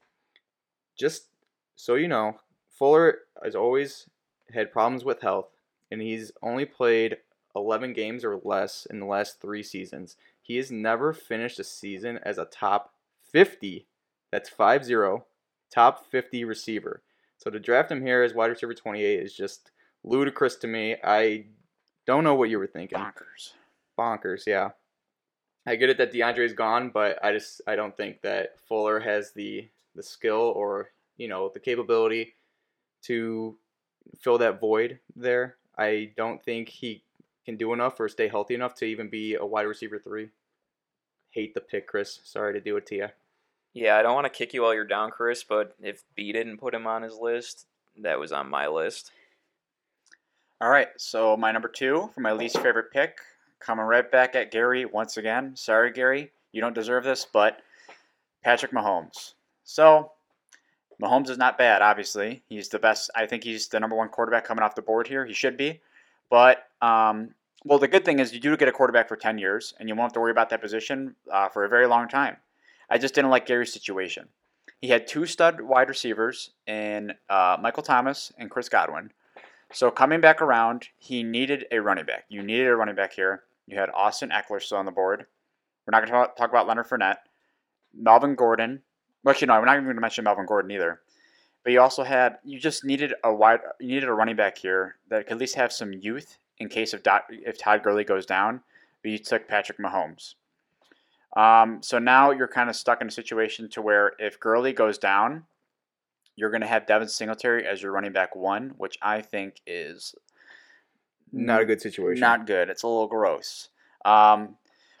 Just 0.98 1.28
so 1.74 1.94
you 1.94 2.08
know, 2.08 2.36
Fuller 2.70 3.18
has 3.42 3.54
always 3.54 4.08
had 4.52 4.72
problems 4.72 5.04
with 5.04 5.22
health, 5.22 5.48
and 5.90 6.00
he's 6.00 6.32
only 6.42 6.64
played 6.64 7.18
11 7.54 7.94
games 7.94 8.24
or 8.24 8.40
less 8.44 8.86
in 8.88 9.00
the 9.00 9.06
last 9.06 9.40
three 9.40 9.62
seasons. 9.62 10.16
He 10.40 10.56
has 10.58 10.70
never 10.70 11.12
finished 11.12 11.58
a 11.58 11.64
season 11.64 12.20
as 12.22 12.38
a 12.38 12.44
top 12.44 12.94
50, 13.32 13.86
that's 14.30 14.48
5 14.48 14.84
0, 14.84 15.26
top 15.70 16.06
50 16.10 16.44
receiver. 16.44 17.02
So 17.38 17.50
to 17.50 17.58
draft 17.58 17.90
him 17.90 18.02
here 18.02 18.22
as 18.22 18.34
wide 18.34 18.50
receiver 18.50 18.74
28 18.74 19.20
is 19.20 19.34
just 19.34 19.70
ludicrous 20.06 20.56
to 20.56 20.66
me. 20.66 20.96
I 21.04 21.44
don't 22.06 22.24
know 22.24 22.34
what 22.34 22.48
you 22.48 22.58
were 22.58 22.66
thinking. 22.66 22.98
Bonkers. 22.98 23.52
Bonkers, 23.98 24.46
yeah. 24.46 24.70
I 25.66 25.74
get 25.74 25.90
it 25.90 25.98
that 25.98 26.12
DeAndre's 26.12 26.52
gone, 26.52 26.90
but 26.90 27.22
I 27.24 27.32
just 27.32 27.60
I 27.66 27.76
don't 27.76 27.96
think 27.96 28.22
that 28.22 28.58
Fuller 28.68 29.00
has 29.00 29.32
the 29.32 29.68
the 29.94 30.02
skill 30.02 30.52
or 30.54 30.90
you 31.16 31.28
know 31.28 31.50
the 31.52 31.60
capability 31.60 32.34
to 33.02 33.56
fill 34.20 34.38
that 34.38 34.60
void 34.60 35.00
there. 35.16 35.56
I 35.76 36.12
don't 36.16 36.42
think 36.42 36.68
he 36.68 37.02
can 37.44 37.56
do 37.56 37.72
enough 37.72 37.98
or 37.98 38.08
stay 38.08 38.28
healthy 38.28 38.54
enough 38.54 38.74
to 38.76 38.84
even 38.84 39.08
be 39.08 39.34
a 39.34 39.44
wide 39.44 39.62
receiver 39.62 39.98
three. 39.98 40.30
Hate 41.30 41.54
the 41.54 41.60
pick, 41.60 41.86
Chris. 41.86 42.20
Sorry 42.24 42.52
to 42.52 42.60
do 42.60 42.76
it 42.76 42.86
to 42.86 42.94
you. 42.94 43.08
Yeah, 43.74 43.98
I 43.98 44.02
don't 44.02 44.14
want 44.14 44.24
to 44.24 44.30
kick 44.30 44.54
you 44.54 44.62
while 44.62 44.72
you're 44.72 44.86
down, 44.86 45.10
Chris, 45.10 45.44
but 45.44 45.74
if 45.82 46.02
B 46.14 46.32
didn't 46.32 46.56
put 46.58 46.72
him 46.74 46.86
on 46.86 47.02
his 47.02 47.18
list, 47.18 47.66
that 47.98 48.18
was 48.18 48.32
on 48.32 48.48
my 48.48 48.68
list. 48.68 49.10
All 50.58 50.70
right, 50.70 50.88
so 50.96 51.36
my 51.36 51.52
number 51.52 51.68
two 51.68 52.08
for 52.14 52.20
my 52.22 52.32
least 52.32 52.56
favorite 52.56 52.90
pick, 52.90 53.18
coming 53.60 53.84
right 53.84 54.10
back 54.10 54.34
at 54.34 54.50
Gary 54.50 54.86
once 54.86 55.18
again. 55.18 55.54
Sorry, 55.54 55.92
Gary, 55.92 56.32
you 56.50 56.62
don't 56.62 56.74
deserve 56.74 57.04
this, 57.04 57.26
but 57.30 57.60
Patrick 58.42 58.72
Mahomes. 58.72 59.34
So 59.64 60.12
Mahomes 61.02 61.28
is 61.28 61.36
not 61.36 61.58
bad, 61.58 61.82
obviously. 61.82 62.42
He's 62.48 62.70
the 62.70 62.78
best. 62.78 63.10
I 63.14 63.26
think 63.26 63.44
he's 63.44 63.68
the 63.68 63.78
number 63.78 63.96
one 63.96 64.08
quarterback 64.08 64.46
coming 64.46 64.64
off 64.64 64.74
the 64.74 64.80
board 64.80 65.06
here. 65.06 65.26
He 65.26 65.34
should 65.34 65.58
be. 65.58 65.80
But, 66.30 66.64
um, 66.80 67.34
well, 67.66 67.78
the 67.78 67.86
good 67.86 68.06
thing 68.06 68.18
is 68.18 68.32
you 68.32 68.40
do 68.40 68.56
get 68.56 68.66
a 68.66 68.72
quarterback 68.72 69.08
for 69.08 69.16
10 69.16 69.36
years, 69.36 69.74
and 69.78 69.90
you 69.90 69.94
won't 69.94 70.06
have 70.06 70.14
to 70.14 70.20
worry 70.20 70.30
about 70.30 70.48
that 70.48 70.62
position 70.62 71.16
uh, 71.30 71.50
for 71.50 71.66
a 71.66 71.68
very 71.68 71.86
long 71.86 72.08
time. 72.08 72.38
I 72.88 72.96
just 72.96 73.14
didn't 73.14 73.30
like 73.30 73.44
Gary's 73.44 73.74
situation. 73.74 74.28
He 74.80 74.88
had 74.88 75.06
two 75.06 75.26
stud 75.26 75.60
wide 75.60 75.90
receivers 75.90 76.52
in 76.66 77.12
uh, 77.28 77.58
Michael 77.60 77.82
Thomas 77.82 78.32
and 78.38 78.50
Chris 78.50 78.70
Godwin. 78.70 79.10
So 79.72 79.90
coming 79.90 80.20
back 80.20 80.40
around, 80.40 80.88
he 80.96 81.22
needed 81.22 81.66
a 81.70 81.80
running 81.80 82.06
back. 82.06 82.24
You 82.28 82.42
needed 82.42 82.68
a 82.68 82.76
running 82.76 82.94
back 82.94 83.12
here. 83.12 83.42
You 83.66 83.78
had 83.78 83.90
Austin 83.90 84.30
Ekeler 84.30 84.62
still 84.62 84.78
on 84.78 84.86
the 84.86 84.92
board. 84.92 85.26
We're 85.86 85.98
not 85.98 86.06
going 86.06 86.12
to 86.12 86.32
talk 86.36 86.50
about 86.50 86.66
Leonard 86.66 86.88
Fournette. 86.88 87.18
Melvin 87.94 88.34
Gordon. 88.34 88.82
Well, 89.22 89.32
actually, 89.32 89.48
no, 89.48 89.58
we're 89.58 89.66
not 89.66 89.74
even 89.74 89.84
going 89.84 89.96
to 89.96 90.00
mention 90.00 90.24
Melvin 90.24 90.46
Gordon 90.46 90.70
either. 90.70 91.00
But 91.64 91.72
you 91.72 91.80
also 91.80 92.04
had 92.04 92.38
you 92.44 92.60
just 92.60 92.84
needed 92.84 93.12
a 93.24 93.34
wide 93.34 93.58
you 93.80 93.88
needed 93.88 94.08
a 94.08 94.12
running 94.12 94.36
back 94.36 94.56
here 94.56 94.96
that 95.08 95.26
could 95.26 95.32
at 95.32 95.38
least 95.40 95.56
have 95.56 95.72
some 95.72 95.92
youth 95.92 96.38
in 96.58 96.68
case 96.68 96.94
of 96.94 97.02
if 97.28 97.58
Todd 97.58 97.82
Gurley 97.82 98.04
goes 98.04 98.24
down. 98.24 98.60
But 99.02 99.10
you 99.10 99.18
took 99.18 99.48
Patrick 99.48 99.78
Mahomes. 99.78 100.34
Um, 101.36 101.82
so 101.82 101.98
now 101.98 102.30
you're 102.30 102.48
kind 102.48 102.70
of 102.70 102.76
stuck 102.76 103.00
in 103.02 103.08
a 103.08 103.10
situation 103.10 103.68
to 103.70 103.82
where 103.82 104.12
if 104.18 104.38
Gurley 104.38 104.72
goes 104.72 104.96
down, 104.96 105.44
you're 106.36 106.50
going 106.50 106.60
to 106.60 106.66
have 106.66 106.86
Devin 106.86 107.08
Singletary 107.08 107.66
as 107.66 107.82
your 107.82 107.92
running 107.92 108.12
back 108.12 108.36
one, 108.36 108.74
which 108.76 108.98
I 109.02 109.22
think 109.22 109.60
is 109.66 110.14
Not 111.32 111.62
a 111.62 111.64
good 111.64 111.80
situation. 111.80 112.20
not 112.20 112.46
good. 112.46 112.68
It's 112.70 112.82
a 112.82 112.86
little 112.86 113.08
gross. 113.08 113.70
Um, 114.04 114.56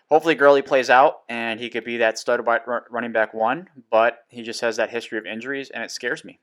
hopefully, 0.08 0.34
Gurley 0.34 0.62
plays 0.62 0.90
out 0.90 1.20
and 1.28 1.60
he 1.60 1.68
could 1.68 1.84
be 1.84 1.98
that 1.98 2.18
stud 2.18 2.44
wide 2.46 2.62
running 2.90 3.12
back 3.12 3.34
one, 3.34 3.68
but 3.90 4.24
he 4.28 4.42
just 4.42 4.60
has 4.62 4.76
that 4.78 4.90
history 4.90 5.18
of 5.18 5.26
injuries 5.26 5.70
and 5.70 5.84
it 5.84 5.90
scares 5.90 6.24
me. 6.24 6.40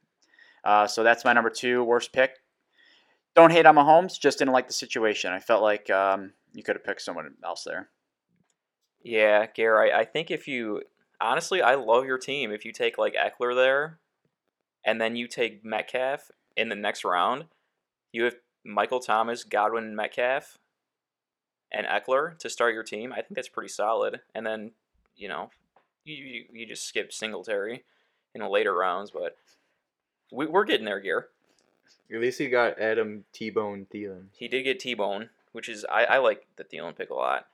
Uh, 0.64 0.88
so 0.88 1.04
that's 1.04 1.26
my 1.26 1.34
number 1.34 1.50
two 1.50 1.84
worst 1.84 2.14
pick. 2.14 2.38
Don't 3.36 3.52
hate 3.52 3.66
on 3.66 3.76
Mahomes, 3.76 4.20
just 4.20 4.38
didn't 4.39 4.54
like 4.54 4.68
the 4.68 4.74
situation. 4.74 5.34
I 5.34 5.39
felt 5.39 5.64
like 5.64 5.89
um, 5.89 6.34
you 6.54 6.62
could 6.64 6.76
have 6.76 6.84
picked 6.86 7.02
someone 7.02 7.34
else 7.44 7.64
there. 7.64 7.89
Yeah, 9.02 9.48
Gary, 9.48 9.91
I 9.91 10.06
think 10.06 10.30
if 10.32 10.48
you 10.48 10.84
honestly, 11.20 11.62
I 11.62 11.76
love 11.76 12.06
your 12.06 12.18
team. 12.18 12.52
If 12.52 12.64
you 12.64 12.72
take 12.72 12.98
like 12.98 13.16
Ekeler 13.16 13.56
there, 13.56 14.00
and 14.86 15.00
then 15.00 15.16
you 15.16 15.28
take 15.28 15.64
Metcalf 15.64 16.32
in 16.56 16.70
the 16.70 16.76
next 16.76 17.04
round, 17.04 17.46
you 18.12 18.24
have 18.24 18.36
Michael 18.64 19.00
Thomas, 19.00 19.44
Godwin, 19.44 19.96
Metcalf, 19.96 20.58
and 21.72 21.88
Ekeler 21.88 22.38
to 22.40 22.50
start 22.50 22.74
your 22.74 22.84
team. 22.84 23.12
I 23.12 23.18
think 23.18 23.36
that's 23.36 23.50
pretty 23.50 23.70
solid. 23.70 24.22
And 24.36 24.46
then 24.46 24.72
you 25.16 25.28
know, 25.28 25.50
you 26.04 26.16
you, 26.16 26.44
you 26.52 26.66
just 26.66 26.88
skip 26.88 27.12
Singletary 27.12 27.84
in 28.34 28.42
the 28.42 28.50
later 28.50 28.74
rounds, 28.74 29.12
but 29.12 29.38
we, 30.32 30.46
we're 30.46 30.66
getting 30.66 30.86
there, 30.86 31.00
Gear. 31.00 31.30
At 32.14 32.22
least 32.22 32.40
he 32.40 32.48
got 32.48 32.80
Adam 32.80 33.26
T-Bone 33.34 33.88
Thielen. 33.94 34.26
He 34.38 34.48
did 34.48 34.64
get 34.64 34.80
T-Bone, 34.80 35.30
which 35.52 35.70
is 35.70 35.86
I, 35.92 36.06
I 36.06 36.18
like 36.18 36.46
the 36.58 36.64
Thielen 36.64 36.96
pick 36.96 37.10
a 37.10 37.16
lot. 37.16 37.48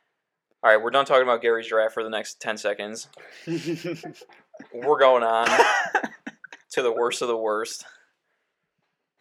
All 0.61 0.69
right, 0.69 0.81
we're 0.81 0.91
done 0.91 1.05
talking 1.05 1.23
about 1.23 1.41
Gary's 1.41 1.67
draft 1.67 1.93
for 1.93 2.03
the 2.03 2.09
next 2.09 2.41
ten 2.41 2.57
seconds. 2.57 3.07
We're 4.73 4.99
going 4.99 5.23
on 5.23 5.47
to 6.71 6.81
the 6.81 6.91
worst 6.91 7.21
of 7.21 7.27
the 7.27 7.37
worst. 7.37 7.85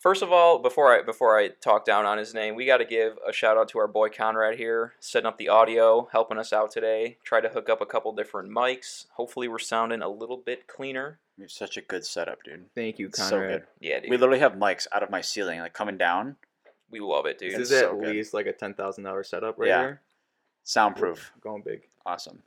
First 0.01 0.23
of 0.23 0.31
all, 0.33 0.61
before 0.61 0.97
I 0.97 1.03
before 1.03 1.37
I 1.37 1.49
talk 1.49 1.85
down 1.85 2.07
on 2.07 2.19
his 2.19 2.33
name, 2.33 2.55
we 2.55 2.67
got 2.67 2.77
to 2.77 2.85
give 2.85 3.19
a 3.29 3.33
shout 3.33 3.57
out 3.57 3.69
to 3.71 3.79
our 3.81 3.89
boy 3.89 4.11
Conrad 4.11 4.57
here, 4.57 4.95
setting 5.01 5.27
up 5.27 5.39
the 5.39 5.49
audio, 5.49 6.09
helping 6.13 6.39
us 6.39 6.53
out 6.53 6.71
today. 6.71 7.19
Tried 7.25 7.41
to 7.41 7.49
hook 7.49 7.69
up 7.69 7.81
a 7.81 7.87
couple 7.87 8.13
different 8.13 8.51
mics. 8.51 9.07
Hopefully, 9.15 9.49
we're 9.49 9.59
sounding 9.59 10.01
a 10.03 10.09
little 10.09 10.37
bit 10.37 10.69
cleaner. 10.69 11.19
We 11.37 11.43
have 11.43 11.51
such 11.51 11.77
a 11.77 11.81
good 11.83 12.05
setup, 12.05 12.45
dude. 12.45 12.67
Thank 12.77 12.99
you, 13.01 13.07
It's 13.09 13.19
so 13.19 13.31
Conrad. 13.31 13.51
good. 13.51 13.67
Yeah, 13.81 14.01
dude, 14.01 14.11
We 14.11 14.17
literally 14.19 14.39
have 14.41 14.53
mics 14.55 14.87
out 14.93 15.03
of 15.03 15.11
my 15.11 15.21
ceiling, 15.21 15.59
like 15.61 15.73
coming 15.73 15.97
down, 15.99 16.37
we 16.91 17.01
love 17.01 17.27
it, 17.27 17.39
dude. 17.39 17.53
This 17.53 17.61
It's 17.63 17.71
is 17.73 17.81
so 17.81 17.91
at 17.97 18.01
good. 18.01 18.11
least 18.15 18.35
like 18.35 18.47
a 18.47 18.53
ten 18.53 18.75
thousand 18.75 19.03
dollar 19.05 19.25
setup 19.25 19.59
right 19.59 19.69
Yeah. 19.69 19.81
here. 19.81 20.01
soundproof. 20.63 21.33
Going 21.41 21.63
big. 21.63 21.89
Awesome. 22.07 22.43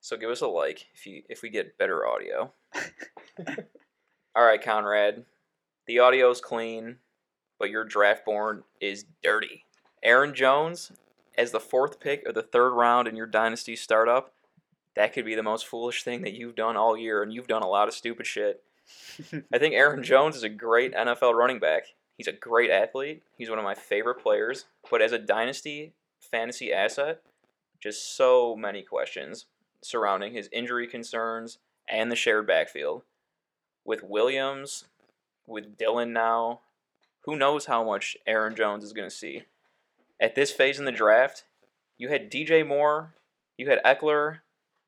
So 0.00 0.16
give 0.16 0.30
us 0.30 0.40
a 0.40 0.48
like 0.48 0.86
if 0.94 1.06
you 1.06 1.22
if 1.28 1.42
we 1.42 1.50
get 1.50 1.78
better 1.78 2.04
audio. 2.06 2.52
All 4.36 4.44
right, 4.44 4.62
Conrad. 4.62 5.24
The 5.86 5.98
audio's 5.98 6.42
clean, 6.42 6.96
but 7.58 7.70
your 7.70 7.84
draft 7.84 8.26
board 8.26 8.64
is 8.82 9.06
dirty. 9.22 9.64
Aaron 10.02 10.34
Jones 10.34 10.92
as 11.38 11.52
the 11.52 11.60
fourth 11.60 12.00
pick 12.00 12.26
of 12.26 12.34
the 12.34 12.42
third 12.42 12.72
round 12.72 13.08
in 13.08 13.16
your 13.16 13.26
dynasty 13.26 13.74
startup. 13.74 14.34
That 14.94 15.14
could 15.14 15.24
be 15.24 15.34
the 15.34 15.42
most 15.42 15.66
foolish 15.66 16.02
thing 16.02 16.20
that 16.20 16.34
you've 16.34 16.54
done 16.54 16.76
all 16.76 16.98
year, 16.98 17.22
and 17.22 17.32
you've 17.32 17.46
done 17.46 17.62
a 17.62 17.68
lot 17.68 17.88
of 17.88 17.94
stupid 17.94 18.26
shit. 18.26 18.62
I 19.50 19.56
think 19.56 19.72
Aaron 19.72 20.02
Jones 20.02 20.36
is 20.36 20.42
a 20.42 20.50
great 20.50 20.94
NFL 20.94 21.32
running 21.32 21.58
back. 21.58 21.84
He's 22.18 22.28
a 22.28 22.32
great 22.32 22.70
athlete. 22.70 23.22
He's 23.38 23.48
one 23.48 23.58
of 23.58 23.64
my 23.64 23.74
favorite 23.74 24.22
players. 24.22 24.66
But 24.90 25.00
as 25.00 25.12
a 25.12 25.18
dynasty 25.18 25.94
fantasy 26.20 26.74
asset, 26.74 27.22
just 27.80 28.14
so 28.14 28.54
many 28.54 28.82
questions 28.82 29.46
surrounding 29.82 30.34
his 30.34 30.50
injury 30.52 30.86
concerns 30.86 31.56
and 31.88 32.12
the 32.12 32.16
shared 32.16 32.46
backfield. 32.46 33.02
With 33.86 34.02
Williams, 34.02 34.84
with 35.46 35.78
Dillon 35.78 36.12
now, 36.12 36.60
who 37.22 37.36
knows 37.36 37.66
how 37.66 37.84
much 37.84 38.16
Aaron 38.26 38.54
Jones 38.54 38.84
is 38.84 38.92
going 38.92 39.08
to 39.08 39.14
see. 39.14 39.44
At 40.20 40.34
this 40.34 40.50
phase 40.50 40.78
in 40.78 40.84
the 40.84 40.92
draft, 40.92 41.44
you 41.96 42.08
had 42.08 42.30
DJ 42.30 42.66
Moore, 42.66 43.14
you 43.56 43.70
had 43.70 43.82
Ekeler. 43.84 44.40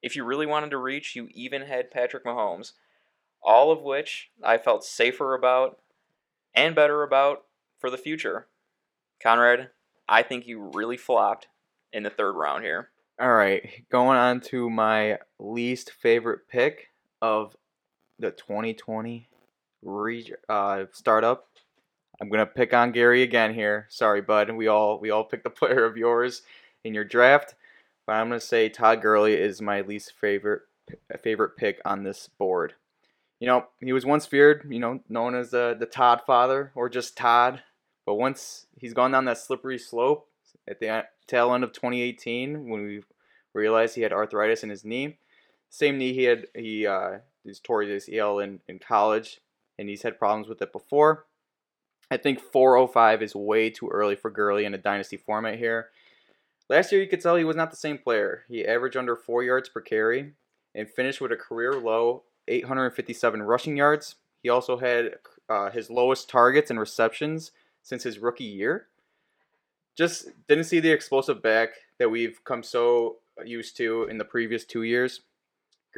If 0.02 0.14
you 0.14 0.24
really 0.24 0.46
wanted 0.46 0.70
to 0.70 0.78
reach, 0.78 1.16
you 1.16 1.28
even 1.32 1.62
had 1.62 1.90
Patrick 1.90 2.24
Mahomes. 2.24 2.72
All 3.42 3.70
of 3.70 3.82
which 3.82 4.30
I 4.42 4.58
felt 4.58 4.84
safer 4.84 5.34
about 5.34 5.78
and 6.54 6.74
better 6.74 7.02
about 7.02 7.44
for 7.78 7.90
the 7.90 7.96
future. 7.96 8.46
Conrad, 9.22 9.70
I 10.08 10.22
think 10.22 10.46
you 10.46 10.70
really 10.74 10.96
flopped 10.96 11.48
in 11.92 12.02
the 12.02 12.10
third 12.10 12.32
round 12.32 12.64
here. 12.64 12.90
All 13.20 13.32
right, 13.32 13.84
going 13.90 14.16
on 14.16 14.40
to 14.42 14.70
my 14.70 15.18
least 15.38 15.90
favorite 15.90 16.48
pick 16.48 16.88
of 17.20 17.56
the 18.18 18.30
2020 18.30 19.28
re- 19.82 20.34
uh, 20.48 20.84
startup. 20.92 21.46
I'm 22.20 22.28
gonna 22.28 22.46
pick 22.46 22.74
on 22.74 22.92
Gary 22.92 23.22
again 23.22 23.54
here. 23.54 23.86
Sorry, 23.88 24.20
bud. 24.20 24.50
We 24.50 24.66
all 24.66 24.98
we 24.98 25.10
all 25.10 25.24
picked 25.24 25.46
a 25.46 25.50
player 25.50 25.84
of 25.84 25.96
yours 25.96 26.42
in 26.84 26.94
your 26.94 27.04
draft, 27.04 27.54
but 28.06 28.14
I'm 28.14 28.28
gonna 28.28 28.40
say 28.40 28.68
Todd 28.68 29.02
Gurley 29.02 29.34
is 29.34 29.62
my 29.62 29.80
least 29.82 30.12
favorite 30.20 30.62
favorite 31.22 31.56
pick 31.56 31.80
on 31.84 32.02
this 32.02 32.28
board. 32.38 32.74
You 33.40 33.46
know, 33.46 33.66
he 33.80 33.92
was 33.92 34.04
once 34.04 34.26
feared, 34.26 34.66
you 34.68 34.80
know, 34.80 35.00
known 35.08 35.34
as 35.34 35.50
the 35.50 35.76
the 35.78 35.86
Todd 35.86 36.22
father 36.26 36.72
or 36.74 36.88
just 36.88 37.16
Todd. 37.16 37.62
But 38.04 38.14
once 38.14 38.66
he's 38.76 38.94
gone 38.94 39.12
down 39.12 39.26
that 39.26 39.38
slippery 39.38 39.78
slope 39.78 40.28
at 40.66 40.80
the 40.80 41.04
tail 41.26 41.54
end 41.54 41.62
of 41.62 41.72
2018, 41.72 42.68
when 42.68 42.84
we 42.84 43.02
realized 43.52 43.94
he 43.94 44.02
had 44.02 44.12
arthritis 44.12 44.62
in 44.62 44.70
his 44.70 44.84
knee, 44.84 45.18
same 45.68 45.98
knee 45.98 46.14
he 46.14 46.24
had 46.24 46.46
he 46.54 46.86
uh, 46.86 47.18
his 47.44 47.60
ACL 47.60 48.42
in 48.42 48.60
in 48.68 48.78
college, 48.78 49.40
and 49.78 49.88
he's 49.88 50.02
had 50.02 50.18
problems 50.18 50.48
with 50.48 50.62
it 50.62 50.72
before. 50.72 51.26
I 52.10 52.16
think 52.16 52.40
405 52.40 53.22
is 53.22 53.34
way 53.34 53.70
too 53.70 53.88
early 53.88 54.16
for 54.16 54.30
Gurley 54.30 54.64
in 54.64 54.74
a 54.74 54.78
dynasty 54.78 55.18
format 55.18 55.58
here. 55.58 55.90
Last 56.70 56.90
year, 56.92 57.02
you 57.02 57.08
could 57.08 57.20
tell 57.20 57.36
he 57.36 57.44
was 57.44 57.56
not 57.56 57.70
the 57.70 57.76
same 57.76 57.98
player. 57.98 58.44
He 58.48 58.64
averaged 58.64 58.96
under 58.96 59.16
four 59.16 59.42
yards 59.42 59.68
per 59.68 59.80
carry 59.80 60.32
and 60.74 60.88
finished 60.88 61.20
with 61.20 61.32
a 61.32 61.36
career 61.36 61.74
low 61.74 62.24
857 62.46 63.42
rushing 63.42 63.76
yards. 63.76 64.16
He 64.42 64.48
also 64.48 64.78
had 64.78 65.16
uh, 65.48 65.70
his 65.70 65.90
lowest 65.90 66.28
targets 66.28 66.70
and 66.70 66.78
receptions 66.78 67.52
since 67.82 68.02
his 68.02 68.18
rookie 68.18 68.44
year. 68.44 68.86
Just 69.96 70.28
didn't 70.46 70.64
see 70.64 70.80
the 70.80 70.92
explosive 70.92 71.42
back 71.42 71.70
that 71.98 72.10
we've 72.10 72.42
come 72.44 72.62
so 72.62 73.16
used 73.44 73.76
to 73.78 74.04
in 74.04 74.18
the 74.18 74.24
previous 74.24 74.64
two 74.64 74.82
years. 74.82 75.22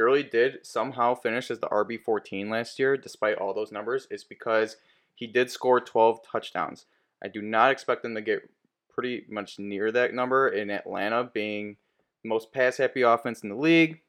Gurley 0.01 0.23
did 0.23 0.65
somehow 0.65 1.15
finish 1.15 1.51
as 1.51 1.59
the 1.59 1.69
RB14 1.69 2.49
last 2.49 2.79
year, 2.79 2.97
despite 2.97 3.37
all 3.37 3.53
those 3.53 3.71
numbers. 3.71 4.09
It's 4.11 4.25
because 4.25 4.79
he 5.15 5.27
did 5.27 5.51
score 5.51 5.79
12 5.79 6.21
touchdowns. 6.23 6.87
I 7.23 7.29
do 7.29 7.43
not 7.43 7.71
expect 7.71 8.03
them 8.03 8.15
to 8.15 8.23
get 8.23 8.49
pretty 8.89 9.27
much 9.29 9.59
near 9.59 9.93
that 9.93 10.15
number 10.15 10.49
in 10.49 10.71
Atlanta 10.71 11.25
being 11.25 11.77
the 12.23 12.31
most 12.31 12.51
pass 12.51 12.79
happy 12.79 13.03
offense 13.03 13.43
in 13.43 13.51
the 13.51 13.55
league. 13.55 14.01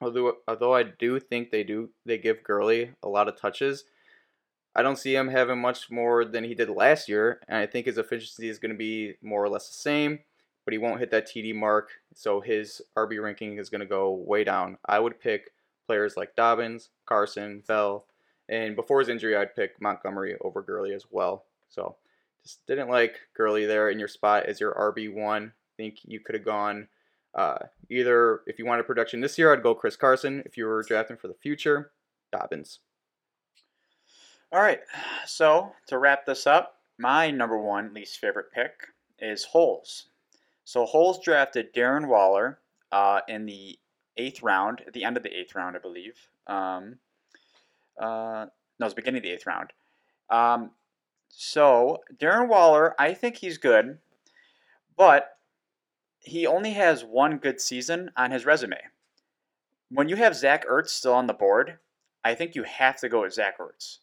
Although, 0.00 0.38
although 0.48 0.74
I 0.74 0.84
do 0.84 1.20
think 1.20 1.50
they 1.50 1.62
do 1.62 1.90
they 2.06 2.16
give 2.16 2.42
Gurley 2.42 2.92
a 3.02 3.08
lot 3.10 3.28
of 3.28 3.38
touches, 3.38 3.84
I 4.74 4.80
don't 4.80 4.96
see 4.96 5.14
him 5.14 5.28
having 5.28 5.60
much 5.60 5.90
more 5.90 6.24
than 6.24 6.44
he 6.44 6.54
did 6.54 6.70
last 6.70 7.06
year, 7.10 7.38
and 7.48 7.58
I 7.58 7.66
think 7.66 7.84
his 7.84 7.98
efficiency 7.98 8.48
is 8.48 8.58
going 8.58 8.72
to 8.72 8.78
be 8.78 9.16
more 9.20 9.44
or 9.44 9.50
less 9.50 9.68
the 9.68 9.74
same. 9.74 10.20
But 10.64 10.72
he 10.72 10.78
won't 10.78 11.00
hit 11.00 11.10
that 11.10 11.26
TD 11.26 11.54
mark, 11.54 11.90
so 12.14 12.40
his 12.40 12.80
RB 12.96 13.20
ranking 13.22 13.58
is 13.58 13.68
going 13.68 13.80
to 13.80 13.86
go 13.86 14.10
way 14.12 14.44
down. 14.44 14.78
I 14.86 15.00
would 15.00 15.20
pick 15.20 15.50
players 15.86 16.16
like 16.16 16.36
Dobbins, 16.36 16.90
Carson, 17.04 17.64
Bell, 17.66 18.06
and 18.48 18.76
before 18.76 19.00
his 19.00 19.08
injury, 19.08 19.36
I'd 19.36 19.56
pick 19.56 19.80
Montgomery 19.80 20.36
over 20.40 20.62
Gurley 20.62 20.92
as 20.94 21.06
well. 21.10 21.44
So 21.68 21.96
just 22.44 22.66
didn't 22.66 22.90
like 22.90 23.16
Gurley 23.36 23.66
there 23.66 23.90
in 23.90 23.98
your 23.98 24.08
spot 24.08 24.46
as 24.46 24.60
your 24.60 24.74
RB 24.74 25.12
one. 25.12 25.52
I 25.54 25.72
think 25.76 25.98
you 26.04 26.20
could 26.20 26.34
have 26.34 26.44
gone 26.44 26.88
uh, 27.34 27.58
either 27.88 28.40
if 28.46 28.58
you 28.58 28.66
wanted 28.66 28.86
production 28.86 29.20
this 29.20 29.38
year, 29.38 29.52
I'd 29.52 29.62
go 29.62 29.74
Chris 29.74 29.96
Carson. 29.96 30.42
If 30.44 30.56
you 30.56 30.66
were 30.66 30.82
drafting 30.82 31.16
for 31.16 31.28
the 31.28 31.34
future, 31.34 31.92
Dobbins. 32.30 32.80
All 34.52 34.60
right. 34.60 34.80
So 35.26 35.72
to 35.86 35.98
wrap 35.98 36.26
this 36.26 36.46
up, 36.46 36.76
my 36.98 37.30
number 37.30 37.58
one 37.58 37.94
least 37.94 38.18
favorite 38.18 38.52
pick 38.52 38.72
is 39.18 39.44
Holes. 39.44 40.08
So 40.64 40.84
Holes 40.84 41.20
drafted 41.22 41.74
Darren 41.74 42.08
Waller 42.08 42.58
uh, 42.90 43.20
in 43.28 43.46
the 43.46 43.78
eighth 44.16 44.42
round, 44.42 44.82
at 44.86 44.92
the 44.92 45.04
end 45.04 45.16
of 45.16 45.22
the 45.22 45.36
eighth 45.36 45.54
round, 45.54 45.76
I 45.76 45.80
believe. 45.80 46.28
Um, 46.46 46.96
uh, 47.98 48.46
no, 48.78 48.84
it 48.84 48.84
was 48.84 48.94
beginning 48.94 49.18
of 49.18 49.24
the 49.24 49.30
eighth 49.30 49.46
round. 49.46 49.72
Um, 50.30 50.70
so 51.28 51.98
Darren 52.16 52.48
Waller, 52.48 52.94
I 52.98 53.14
think 53.14 53.36
he's 53.36 53.58
good, 53.58 53.98
but 54.96 55.38
he 56.20 56.46
only 56.46 56.72
has 56.72 57.04
one 57.04 57.38
good 57.38 57.60
season 57.60 58.10
on 58.16 58.30
his 58.30 58.46
resume. 58.46 58.78
When 59.90 60.08
you 60.08 60.16
have 60.16 60.36
Zach 60.36 60.66
Ertz 60.68 60.90
still 60.90 61.14
on 61.14 61.26
the 61.26 61.32
board, 61.34 61.78
I 62.24 62.34
think 62.34 62.54
you 62.54 62.62
have 62.62 62.96
to 62.98 63.08
go 63.08 63.22
with 63.22 63.34
Zach 63.34 63.58
Ertz. 63.58 63.98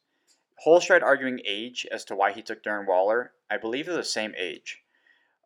Holz 0.58 0.86
tried 0.86 1.04
arguing 1.04 1.40
age 1.46 1.88
as 1.92 2.04
to 2.06 2.16
why 2.16 2.34
he 2.34 2.42
took 2.42 2.64
Darren 2.64 2.86
Waller. 2.86 3.32
I 3.50 3.58
believe 3.58 3.86
they're 3.86 3.96
the 3.96 4.04
same 4.04 4.34
age. 4.38 4.82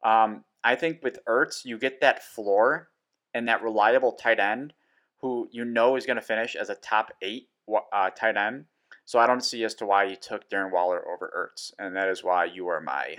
Um, 0.03 0.43
I 0.63 0.75
think 0.75 1.03
with 1.03 1.19
Ertz, 1.27 1.65
you 1.65 1.77
get 1.77 2.01
that 2.01 2.23
floor 2.23 2.89
and 3.33 3.47
that 3.47 3.61
reliable 3.63 4.13
tight 4.13 4.39
end 4.39 4.73
who 5.21 5.47
you 5.51 5.65
know 5.65 5.95
is 5.95 6.05
going 6.05 6.15
to 6.17 6.21
finish 6.21 6.55
as 6.55 6.69
a 6.69 6.75
top 6.75 7.11
eight 7.21 7.49
uh, 7.93 8.09
tight 8.11 8.37
end. 8.37 8.65
So 9.05 9.19
I 9.19 9.27
don't 9.27 9.43
see 9.43 9.63
as 9.63 9.73
to 9.75 9.85
why 9.85 10.05
you 10.05 10.15
took 10.15 10.49
Darren 10.49 10.71
Waller 10.71 11.03
over 11.07 11.31
Ertz, 11.57 11.73
and 11.77 11.95
that 11.95 12.07
is 12.09 12.23
why 12.23 12.45
you 12.45 12.67
are 12.67 12.79
my 12.79 13.17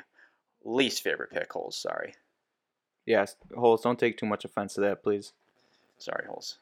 least 0.64 1.02
favorite 1.02 1.30
pick, 1.30 1.52
Holes. 1.52 1.76
Sorry, 1.76 2.14
Yes, 3.06 3.36
Holes, 3.54 3.82
don't 3.82 3.98
take 3.98 4.16
too 4.16 4.24
much 4.26 4.46
offense 4.46 4.74
to 4.74 4.80
that, 4.82 5.02
please. 5.02 5.32
sorry, 5.98 6.24
Holes. 6.26 6.58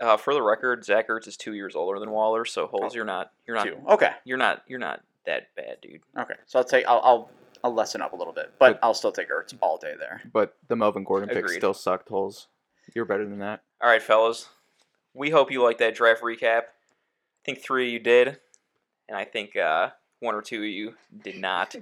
Uh, 0.00 0.16
for 0.16 0.34
the 0.34 0.42
record, 0.42 0.84
Zach 0.84 1.08
Ertz 1.08 1.28
is 1.28 1.36
two 1.36 1.52
years 1.54 1.76
older 1.76 2.00
than 2.00 2.10
Waller, 2.10 2.44
so 2.44 2.66
Holes, 2.66 2.92
you're 2.92 3.04
not, 3.04 3.30
you're 3.46 3.54
not, 3.56 3.66
Two. 3.66 3.76
Okay, 3.88 4.10
you're 4.24 4.38
not, 4.38 4.62
you're 4.66 4.80
not 4.80 5.00
that 5.26 5.54
bad, 5.54 5.76
dude. 5.80 6.00
okay. 6.18 6.34
So 6.46 6.58
I'll 6.58 6.64
take. 6.64 6.86
I'll. 6.88 7.00
I'll 7.04 7.30
I'll 7.64 7.74
lessen 7.74 8.02
up 8.02 8.12
a 8.12 8.16
little 8.16 8.32
bit, 8.32 8.52
but 8.58 8.78
I'll 8.82 8.94
still 8.94 9.12
take 9.12 9.30
Ertz 9.30 9.54
all 9.60 9.78
day 9.78 9.94
there. 9.98 10.22
But 10.32 10.56
the 10.68 10.76
Melvin 10.76 11.04
Gordon 11.04 11.28
pick 11.28 11.48
still 11.48 11.74
sucked, 11.74 12.08
Holes. 12.08 12.48
You're 12.94 13.04
better 13.04 13.24
than 13.24 13.38
that. 13.38 13.62
All 13.80 13.88
right, 13.88 14.02
fellas. 14.02 14.48
We 15.14 15.30
hope 15.30 15.52
you 15.52 15.62
like 15.62 15.78
that 15.78 15.94
draft 15.94 16.22
recap. 16.22 16.62
I 16.62 17.44
think 17.44 17.60
three 17.60 17.88
of 17.88 17.92
you 17.92 17.98
did, 17.98 18.40
and 19.08 19.16
I 19.16 19.24
think 19.24 19.56
uh, 19.56 19.90
one 20.20 20.34
or 20.34 20.42
two 20.42 20.58
of 20.58 20.68
you 20.68 20.94
did 21.22 21.38
not. 21.38 21.74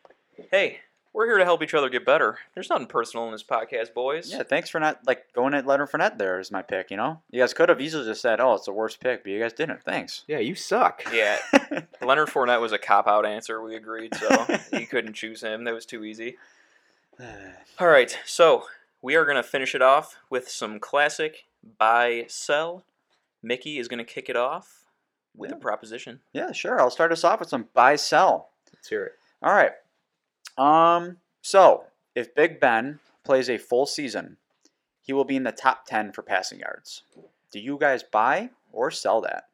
hey, 0.50 0.78
we're 1.18 1.26
here 1.26 1.38
to 1.38 1.44
help 1.44 1.64
each 1.64 1.74
other 1.74 1.88
get 1.88 2.06
better. 2.06 2.38
There's 2.54 2.70
nothing 2.70 2.86
personal 2.86 3.26
in 3.26 3.32
this 3.32 3.42
podcast, 3.42 3.92
boys. 3.92 4.30
Yeah, 4.30 4.44
thanks 4.44 4.70
for 4.70 4.78
not 4.78 5.00
like 5.04 5.32
going 5.32 5.52
at 5.52 5.66
Leonard 5.66 5.90
Fournette. 5.90 6.16
There 6.16 6.38
is 6.38 6.52
my 6.52 6.62
pick. 6.62 6.92
You 6.92 6.96
know, 6.96 7.20
you 7.28 7.42
guys 7.42 7.52
could 7.52 7.68
have 7.68 7.80
easily 7.80 8.04
just 8.04 8.22
said, 8.22 8.38
"Oh, 8.38 8.54
it's 8.54 8.66
the 8.66 8.72
worst 8.72 9.00
pick," 9.00 9.24
but 9.24 9.32
you 9.32 9.40
guys 9.40 9.52
didn't. 9.52 9.82
Thanks. 9.82 10.22
Yeah, 10.28 10.38
you 10.38 10.54
suck. 10.54 11.02
Yeah, 11.12 11.38
Leonard 12.00 12.28
Fournette 12.28 12.60
was 12.60 12.70
a 12.70 12.78
cop 12.78 13.08
out 13.08 13.26
answer. 13.26 13.60
We 13.60 13.74
agreed, 13.74 14.14
so 14.14 14.46
you 14.78 14.86
couldn't 14.86 15.14
choose 15.14 15.42
him. 15.42 15.64
That 15.64 15.74
was 15.74 15.86
too 15.86 16.04
easy. 16.04 16.36
All 17.80 17.88
right, 17.88 18.16
so 18.24 18.66
we 19.02 19.16
are 19.16 19.24
going 19.24 19.36
to 19.36 19.42
finish 19.42 19.74
it 19.74 19.82
off 19.82 20.18
with 20.30 20.48
some 20.48 20.78
classic 20.78 21.46
buy 21.78 22.26
sell. 22.28 22.84
Mickey 23.42 23.80
is 23.80 23.88
going 23.88 23.98
to 23.98 24.04
kick 24.04 24.28
it 24.28 24.36
off 24.36 24.84
with 25.36 25.50
a 25.50 25.56
proposition. 25.56 26.20
yeah, 26.32 26.52
sure. 26.52 26.80
I'll 26.80 26.90
start 26.90 27.10
us 27.10 27.24
off 27.24 27.40
with 27.40 27.48
some 27.48 27.66
buy 27.74 27.96
sell. 27.96 28.50
Let's 28.72 28.88
hear 28.88 29.04
it. 29.04 29.12
All 29.42 29.52
right. 29.52 29.72
Um. 30.58 31.18
So 31.40 31.84
if 32.14 32.34
Big 32.34 32.60
Ben 32.60 32.98
plays 33.24 33.48
a 33.48 33.58
full 33.58 33.86
season, 33.86 34.36
he 35.00 35.12
will 35.12 35.24
be 35.24 35.36
in 35.36 35.44
the 35.44 35.52
top 35.52 35.86
ten 35.86 36.12
for 36.12 36.22
passing 36.22 36.60
yards. 36.60 37.02
Do 37.52 37.60
you 37.60 37.78
guys 37.78 38.02
buy 38.02 38.50
or 38.72 38.90
sell 38.90 39.22
that? 39.22 39.44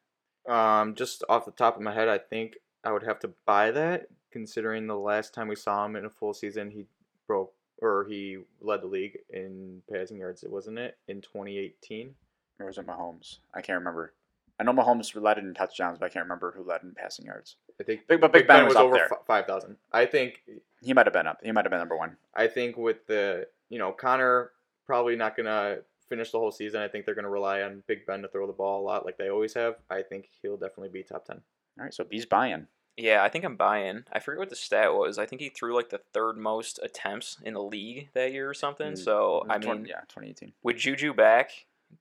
Um, 0.52 0.94
just 0.94 1.22
off 1.28 1.44
the 1.44 1.52
top 1.52 1.76
of 1.76 1.82
my 1.82 1.94
head, 1.94 2.08
I 2.08 2.18
think 2.18 2.56
I 2.82 2.92
would 2.92 3.04
have 3.04 3.18
to 3.20 3.30
buy 3.46 3.70
that, 3.70 4.08
considering 4.30 4.86
the 4.86 4.96
last 4.96 5.32
time 5.32 5.48
we 5.48 5.56
saw 5.56 5.84
him 5.86 5.96
in 5.96 6.04
a 6.04 6.10
full 6.10 6.34
season, 6.34 6.70
he 6.70 6.86
broke 7.26 7.52
or 7.80 8.06
he 8.08 8.38
led 8.60 8.82
the 8.82 8.86
league 8.86 9.18
in 9.30 9.82
passing 9.92 10.18
yards, 10.18 10.42
It 10.42 10.50
wasn't 10.50 10.78
it, 10.78 10.96
in 11.08 11.20
2018? 11.20 12.14
Or 12.60 12.66
was 12.66 12.78
it 12.78 12.86
Mahomes? 12.86 13.38
I 13.54 13.60
can't 13.60 13.78
remember. 13.78 14.12
I 14.60 14.62
know 14.64 14.72
Mahomes 14.72 15.20
led 15.20 15.38
in 15.38 15.52
touchdowns, 15.54 15.98
but 15.98 16.06
I 16.06 16.08
can't 16.10 16.24
remember 16.24 16.52
who 16.56 16.62
led 16.62 16.82
in 16.82 16.92
passing 16.94 17.26
yards. 17.26 17.56
I 17.80 17.84
think 17.84 18.06
Big, 18.06 18.20
but 18.20 18.32
Big, 18.32 18.46
Ben, 18.46 18.64
was, 18.66 18.76
up 18.76 18.84
over 18.84 18.94
there. 18.96 19.08
5,000. 19.26 19.76
I 19.92 20.06
think 20.06 20.42
He 20.80 20.92
might 20.92 21.06
have 21.06 21.12
been 21.12 21.26
up. 21.26 21.40
He 21.42 21.50
might 21.50 21.64
have 21.64 21.70
been 21.70 21.80
number 21.80 21.96
one. 21.96 22.16
I 22.34 22.46
think 22.46 22.76
with 22.76 23.06
the 23.06 23.46
you 23.68 23.78
know 23.78 23.90
Conner 23.92 24.50
probably 24.86 25.16
not 25.16 25.36
gonna 25.36 25.78
finish 26.08 26.30
the 26.30 26.38
whole 26.38 26.52
season. 26.52 26.80
I 26.82 26.88
think 26.88 27.04
they're 27.04 27.14
gonna 27.16 27.30
rely 27.30 27.62
on 27.62 27.82
Big 27.88 28.06
Ben 28.06 28.22
to 28.22 28.28
throw 28.28 28.46
the 28.46 28.52
ball 28.52 28.80
a 28.80 28.84
lot 28.84 29.04
like 29.04 29.16
they 29.18 29.28
always 29.30 29.54
have. 29.54 29.76
I 29.90 30.02
think 30.02 30.28
he'll 30.42 30.56
definitely 30.56 30.90
be 30.90 31.02
top 31.02 31.24
ten. 31.24 31.40
All 31.78 31.84
right, 31.84 31.92
so 31.94 32.04
B's 32.04 32.26
buying. 32.26 32.68
Yeah, 32.96 33.24
I 33.24 33.28
think 33.28 33.44
I'm 33.44 33.56
buying. 33.56 34.04
I 34.12 34.20
forget 34.20 34.38
what 34.38 34.50
the 34.50 34.54
stat 34.56 34.94
was. 34.94 35.18
I 35.18 35.26
think 35.26 35.40
he 35.42 35.48
threw 35.48 35.74
like 35.74 35.88
the 35.90 36.00
third 36.12 36.36
most 36.36 36.78
attempts 36.80 37.38
in 37.42 37.54
the 37.54 37.62
league 37.62 38.10
that 38.14 38.32
year 38.32 38.48
or 38.48 38.54
something. 38.54 38.92
Mm, 38.92 38.98
So 38.98 39.44
I 39.50 39.58
Twen- 39.58 39.78
mean, 39.78 39.86
yeah, 39.86 40.02
2018. 40.02 40.52
with 40.62 40.76
Juju 40.76 41.12
back, 41.12 41.50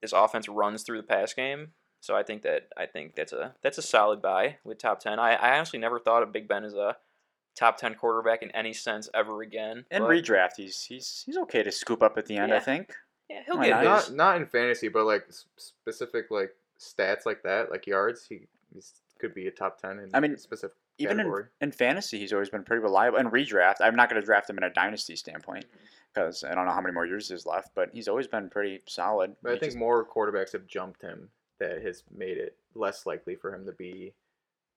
this 0.02 0.14
offense 0.14 0.48
runs 0.48 0.84
through 0.84 0.98
the 0.98 1.08
pass 1.08 1.34
game. 1.34 1.72
So 2.04 2.18
I 2.18 2.24
think 2.24 2.42
that 2.42 2.68
I 2.76 2.86
think 2.86 3.16
that's 3.16 3.32
a 3.32 3.56
that's 3.64 3.78
a 3.78 3.82
solid 3.82 4.22
buy 4.22 4.58
with 4.66 4.78
top 4.78 5.00
ten. 5.00 5.20
I, 5.20 5.36
I 5.36 5.56
honestly 5.56 5.80
never 5.80 6.00
thought 6.00 6.22
of 6.22 6.34
Big 6.34 6.50
Ben 6.50 6.66
as 6.66 6.74
a 6.74 6.98
top 7.56 7.78
ten 7.78 7.96
quarterback 7.96 8.44
in 8.44 8.52
any 8.52 8.74
sense 8.74 9.08
ever 9.14 9.42
again. 9.42 9.86
And 9.90 10.04
but, 10.04 10.10
redraft, 10.10 10.58
he's 10.58 10.84
he's 10.84 11.24
he's 11.26 11.38
okay 11.38 11.64
to 11.64 11.72
scoop 11.72 12.04
up 12.04 12.18
at 12.18 12.26
the 12.26 12.36
end. 12.36 12.54
I 12.54 12.60
think. 12.60 12.94
yeah, 13.30 13.44
he'll 13.46 13.56
why 13.56 13.68
get 13.68 13.84
not? 13.86 14.02
his. 14.02 14.10
Not 14.10 14.18
not 14.18 14.42
in 14.42 14.48
fantasy, 14.48 14.90
but 14.90 15.06
like 15.06 15.28
specific 15.56 16.26
like 16.30 16.52
stats 16.78 17.26
like 17.26 17.42
that, 17.44 17.72
like 17.72 17.88
yards. 17.88 18.26
He 18.28 18.48
he's, 18.74 18.96
could 19.18 19.34
be 19.34 19.48
a 19.48 19.52
top 19.52 19.80
ten 19.80 20.00
in 20.00 20.10
I 20.14 20.20
mean, 20.20 20.34
a 20.34 20.38
specific 20.38 20.76
Even 20.98 21.22
in, 21.22 21.34
in 21.62 21.72
fantasy, 21.72 22.20
he's 22.20 22.34
always 22.34 22.50
been 22.50 22.66
pretty 22.66 22.84
reliable. 22.84 23.20
And 23.20 23.32
redraft, 23.32 23.76
I'm 23.80 23.96
not 23.96 24.10
going 24.10 24.22
to 24.22 24.26
draft 24.26 24.50
him 24.50 24.58
in 24.58 24.66
a 24.66 24.70
dynasty 24.70 25.16
standpoint 25.16 25.64
because 26.14 26.44
I 26.44 26.54
don't 26.54 26.66
know 26.66 26.74
how 26.74 26.82
many 26.82 26.94
more 26.94 27.06
years 27.06 27.30
there's 27.30 27.46
left. 27.46 27.70
But 27.74 27.92
he's 27.94 28.10
always 28.10 28.28
been 28.28 28.50
pretty 28.50 28.82
solid. 28.90 29.38
But 29.42 29.54
I 29.54 29.56
think 29.56 29.72
just- 29.72 29.78
more 29.78 30.06
quarterbacks 30.06 30.52
have 30.52 30.68
jumped 30.68 31.02
him 31.02 31.30
that 31.64 31.82
has 31.84 32.04
made 32.16 32.38
it 32.38 32.56
less 32.76 33.06
likely 33.06 33.36
for 33.36 33.54
him 33.54 33.66
to 33.66 33.72
be 33.72 34.14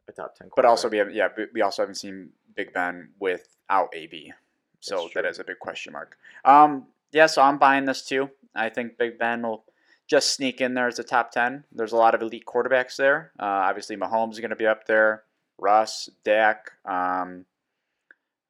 a 0.09 0.13
top 0.13 0.35
ten. 0.37 0.51
But 0.55 0.65
also, 0.65 0.89
we 0.89 0.99
have 0.99 1.13
yeah, 1.15 1.29
we- 1.37 1.49
we 1.55 1.61
also 1.63 1.83
haven't 1.83 1.97
seen 1.97 2.31
Big 2.55 2.73
Ben 2.73 3.11
without 3.19 3.89
AB, 3.95 4.33
so 4.81 4.97
That's 5.03 5.15
that 5.15 5.21
true. 5.23 5.31
is 5.31 5.39
a 5.41 5.45
big 5.45 5.59
question 5.59 5.93
mark. 5.93 6.17
Um, 6.45 6.87
yeah, 7.13 7.27
so 7.27 7.43
I'm 7.43 7.59
buying 7.59 7.85
this 7.85 8.03
too. 8.07 8.31
I 8.55 8.69
think 8.69 8.99
Big 8.99 9.19
Ben 9.19 9.43
will 9.43 9.65
just 10.07 10.33
sneak 10.35 10.61
in 10.61 10.75
there 10.75 10.87
as 10.87 10.99
a 10.99 11.05
top 11.05 11.33
ten. 11.33 11.65
There's 11.73 11.93
a 11.93 11.97
lot 11.97 12.15
of 12.15 12.23
elite 12.23 12.45
quarterbacks 12.47 12.97
there. 12.97 13.33
Uh, 13.39 13.45
obviously, 13.69 13.97
Mahomes 13.97 14.33
is 14.33 14.41
going 14.41 14.51
to 14.51 14.57
be 14.57 14.67
up 14.67 14.87
there. 14.87 15.25
Russ, 15.59 16.09
Dak. 16.25 16.73
Um, 16.85 17.45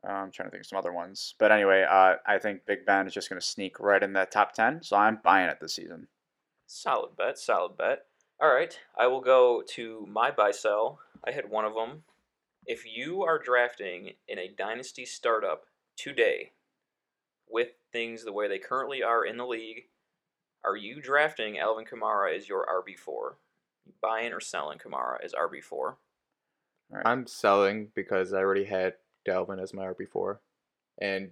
I'm 0.05 0.31
trying 0.31 0.47
to 0.49 0.51
think 0.51 0.61
of 0.63 0.67
some 0.67 0.79
other 0.79 0.93
ones, 0.93 1.35
but 1.39 1.51
anyway, 1.51 1.85
uh, 1.89 2.17
I 2.25 2.39
think 2.39 2.65
Big 2.67 2.87
Ben 2.87 3.07
is 3.09 3.13
just 3.15 3.29
going 3.29 3.41
to 3.41 3.47
sneak 3.47 3.81
right 3.81 4.03
in 4.03 4.13
that 4.13 4.31
top 4.31 4.53
ten. 4.53 4.83
So 4.83 4.97
I'm 4.97 5.19
buying 5.25 5.49
it 5.49 5.59
this 5.61 5.75
season. 5.75 6.07
Solid 6.69 7.17
bet, 7.17 7.39
solid 7.39 7.77
bet. 7.77 8.06
All 8.41 8.53
right, 8.53 8.79
I 8.99 9.07
will 9.07 9.21
go 9.21 9.63
to 9.71 10.07
my 10.11 10.31
buy 10.31 10.51
sell. 10.51 10.99
I 11.27 11.33
had 11.33 11.49
one 11.49 11.65
of 11.65 11.75
them. 11.75 12.03
If 12.67 12.85
you 12.85 13.23
are 13.23 13.39
drafting 13.39 14.13
in 14.29 14.39
a 14.39 14.49
dynasty 14.57 15.07
startup 15.07 15.65
today 15.97 16.53
with 17.49 17.69
things 17.93 18.25
the 18.25 18.33
way 18.33 18.49
they 18.49 18.59
currently 18.59 19.03
are 19.03 19.25
in 19.25 19.37
the 19.37 19.47
league, 19.47 19.85
are 20.65 20.77
you 20.77 21.01
drafting 21.01 21.59
Alvin 21.59 21.85
Kamara 21.85 22.37
as 22.37 22.49
your 22.49 22.67
RB4? 22.67 23.37
Buying 24.03 24.33
or 24.33 24.41
selling 24.41 24.79
Kamara 24.79 25.19
as 25.25 25.33
RB4? 25.33 25.95
I'm 27.05 27.27
selling 27.27 27.89
because 27.95 28.33
I 28.33 28.39
already 28.39 28.65
had 28.65 28.95
Dalvin 29.27 29.61
as 29.61 29.75
my 29.75 29.85
RB 29.85 30.09
four, 30.09 30.41
and 31.01 31.31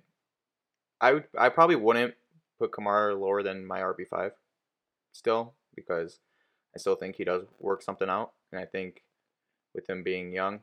I 1.01 1.15
would 1.15 1.25
I 1.39 1.49
probably 1.49 1.77
wouldn't 1.77 2.15
put 2.59 2.73
Kamara 2.73 3.19
lower 3.19 3.43
than 3.43 3.67
my 3.67 3.81
RB 3.81 4.09
five, 4.09 4.33
still 5.13 5.55
because 5.75 6.19
I 6.75 6.79
still 6.79 6.97
think 6.97 7.17
he 7.17 7.25
does 7.25 7.45
work 7.61 7.83
something 7.83 8.09
out, 8.09 8.33
and 8.53 8.61
I 8.61 8.65
think 8.65 9.03
with 9.75 9.89
him 9.89 10.03
being 10.03 10.33
young, 10.33 10.61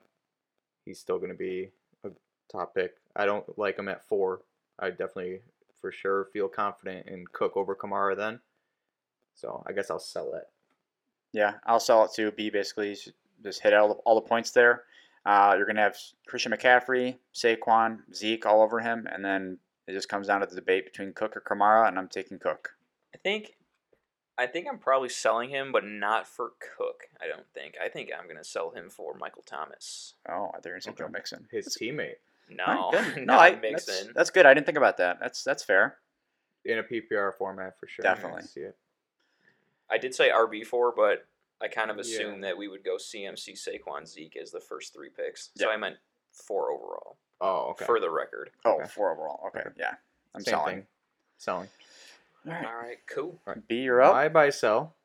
he's 0.85 0.99
still 0.99 1.17
going 1.17 1.31
to 1.31 1.37
be 1.37 1.69
a 2.03 2.09
top 2.51 2.75
pick. 2.75 2.95
I 3.15 3.25
don't 3.25 3.57
like 3.57 3.77
him 3.77 3.87
at 3.87 4.07
four. 4.07 4.41
I 4.79 4.89
definitely 4.89 5.41
for 5.79 5.91
sure 5.91 6.25
feel 6.31 6.47
confident 6.47 7.07
in 7.07 7.25
Cook 7.31 7.55
over 7.55 7.75
Kamara 7.75 8.15
then. 8.15 8.39
So 9.35 9.63
I 9.67 9.71
guess 9.71 9.89
I'll 9.89 9.99
sell 9.99 10.33
it. 10.33 10.47
Yeah, 11.33 11.55
I'll 11.65 11.79
sell 11.79 12.03
it 12.05 12.11
to 12.15 12.31
B. 12.31 12.49
Basically, 12.49 12.95
just 13.43 13.61
hit 13.61 13.73
all 13.73 13.87
the, 13.87 13.93
all 14.05 14.15
the 14.15 14.27
points 14.27 14.51
there. 14.51 14.83
Uh, 15.25 15.53
you're 15.55 15.65
gonna 15.65 15.81
have 15.81 15.97
Christian 16.27 16.51
McCaffrey, 16.51 17.17
Saquon, 17.33 17.99
Zeke 18.13 18.45
all 18.45 18.61
over 18.61 18.79
him, 18.79 19.07
and 19.11 19.23
then 19.23 19.59
it 19.87 19.93
just 19.93 20.09
comes 20.09 20.27
down 20.27 20.41
to 20.41 20.47
the 20.47 20.55
debate 20.55 20.85
between 20.85 21.13
Cook 21.13 21.37
or 21.37 21.41
Kamara, 21.41 21.87
and 21.87 21.97
I'm 21.97 22.07
taking 22.07 22.39
Cook. 22.39 22.75
I 23.13 23.17
think 23.17 23.55
I 24.41 24.47
think 24.47 24.67
I'm 24.67 24.79
probably 24.79 25.09
selling 25.09 25.51
him, 25.51 25.71
but 25.71 25.85
not 25.85 26.27
for 26.27 26.53
Cook. 26.77 27.03
I 27.21 27.27
don't 27.27 27.45
think. 27.53 27.75
I 27.83 27.89
think 27.89 28.09
I'm 28.17 28.27
gonna 28.27 28.43
sell 28.43 28.71
him 28.71 28.89
for 28.89 29.13
Michael 29.13 29.43
Thomas. 29.45 30.15
Oh, 30.27 30.49
they're 30.63 30.73
gonna 30.73 30.81
say 30.81 30.89
Okay. 30.91 31.03
Joe 31.03 31.09
Mixon. 31.09 31.47
His 31.51 31.77
teammate 31.79 32.15
No, 32.49 32.63
All 32.65 32.91
right, 32.91 33.13
good. 33.15 33.25
not 33.27 33.39
I, 33.39 33.49
that's, 33.51 33.87
Mixon. 33.87 34.13
that's 34.15 34.29
good. 34.31 34.45
I 34.47 34.53
didn't 34.55 34.65
think 34.65 34.79
about 34.79 34.97
that. 34.97 35.19
That's 35.19 35.43
that's 35.43 35.63
fair. 35.63 35.97
in 36.65 36.79
a 36.79 36.83
PPR 36.83 37.35
format 37.37 37.79
for 37.79 37.87
sure. 37.87 38.01
Definitely. 38.03 38.41
I 38.41 38.45
see 38.45 38.59
it. 38.61 38.75
I 39.91 39.97
did 39.99 40.15
say 40.15 40.29
RB 40.31 40.65
four, 40.65 40.91
but 40.95 41.27
I 41.61 41.67
kind 41.67 41.91
of 41.91 41.97
assumed 41.99 42.37
Yeah. 42.43 42.49
that 42.49 42.57
we 42.57 42.67
would 42.67 42.83
go 42.83 42.97
CMC, 42.97 43.53
Saquon, 43.53 44.07
Zeke 44.07 44.37
as 44.37 44.49
the 44.51 44.59
first 44.61 44.91
three 44.93 45.09
picks. 45.09 45.51
So 45.55 45.69
I 45.69 45.77
meant 45.77 45.97
four 46.31 46.71
overall, 46.71 47.17
Oh, 47.41 47.69
okay. 47.71 47.85
for 47.85 47.99
the 47.99 48.09
record. 48.09 48.49
Oh, 48.65 48.77
Okay. 48.79 48.87
four 48.87 49.11
overall. 49.11 49.43
Okay, 49.49 49.59
Okay. 49.59 49.69
yeah. 49.77 49.95
I'm 50.33 50.41
Same 50.41 50.51
selling. 50.53 50.75
thing. 50.77 50.87
Selling. 51.37 51.69
All 52.45 52.53
right. 52.53 52.65
All 52.65 52.73
right, 52.73 52.97
cool. 53.07 53.39
B, 53.67 53.81
you're 53.81 54.01
up. 54.01 54.13
Buy, 54.13 54.29
buy, 54.29 54.49
sell. 54.49 54.95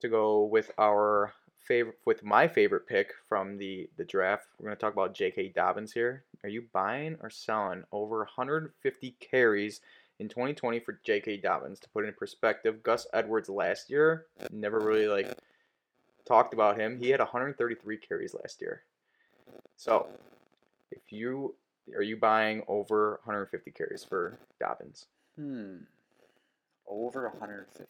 To 0.00 0.08
go 0.08 0.44
with 0.44 0.72
our 0.78 1.32
favorite, 1.58 1.98
with 2.04 2.24
my 2.24 2.48
favorite 2.48 2.86
pick 2.86 3.12
from 3.28 3.56
the 3.56 3.88
the 3.96 4.04
draft. 4.04 4.48
We're 4.58 4.66
gonna 4.66 4.76
talk 4.76 4.92
about 4.92 5.14
J.K. 5.14 5.52
Dobbins 5.54 5.92
here. 5.92 6.24
Are 6.42 6.48
you 6.48 6.64
buying 6.72 7.16
or 7.22 7.30
selling 7.30 7.84
over 7.92 8.18
150 8.18 9.16
carries 9.20 9.80
in 10.18 10.28
2020 10.28 10.80
for 10.80 11.00
J.K. 11.04 11.38
Dobbins? 11.38 11.78
To 11.80 11.88
put 11.90 12.04
it 12.04 12.08
in 12.08 12.14
perspective, 12.14 12.82
Gus 12.82 13.06
Edwards 13.12 13.48
last 13.48 13.90
year 13.90 14.26
never 14.50 14.80
really 14.80 15.06
like 15.06 15.38
talked 16.24 16.52
about 16.52 16.78
him. 16.78 16.98
He 16.98 17.10
had 17.10 17.20
133 17.20 17.96
carries 17.98 18.34
last 18.34 18.60
year. 18.60 18.82
So, 19.76 20.08
if 20.90 21.12
you 21.12 21.54
are 21.96 22.02
you 22.02 22.16
buying 22.16 22.62
over 22.68 23.20
150 23.24 23.70
carries 23.70 24.04
for 24.04 24.38
Dobbins? 24.60 25.06
Hmm. 25.36 25.76
Over 26.86 27.28
150. 27.28 27.84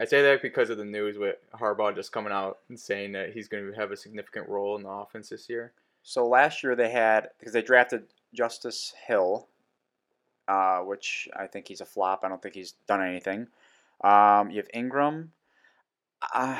I 0.00 0.04
say 0.04 0.22
that 0.22 0.42
because 0.42 0.70
of 0.70 0.78
the 0.78 0.84
news 0.84 1.18
with 1.18 1.36
Harbaugh 1.52 1.94
just 1.94 2.12
coming 2.12 2.32
out 2.32 2.58
and 2.68 2.78
saying 2.78 3.12
that 3.12 3.32
he's 3.32 3.48
going 3.48 3.66
to 3.66 3.78
have 3.78 3.90
a 3.90 3.96
significant 3.96 4.48
role 4.48 4.76
in 4.76 4.84
the 4.84 4.88
offense 4.88 5.28
this 5.28 5.48
year. 5.48 5.72
So 6.02 6.26
last 6.26 6.62
year 6.62 6.76
they 6.76 6.90
had 6.90 7.30
because 7.38 7.52
they 7.52 7.62
drafted 7.62 8.04
Justice 8.32 8.94
Hill, 9.06 9.48
uh, 10.46 10.78
which 10.78 11.28
I 11.36 11.46
think 11.46 11.66
he's 11.66 11.80
a 11.80 11.86
flop. 11.86 12.20
I 12.22 12.28
don't 12.28 12.40
think 12.40 12.54
he's 12.54 12.74
done 12.86 13.02
anything. 13.02 13.48
Um, 14.04 14.50
you 14.50 14.58
have 14.58 14.68
Ingram. 14.72 15.32
Uh, 16.32 16.56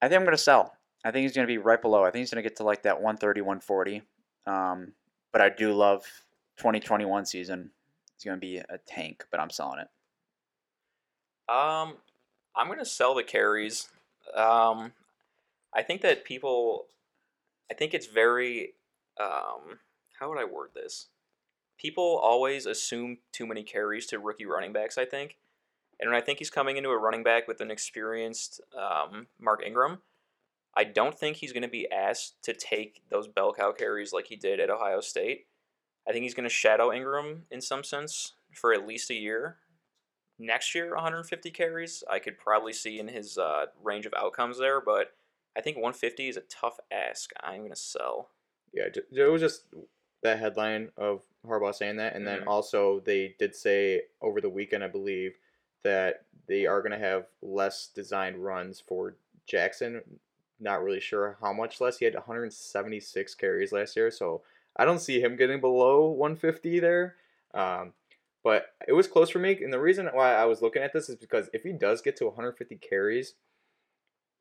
I 0.00 0.08
think 0.08 0.18
I'm 0.18 0.24
gonna 0.24 0.38
sell. 0.38 0.74
I 1.04 1.10
think 1.10 1.22
he's 1.22 1.34
gonna 1.34 1.46
be 1.46 1.58
right 1.58 1.80
below. 1.80 2.04
I 2.04 2.10
think 2.10 2.22
he's 2.22 2.30
gonna 2.30 2.42
get 2.42 2.56
to 2.56 2.64
like 2.64 2.82
that 2.82 2.96
130, 2.96 3.42
140. 3.42 4.02
Um, 4.46 4.92
but 5.32 5.40
I 5.40 5.50
do 5.50 5.72
love 5.72 6.04
2021 6.56 7.26
season. 7.26 7.70
It's 8.14 8.24
gonna 8.24 8.36
be 8.36 8.58
a 8.58 8.78
tank, 8.86 9.24
but 9.30 9.40
I'm 9.40 9.50
selling 9.50 9.80
it. 9.80 9.88
Um, 11.48 11.96
I'm 12.56 12.68
gonna 12.68 12.84
sell 12.84 13.14
the 13.14 13.22
carries. 13.22 13.88
Um, 14.34 14.92
I 15.72 15.82
think 15.82 16.00
that 16.02 16.24
people, 16.24 16.86
I 17.70 17.74
think 17.74 17.94
it's 17.94 18.06
very, 18.06 18.74
um, 19.20 19.78
how 20.18 20.28
would 20.28 20.38
I 20.38 20.44
word 20.44 20.70
this? 20.74 21.08
People 21.76 22.18
always 22.22 22.66
assume 22.66 23.18
too 23.32 23.46
many 23.46 23.62
carries 23.62 24.06
to 24.06 24.18
rookie 24.18 24.46
running 24.46 24.72
backs. 24.72 24.96
I 24.96 25.04
think, 25.04 25.36
and 26.00 26.14
I 26.14 26.20
think 26.20 26.38
he's 26.38 26.50
coming 26.50 26.76
into 26.76 26.90
a 26.90 26.98
running 26.98 27.22
back 27.22 27.48
with 27.48 27.60
an 27.60 27.70
experienced 27.70 28.60
um, 28.76 29.26
Mark 29.38 29.62
Ingram, 29.64 29.98
I 30.76 30.84
don't 30.84 31.18
think 31.18 31.36
he's 31.36 31.52
going 31.52 31.62
to 31.62 31.68
be 31.68 31.90
asked 31.90 32.42
to 32.44 32.52
take 32.52 33.02
those 33.08 33.28
bell 33.28 33.52
cow 33.52 33.72
carries 33.72 34.12
like 34.12 34.26
he 34.26 34.36
did 34.36 34.60
at 34.60 34.70
Ohio 34.70 35.00
State. 35.00 35.46
I 36.08 36.12
think 36.12 36.22
he's 36.24 36.34
going 36.34 36.48
to 36.48 36.54
shadow 36.54 36.92
Ingram 36.92 37.46
in 37.50 37.60
some 37.60 37.84
sense 37.84 38.34
for 38.54 38.72
at 38.72 38.86
least 38.86 39.10
a 39.10 39.14
year 39.14 39.58
next 40.38 40.74
year 40.74 40.94
150 40.94 41.50
carries 41.50 42.02
i 42.10 42.18
could 42.18 42.36
probably 42.38 42.72
see 42.72 42.98
in 42.98 43.06
his 43.08 43.38
uh, 43.38 43.66
range 43.82 44.04
of 44.04 44.12
outcomes 44.16 44.58
there 44.58 44.80
but 44.80 45.14
i 45.56 45.60
think 45.60 45.76
150 45.76 46.28
is 46.28 46.36
a 46.36 46.40
tough 46.42 46.78
ask 46.90 47.30
i'm 47.42 47.58
going 47.60 47.70
to 47.70 47.76
sell 47.76 48.30
Yeah, 48.72 48.88
it 48.92 49.30
was 49.30 49.40
just 49.40 49.66
that 50.22 50.40
headline 50.40 50.90
of 50.96 51.22
Harbaugh 51.46 51.74
saying 51.74 51.96
that, 51.96 52.16
and 52.16 52.26
then 52.26 52.40
Mhm. 52.40 52.46
also 52.48 53.00
they 53.00 53.36
did 53.38 53.54
say 53.54 54.06
over 54.20 54.40
the 54.40 54.48
weekend, 54.48 54.82
I 54.82 54.88
believe, 54.88 55.36
that 55.82 56.24
they 56.46 56.66
are 56.66 56.80
going 56.80 56.92
to 56.92 56.98
have 56.98 57.28
less 57.42 57.86
designed 57.88 58.42
runs 58.42 58.80
for 58.80 59.16
Jackson. 59.46 60.20
Not 60.58 60.82
really 60.82 61.00
sure 61.00 61.36
how 61.40 61.52
much 61.52 61.80
less. 61.80 61.98
He 61.98 62.06
had 62.06 62.14
176 62.14 63.34
carries 63.36 63.70
last 63.72 63.94
year, 63.94 64.10
so 64.10 64.42
I 64.76 64.84
don't 64.84 65.00
see 65.00 65.20
him 65.20 65.36
getting 65.36 65.60
below 65.60 66.08
150 66.08 66.80
there. 66.80 67.16
Um, 67.52 67.92
but 68.42 68.74
it 68.86 68.92
was 68.92 69.08
close 69.08 69.30
for 69.30 69.38
me, 69.38 69.58
and 69.62 69.72
the 69.72 69.80
reason 69.80 70.06
why 70.12 70.34
I 70.34 70.44
was 70.44 70.60
looking 70.60 70.82
at 70.82 70.92
this 70.92 71.08
is 71.08 71.16
because 71.16 71.48
if 71.54 71.62
he 71.62 71.72
does 71.72 72.02
get 72.02 72.16
to 72.16 72.26
150 72.26 72.76
carries, 72.76 73.34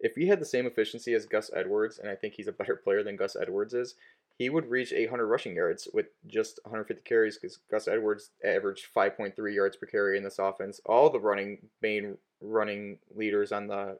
if 0.02 0.16
he 0.16 0.28
had 0.28 0.42
the 0.42 0.46
same 0.46 0.66
efficiency 0.66 1.14
as 1.14 1.26
Gus 1.26 1.50
Edwards, 1.56 2.00
and 2.00 2.10
I 2.10 2.16
think 2.16 2.34
he's 2.34 2.50
a 2.50 2.52
better 2.52 2.76
player 2.76 3.02
than 3.02 3.16
Gus 3.16 3.38
Edwards 3.40 3.74
is, 3.74 3.96
he 4.38 4.50
would 4.50 4.70
reach 4.70 4.92
800 4.92 5.26
rushing 5.26 5.56
yards 5.56 5.88
with 5.94 6.08
just 6.28 6.60
150 6.64 7.02
carries 7.08 7.38
because 7.38 7.60
Gus 7.72 7.88
Edwards 7.88 8.32
averaged 8.44 8.88
5.3 8.94 9.56
yards 9.56 9.78
per 9.78 9.86
carry 9.86 10.18
in 10.18 10.24
this 10.24 10.40
offense. 10.40 10.82
All 10.86 11.10
the 11.10 11.22
running 11.22 11.60
main 11.82 12.18
running 12.42 12.98
leaders 13.16 13.54
on 13.54 13.68
the 13.68 13.98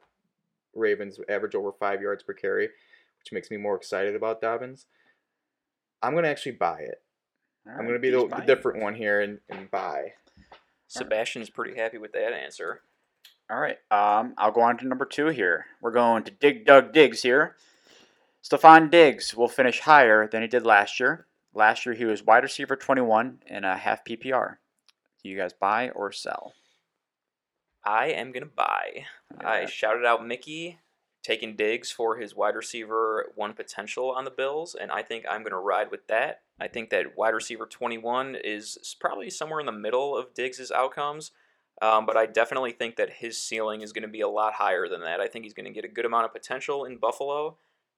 Ravens 0.74 1.18
average 1.30 1.54
over 1.54 1.72
five 1.72 2.02
yards 2.02 2.22
per 2.22 2.34
carry, 2.34 2.68
which 3.18 3.32
makes 3.32 3.50
me 3.50 3.56
more 3.56 3.76
excited 3.76 4.14
about 4.14 4.42
Dobbins. 4.42 4.86
I'm 6.04 6.14
gonna 6.14 6.28
actually 6.28 6.52
buy 6.52 6.80
it. 6.80 7.02
All 7.66 7.74
I'm 7.78 7.86
gonna 7.86 7.98
be 7.98 8.10
the, 8.10 8.26
the 8.26 8.42
different 8.46 8.82
one 8.82 8.94
here 8.94 9.20
and, 9.20 9.40
and 9.48 9.70
buy. 9.70 10.12
sebastian 10.86 11.42
is 11.42 11.50
pretty 11.50 11.76
happy 11.76 11.98
with 11.98 12.12
that 12.12 12.32
answer 12.32 12.82
All 13.50 13.58
right. 13.58 13.78
Um, 13.90 14.34
I'll 14.38 14.52
go 14.52 14.60
on 14.60 14.78
to 14.78 14.86
number 14.86 15.04
two 15.04 15.28
here. 15.28 15.66
We're 15.80 15.92
going 15.92 16.24
to 16.24 16.30
Dig 16.30 16.66
Dug 16.66 16.92
Diggs 16.92 17.22
here. 17.22 17.56
Stefon 18.42 18.90
Diggs 18.90 19.34
will 19.34 19.48
finish 19.48 19.80
higher 19.80 20.28
than 20.28 20.42
he 20.42 20.48
did 20.48 20.64
last 20.64 21.00
year. 21.00 21.26
Last 21.54 21.86
year 21.86 21.94
he 21.94 22.04
was 22.04 22.22
wide 22.22 22.42
receiver 22.42 22.76
21 22.76 23.38
in 23.46 23.64
a 23.64 23.76
half 23.76 24.04
PPR. 24.04 24.56
Do 25.22 25.28
you 25.30 25.36
guys 25.38 25.52
buy 25.52 25.90
or 25.90 26.12
sell? 26.12 26.52
i 27.84 28.06
am 28.06 28.32
going 28.32 28.42
to 28.42 28.50
buy 28.54 29.04
i 29.40 29.66
shouted 29.66 30.04
out 30.04 30.26
mickey 30.26 30.78
taking 31.24 31.56
Diggs 31.56 31.90
for 31.90 32.18
his 32.18 32.36
wide 32.36 32.54
receiver 32.54 33.32
one 33.34 33.54
potential 33.54 34.12
on 34.12 34.24
the 34.24 34.30
bills 34.30 34.76
and 34.80 34.92
i 34.92 35.02
think 35.02 35.24
i'm 35.28 35.42
going 35.42 35.50
to 35.50 35.58
ride 35.58 35.90
with 35.90 36.06
that 36.06 36.42
i 36.60 36.68
think 36.68 36.90
that 36.90 37.16
wide 37.16 37.34
receiver 37.34 37.66
21 37.66 38.36
is 38.44 38.94
probably 39.00 39.30
somewhere 39.30 39.58
in 39.58 39.66
the 39.66 39.72
middle 39.72 40.16
of 40.16 40.34
diggs's 40.34 40.70
outcomes 40.70 41.32
Um, 41.82 42.06
but 42.06 42.16
I 42.16 42.26
definitely 42.26 42.70
think 42.72 42.96
that 42.96 43.14
his 43.14 43.40
ceiling 43.40 43.80
is 43.82 43.92
going 43.92 44.02
to 44.02 44.08
be 44.08 44.20
a 44.20 44.28
lot 44.28 44.54
higher 44.54 44.88
than 44.88 45.00
that. 45.00 45.20
I 45.20 45.26
think 45.26 45.44
he's 45.44 45.54
going 45.54 45.66
to 45.66 45.72
get 45.72 45.84
a 45.84 45.92
good 45.92 46.04
amount 46.04 46.24
of 46.24 46.32
potential 46.32 46.84
in 46.84 46.98
Buffalo. 46.98 47.56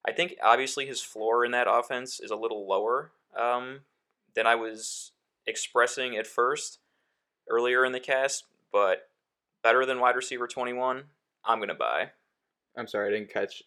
I 0.08 0.12
think 0.12 0.36
obviously 0.42 0.86
his 0.86 1.02
floor 1.02 1.44
in 1.44 1.52
that 1.52 1.66
offense 1.70 2.18
is 2.20 2.30
a 2.30 2.36
little 2.36 2.66
lower 2.66 3.12
um, 3.38 3.80
than 4.34 4.46
I 4.46 4.54
was 4.54 5.12
expressing 5.46 6.16
at 6.16 6.26
first 6.26 6.78
earlier 7.48 7.84
in 7.84 7.92
the 7.92 8.00
cast, 8.00 8.44
but 8.72 9.10
better 9.62 9.84
than 9.84 10.00
wide 10.00 10.16
receiver 10.16 10.46
21. 10.46 11.04
I'm 11.44 11.58
going 11.58 11.68
to 11.68 11.74
buy. 11.74 12.12
I'm 12.76 12.86
sorry, 12.86 13.08
I 13.08 13.18
didn't 13.18 13.32
catch 13.32 13.62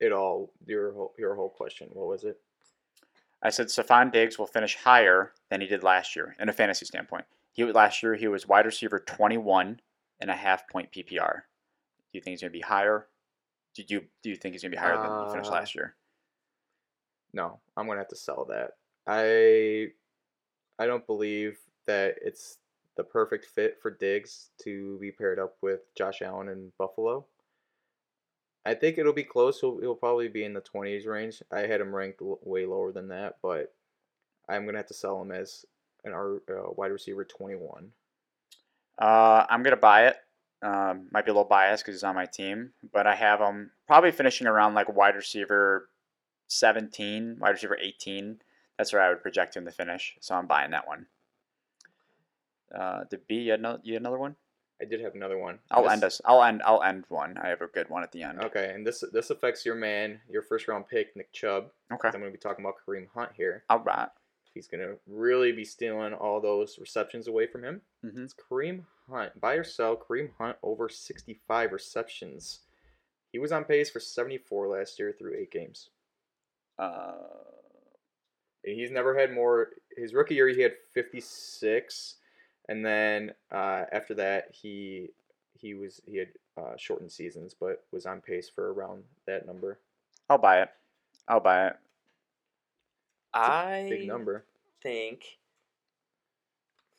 it 0.00 0.12
all. 0.12 0.52
Your 0.66 0.92
whole, 0.92 1.14
your 1.18 1.34
whole 1.34 1.50
question. 1.50 1.88
What 1.92 2.08
was 2.08 2.24
it? 2.24 2.38
I 3.42 3.50
said 3.50 3.66
Stefon 3.66 4.10
Diggs 4.10 4.38
will 4.38 4.46
finish 4.46 4.76
higher 4.76 5.32
than 5.50 5.60
he 5.60 5.66
did 5.66 5.82
last 5.82 6.16
year 6.16 6.34
in 6.40 6.48
a 6.48 6.52
fantasy 6.52 6.86
standpoint. 6.86 7.26
He 7.52 7.64
last 7.64 8.02
year 8.02 8.14
he 8.14 8.26
was 8.26 8.48
wide 8.48 8.66
receiver 8.66 8.98
21 8.98 9.80
and 10.20 10.30
a 10.30 10.34
half 10.34 10.66
point 10.68 10.90
PPR. 10.90 11.42
Do 12.12 12.18
you 12.18 12.20
think 12.20 12.32
he's 12.32 12.40
going 12.40 12.50
to 12.52 12.58
be 12.58 12.60
higher? 12.62 13.06
Did 13.74 13.90
you 13.90 14.04
do 14.22 14.30
you 14.30 14.36
think 14.36 14.54
he's 14.54 14.62
going 14.62 14.72
to 14.72 14.76
be 14.76 14.80
higher 14.80 14.96
than 14.96 15.26
he 15.26 15.32
finished 15.32 15.50
Uh, 15.50 15.54
last 15.54 15.74
year? 15.74 15.94
No, 17.32 17.58
I'm 17.76 17.86
gonna 17.88 17.98
have 17.98 18.08
to 18.08 18.16
sell 18.16 18.44
that. 18.48 18.72
I 19.08 19.88
I 20.78 20.86
don't 20.86 21.04
believe 21.06 21.58
that 21.86 22.14
it's 22.22 22.58
the 22.96 23.02
perfect 23.04 23.46
fit 23.46 23.78
for 23.82 23.90
Diggs 23.90 24.50
to 24.62 24.96
be 25.00 25.10
paired 25.10 25.40
up 25.40 25.56
with 25.60 25.80
Josh 25.96 26.22
Allen 26.22 26.48
in 26.48 26.72
Buffalo. 26.78 27.26
I 28.66 28.74
think 28.74 28.98
it'll 28.98 29.12
be 29.12 29.24
close. 29.24 29.60
He'll, 29.60 29.78
he'll 29.78 29.94
probably 29.94 30.28
be 30.28 30.44
in 30.44 30.54
the 30.54 30.62
20s 30.62 31.06
range. 31.06 31.42
I 31.52 31.60
had 31.60 31.80
him 31.80 31.94
ranked 31.94 32.22
l- 32.22 32.38
way 32.42 32.64
lower 32.64 32.92
than 32.92 33.08
that, 33.08 33.36
but 33.42 33.74
I'm 34.48 34.64
gonna 34.64 34.78
have 34.78 34.86
to 34.86 34.94
sell 34.94 35.20
him 35.20 35.32
as 35.32 35.66
an 36.04 36.12
R, 36.12 36.36
uh, 36.48 36.72
wide 36.76 36.92
receiver 36.92 37.24
21. 37.24 37.92
Uh, 38.98 39.44
I'm 39.48 39.62
going 39.62 39.74
to 39.74 39.80
buy 39.80 40.06
it. 40.06 40.16
Um, 40.62 41.08
might 41.10 41.26
be 41.26 41.30
a 41.30 41.34
little 41.34 41.48
biased 41.48 41.84
because 41.84 41.96
he's 41.96 42.04
on 42.04 42.14
my 42.14 42.26
team, 42.26 42.72
but 42.92 43.06
I 43.06 43.14
have 43.14 43.40
him 43.40 43.72
probably 43.86 44.12
finishing 44.12 44.46
around 44.46 44.74
like 44.74 44.94
wide 44.94 45.14
receiver 45.14 45.90
17, 46.48 47.36
wide 47.38 47.50
receiver 47.50 47.76
18. 47.80 48.38
That's 48.78 48.92
where 48.92 49.02
I 49.02 49.10
would 49.10 49.22
project 49.22 49.56
him 49.56 49.66
to 49.66 49.70
finish. 49.70 50.16
So 50.20 50.34
I'm 50.34 50.46
buying 50.46 50.70
that 50.70 50.88
one. 50.88 51.06
Uh, 52.74 53.04
the 53.10 53.18
B, 53.18 53.36
you 53.36 53.50
had, 53.52 53.60
no, 53.60 53.78
you 53.82 53.94
had 53.94 54.02
another 54.02 54.18
one? 54.18 54.36
I 54.84 54.86
did 54.86 55.00
have 55.00 55.14
another 55.14 55.38
one. 55.38 55.58
I'll 55.70 55.84
This- 55.84 55.92
end 55.92 56.04
us. 56.04 56.20
I'll 56.26 56.42
end. 56.42 56.62
I'll 56.62 56.82
end 56.82 57.06
one. 57.08 57.38
I 57.38 57.48
have 57.48 57.62
a 57.62 57.66
good 57.68 57.88
one 57.88 58.02
at 58.02 58.12
the 58.12 58.22
end. 58.22 58.38
Okay, 58.44 58.70
and 58.74 58.86
this 58.86 59.02
this 59.12 59.30
affects 59.30 59.64
your 59.64 59.74
man, 59.74 60.20
your 60.28 60.42
first 60.42 60.68
round 60.68 60.86
pick, 60.88 61.16
Nick 61.16 61.32
Chubb. 61.32 61.70
Okay. 61.90 62.08
I'm 62.08 62.12
going 62.20 62.24
to 62.24 62.30
be 62.30 62.36
talking 62.36 62.62
about 62.64 62.74
Kareem 62.86 63.08
Hunt 63.14 63.32
here. 63.34 63.64
All 63.70 63.78
right. 63.80 64.10
He's 64.52 64.68
going 64.68 64.86
to 64.86 64.98
really 65.06 65.52
be 65.52 65.64
stealing 65.64 66.12
all 66.12 66.38
those 66.40 66.78
receptions 66.78 67.26
away 67.28 67.46
from 67.46 67.64
him. 67.64 67.80
Mhm. 68.04 68.24
It's 68.24 68.34
Kareem 68.34 68.84
Hunt. 69.08 69.40
Buy 69.40 69.54
or 69.54 69.64
sell 69.64 69.96
Kareem 69.96 70.32
Hunt 70.36 70.58
over 70.62 70.88
65 70.90 71.72
receptions. 71.72 72.60
He 73.32 73.38
was 73.38 73.50
on 73.52 73.64
pace 73.64 73.90
for 73.90 74.00
74 74.00 74.68
last 74.68 74.98
year 74.98 75.12
through 75.12 75.34
eight 75.34 75.50
games. 75.50 75.88
Uh, 76.78 77.14
And 78.66 78.74
he's 78.78 78.90
never 78.90 79.14
had 79.18 79.30
more. 79.32 79.74
His 79.96 80.14
rookie 80.14 80.36
year, 80.36 80.48
he 80.48 80.62
had 80.62 80.76
56. 80.94 82.16
And 82.68 82.84
then 82.84 83.32
uh, 83.52 83.84
after 83.92 84.14
that, 84.14 84.48
he 84.52 85.10
he 85.58 85.74
was 85.74 86.00
he 86.06 86.16
had 86.18 86.28
uh, 86.56 86.76
shortened 86.76 87.12
seasons, 87.12 87.54
but 87.58 87.84
was 87.92 88.06
on 88.06 88.20
pace 88.20 88.48
for 88.48 88.72
around 88.72 89.04
that 89.26 89.46
number. 89.46 89.78
I'll 90.30 90.38
buy 90.38 90.62
it. 90.62 90.70
I'll 91.28 91.40
buy 91.40 91.66
it. 91.68 91.76
I 93.32 93.86
Big 93.90 94.08
number. 94.08 94.44
think. 94.82 95.38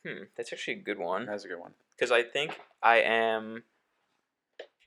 Hmm, 0.06 0.24
that's 0.36 0.54
actually 0.54 0.76
a 0.76 0.78
good 0.84 1.00
one. 1.00 1.26
That's 1.26 1.46
a 1.46 1.48
good 1.48 1.60
one. 1.60 1.72
because 1.98 2.12
I 2.12 2.22
think 2.24 2.60
I 2.84 2.98
am. 2.98 3.64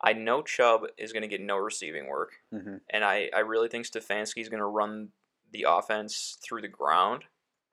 I 0.00 0.12
know 0.12 0.42
Chubb 0.42 0.82
is 0.96 1.12
going 1.12 1.22
to 1.22 1.28
get 1.28 1.40
no 1.40 1.56
receiving 1.56 2.06
work, 2.06 2.34
hmm 2.52 2.76
and 2.90 3.04
I, 3.04 3.30
I 3.34 3.40
really 3.40 3.68
think 3.68 3.84
Stefanski 3.84 4.40
is 4.40 4.48
going 4.48 4.60
to 4.60 4.66
run 4.66 5.08
the 5.52 5.66
offense 5.68 6.38
through 6.40 6.60
the 6.62 6.68
ground, 6.68 7.24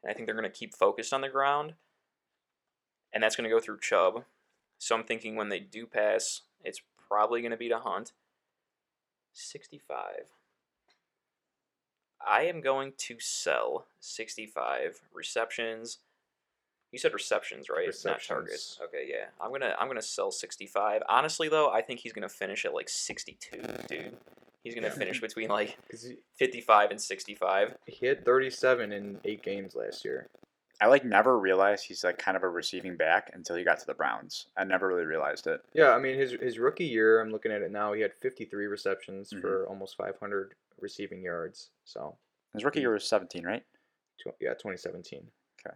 and 0.04 0.10
I 0.10 0.14
think 0.16 0.26
they're 0.26 0.36
going 0.36 0.50
to 0.52 0.58
keep 0.58 0.74
focused 0.74 1.14
on 1.14 1.22
the 1.22 1.30
ground, 1.30 1.74
and 3.16 3.24
that's 3.24 3.38
going 3.38 3.50
to 3.50 3.56
go 3.56 3.62
through 3.62 3.80
Chubb. 3.80 4.26
So 4.78 4.94
I'm 4.94 5.06
thinking 5.06 5.36
when 5.36 5.50
they 5.50 5.62
do 5.62 5.88
pass, 5.88 6.42
it's 6.64 6.82
probably 7.08 7.42
going 7.42 7.52
to 7.52 7.58
be 7.58 7.70
to 7.70 7.80
Hunt. 7.80 8.12
Sixty-five. 9.34 10.28
I 12.26 12.44
am 12.44 12.62
going 12.62 12.94
to 12.98 13.16
sell 13.20 13.86
sixty-five 14.02 15.00
receptions. 15.14 16.00
You 16.92 17.00
said 17.00 17.14
receptions, 17.14 17.70
right? 17.70 17.88
Not 18.06 18.22
targets. 18.22 18.28
Receptions. 18.28 18.80
Okay, 18.84 19.08
yeah. 19.10 19.26
I'm 19.42 19.52
gonna 19.52 19.76
I'm 19.80 19.88
gonna 19.88 20.02
sell 20.02 20.32
65. 20.32 21.02
Honestly, 21.10 21.50
though, 21.50 21.70
I 21.70 21.82
think 21.82 22.00
he's 22.00 22.14
gonna 22.14 22.30
finish 22.30 22.64
at 22.64 22.74
like 22.74 22.88
62, 22.88 23.62
dude. 23.90 24.16
He's 24.64 24.76
gonna 24.76 24.92
finish 24.92 25.20
between 25.20 25.50
like 25.50 25.78
he, 25.92 26.16
55 26.38 26.92
and 26.92 27.02
65. 27.02 27.76
he 27.86 28.06
had 28.06 28.24
37 28.24 28.94
in 28.94 29.20
eight 29.26 29.44
games 29.44 29.76
last 29.76 30.06
year. 30.06 30.28
I 30.82 30.88
like 30.88 31.06
never 31.06 31.40
realized 31.40 31.86
he's 31.86 32.04
like 32.04 32.18
kind 32.18 32.36
of 32.36 32.44
a 32.44 32.50
receiving 32.50 32.98
back 32.98 33.32
until 33.34 33.56
he 33.56 33.64
got 33.64 33.80
to 33.80 33.86
the 33.86 33.94
Browns. 33.94 34.48
I 34.58 34.64
never 34.66 34.88
really 34.88 35.06
realized 35.06 35.48
it. 35.48 35.62
Yeah, 35.74 35.92
I 35.92 36.00
mean 36.00 36.18
his 36.18 36.32
his 36.34 36.60
rookie 36.60 36.86
year. 36.86 37.22
I'm 37.22 37.32
looking 37.32 37.52
at 37.52 37.62
it 37.62 37.72
now. 37.72 37.94
He 37.94 38.02
had 38.02 38.14
53 38.22 38.66
receptions 38.68 39.32
Mhm. 39.32 39.42
for 39.42 39.66
almost 39.68 39.96
500 39.96 40.54
receiving 40.80 41.22
yards. 41.24 41.72
So 41.86 42.18
His 42.54 42.64
rookie 42.66 42.82
year 42.82 42.92
was 42.94 43.08
17, 43.08 43.46
right? 43.46 43.64
yeah, 44.40 44.54
2017. 44.54 45.32
Okay. 45.66 45.76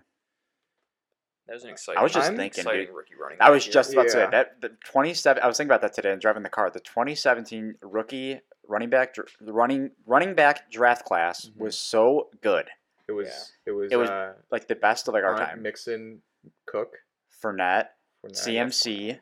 That 1.48 1.54
was 1.54 1.64
an 1.64 1.70
exciting. 1.72 2.00
I 2.00 2.04
was 2.04 2.14
just 2.14 2.30
I'm 2.30 2.38
thinking, 2.38 2.64
dude. 2.66 2.90
rookie 2.90 3.16
running. 3.16 3.38
I 3.42 3.50
was 3.50 3.66
year. 3.66 3.74
just 3.74 3.94
about 3.94 4.04
to 4.04 4.10
say 4.10 4.28
that 4.30 4.62
the 4.62 4.70
27. 4.86 5.42
I 5.42 5.48
was 5.48 5.58
thinking 5.58 5.70
about 5.72 5.82
that 5.82 5.94
today 5.94 6.12
and 6.12 6.22
driving 6.22 6.44
the 6.44 6.50
car. 6.50 6.70
The 6.70 6.80
2017 6.80 7.76
rookie 7.82 8.42
running 8.68 8.90
back, 8.90 9.16
running 9.42 9.92
running 10.06 10.36
back 10.36 10.70
draft 10.72 11.06
class 11.06 11.46
Mhm. 11.48 11.58
was 11.58 11.78
so 11.80 12.30
good, 12.42 12.70
It 13.10 13.14
was 13.14 13.52
it 13.66 13.72
was, 13.72 13.92
It 13.92 13.96
was 13.96 14.08
uh, 14.08 14.34
like 14.52 14.68
the 14.68 14.76
best 14.76 15.08
of 15.08 15.16
like 15.16 15.24
our 15.24 15.34
Hunt, 15.36 15.50
time. 15.50 15.62
Mixon, 15.64 16.22
Cook, 16.68 16.98
Fournette, 17.44 17.88
Fournette. 18.24 18.38
CMC, 18.46 19.20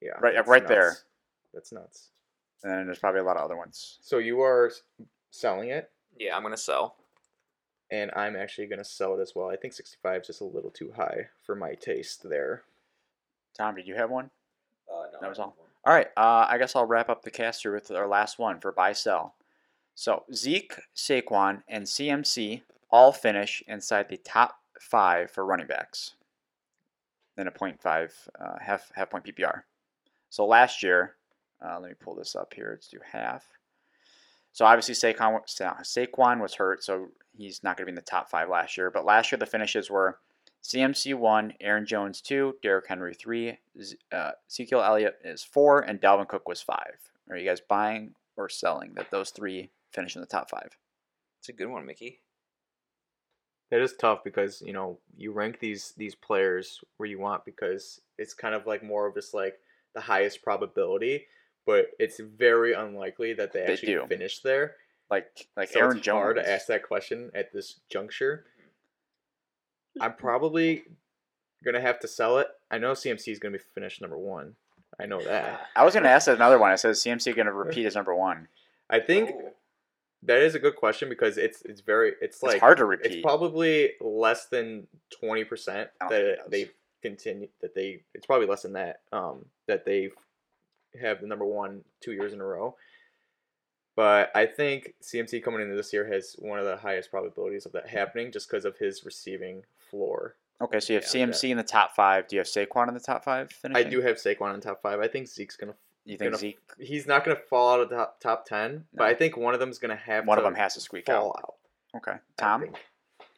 Yeah, 0.00 0.10
Right- 0.20 0.36
that's 0.36 0.48
right 0.48 0.64
there. 0.68 0.96
That's 1.52 1.72
nuts. 1.72 2.10
and 2.62 2.70
then 2.72 2.86
there's 2.86 3.00
probably 3.00 3.20
a 3.20 3.24
lot 3.24 3.36
of 3.36 3.42
other 3.42 3.56
ones. 3.56 3.98
So 4.00 4.18
you 4.18 4.42
are 4.42 4.70
selling 5.32 5.70
it, 5.70 5.90
Yeah, 6.16 6.36
I'm 6.36 6.42
gonna 6.44 6.56
sell. 6.56 6.94
and 7.90 8.12
I'm 8.14 8.36
actually 8.36 8.68
gonna 8.68 8.84
sell 8.84 9.18
it 9.18 9.20
as 9.22 9.34
well. 9.34 9.50
I 9.50 9.56
think 9.56 9.74
65 9.74 10.20
is 10.20 10.26
just 10.28 10.40
a 10.40 10.44
little 10.44 10.70
too 10.70 10.92
high 10.92 11.30
for 11.44 11.56
my 11.56 11.74
taste 11.74 12.28
there. 12.28 12.62
Tom, 13.54 13.74
did 13.74 13.88
you 13.88 13.96
have 13.96 14.10
one? 14.10 14.30
Uh, 14.88 15.06
no, 15.12 15.18
That 15.20 15.28
was 15.30 15.38
all. 15.40 15.56
don't. 15.58 15.68
All 15.84 15.94
right, 15.94 16.08
uh, 16.16 16.46
I 16.48 16.58
guess 16.58 16.76
I'll 16.76 16.86
wrap 16.86 17.08
up 17.08 17.22
the 17.22 17.30
cast 17.32 17.62
here 17.62 17.72
with 17.74 17.90
our 17.90 18.06
last 18.06 18.38
one 18.38 18.60
for 18.60 18.70
buy 18.70 18.92
sell. 18.92 19.34
So 19.96 20.24
Zeke, 20.32 20.76
Saquon, 20.94 21.62
and 21.66 21.84
CMC 21.88 22.62
all 22.90 23.12
finish 23.12 23.62
inside 23.66 24.08
the 24.08 24.16
top 24.16 24.56
five 24.80 25.30
for 25.30 25.44
running 25.44 25.66
backs. 25.66 26.14
Then 27.36 27.46
a 27.46 27.52
point 27.52 27.80
five 27.80 28.14
uh, 28.38 28.58
half 28.60 28.90
half 28.94 29.10
point 29.10 29.24
PPR. 29.24 29.62
So 30.30 30.46
last 30.46 30.82
year, 30.82 31.16
uh, 31.64 31.78
let 31.80 31.90
me 31.90 31.96
pull 31.98 32.14
this 32.14 32.36
up 32.36 32.54
here. 32.54 32.70
Let's 32.72 32.88
do 32.88 32.98
half. 33.12 33.44
So 34.52 34.64
obviously 34.64 34.94
Saquon 34.94 35.40
Sa- 35.46 35.76
Saquon 35.82 36.40
was 36.40 36.54
hurt, 36.54 36.82
so 36.82 37.08
he's 37.36 37.62
not 37.62 37.76
going 37.76 37.84
to 37.84 37.86
be 37.86 37.92
in 37.92 37.96
the 37.96 38.02
top 38.02 38.28
five 38.28 38.48
last 38.48 38.76
year. 38.76 38.90
But 38.90 39.04
last 39.04 39.30
year 39.30 39.38
the 39.38 39.46
finishes 39.46 39.90
were 39.90 40.18
CMC 40.62 41.14
one, 41.14 41.54
Aaron 41.60 41.86
Jones 41.86 42.20
two, 42.20 42.56
Derrick 42.62 42.88
Henry 42.88 43.14
three, 43.14 43.58
uh, 44.12 44.32
Ezekiel 44.48 44.82
Elliott 44.82 45.18
is 45.24 45.42
four, 45.42 45.80
and 45.80 46.00
Dalvin 46.00 46.28
Cook 46.28 46.48
was 46.48 46.60
five. 46.60 46.98
Are 47.30 47.36
you 47.36 47.48
guys 47.48 47.60
buying 47.60 48.14
or 48.36 48.48
selling 48.48 48.94
that 48.94 49.10
those 49.10 49.30
three 49.30 49.70
finish 49.92 50.16
in 50.16 50.20
the 50.20 50.26
top 50.26 50.50
five? 50.50 50.76
It's 51.38 51.48
a 51.48 51.52
good 51.52 51.68
one, 51.68 51.86
Mickey. 51.86 52.20
That 53.70 53.80
is 53.80 53.94
tough 53.94 54.24
because 54.24 54.62
you 54.64 54.72
know 54.72 54.98
you 55.16 55.32
rank 55.32 55.60
these 55.60 55.92
these 55.96 56.14
players 56.14 56.80
where 56.96 57.08
you 57.08 57.18
want 57.20 57.44
because 57.44 58.00
it's 58.18 58.34
kind 58.34 58.54
of 58.54 58.66
like 58.66 58.82
more 58.82 59.06
of 59.06 59.14
just 59.14 59.32
like 59.34 59.58
the 59.94 60.00
highest 60.00 60.42
probability, 60.42 61.26
but 61.66 61.86
it's 61.98 62.18
very 62.20 62.72
unlikely 62.72 63.32
that 63.34 63.52
they 63.52 63.64
They 63.66 63.72
actually 63.72 63.92
do. 63.94 64.06
finish 64.08 64.40
there. 64.40 64.74
Like 65.10 65.26
like 65.56 65.68
so 65.70 65.80
Aaron 65.80 65.96
it's 65.98 66.04
Jones. 66.06 66.16
hard 66.16 66.36
to 66.36 66.48
ask 66.50 66.66
that 66.66 66.82
question 66.86 67.30
at 67.34 67.52
this 67.52 67.80
juncture. 67.88 68.44
I'm 70.00 70.14
probably 70.14 70.84
gonna 71.64 71.80
have 71.80 71.98
to 72.00 72.08
sell 72.08 72.38
it. 72.38 72.48
I 72.70 72.78
know 72.78 72.92
CMC 72.92 73.28
is 73.32 73.38
gonna 73.38 73.58
be 73.58 73.64
finished 73.74 74.00
number 74.00 74.18
one. 74.18 74.54
I 74.98 75.06
know 75.06 75.22
that. 75.22 75.68
I 75.76 75.84
was 75.84 75.94
going 75.94 76.02
to 76.02 76.10
ask 76.10 76.28
another 76.28 76.58
one. 76.58 76.70
I 76.72 76.74
said 76.74 76.90
CMC 76.94 77.34
going 77.34 77.46
to 77.46 77.52
repeat 77.52 77.86
as 77.86 77.94
number 77.94 78.14
one. 78.14 78.48
I 78.90 78.98
think 79.00 79.30
Oh. 79.32 79.52
That 80.22 80.38
is 80.42 80.54
a 80.54 80.58
good 80.58 80.76
question 80.76 81.08
because 81.08 81.38
it's 81.38 81.62
it's 81.62 81.80
very 81.80 82.10
it's 82.20 82.36
It's 82.36 82.42
like 82.42 82.60
hard 82.60 82.78
to 82.78 82.84
repeat. 82.84 83.12
It's 83.12 83.22
probably 83.22 83.92
less 84.00 84.46
than 84.46 84.86
twenty 85.10 85.44
percent 85.44 85.90
I 86.00 86.04
don't 86.04 86.10
think 86.10 86.22
it 86.28 86.38
that 86.38 86.50
they 86.50 86.70
continue 87.02 87.48
that 87.60 87.74
they. 87.74 88.02
It's 88.14 88.26
probably 88.26 88.46
less 88.46 88.62
than 88.62 88.74
that. 88.74 89.00
Um, 89.12 89.46
that 89.66 89.84
they 89.84 90.10
have 91.00 91.20
the 91.20 91.26
number 91.26 91.44
one 91.44 91.82
two 92.00 92.12
years 92.12 92.32
in 92.32 92.40
a 92.40 92.44
row. 92.44 92.76
But 93.96 94.30
I 94.34 94.46
think 94.46 94.94
CMC 95.02 95.42
coming 95.42 95.60
into 95.60 95.74
this 95.74 95.92
year 95.92 96.06
has 96.10 96.36
one 96.38 96.58
of 96.58 96.64
the 96.64 96.76
highest 96.76 97.10
probabilities 97.10 97.66
of 97.66 97.72
that 97.72 97.88
happening, 97.88 98.32
just 98.32 98.48
because 98.48 98.64
of 98.64 98.78
his 98.78 99.04
receiving 99.04 99.62
floor. 99.90 100.36
okay, 100.60 100.80
so 100.80 100.92
you 100.92 101.00
have 101.00 101.08
Yeah, 101.14 101.26
CMC 101.26 101.50
in 101.50 101.56
the 101.56 101.62
top 101.62 101.94
five. 101.94 102.28
Do 102.28 102.36
you 102.36 102.40
have 102.40 102.46
Saquon 102.46 102.88
in 102.88 102.94
the 102.94 103.00
top 103.00 103.24
five? 103.24 103.50
I 103.74 103.82
do 103.82 104.00
have 104.00 104.16
Saquon 104.16 104.54
in 104.54 104.60
top 104.60 104.80
five. 104.80 105.00
I 105.00 105.08
think 105.08 105.28
Zeke's 105.28 105.56
gonna. 105.56 105.74
You 106.04 106.16
think 106.16 106.30
gonna- 106.32 106.38
Zeke? 106.38 106.58
He's 106.78 107.06
not 107.06 107.24
gonna 107.24 107.36
fall 107.36 107.74
out 107.74 107.80
of 107.80 107.88
the 107.90 107.96
top, 107.96 108.20
top 108.20 108.44
ten, 108.46 108.86
but 108.92 109.06
I 109.06 109.14
think 109.14 109.36
one 109.36 109.54
of 109.54 109.60
them's 109.60 109.78
gonna 109.78 109.96
have 109.96 110.26
One 110.26 110.38
to 110.38 110.42
of 110.42 110.44
them 110.44 110.54
has 110.60 110.74
to 110.74 110.80
squeak 110.80 111.08
out. 111.08 111.36
out. 111.38 111.56
Okay, 111.96 112.18
Tom. 112.36 112.62
think. 112.62 112.76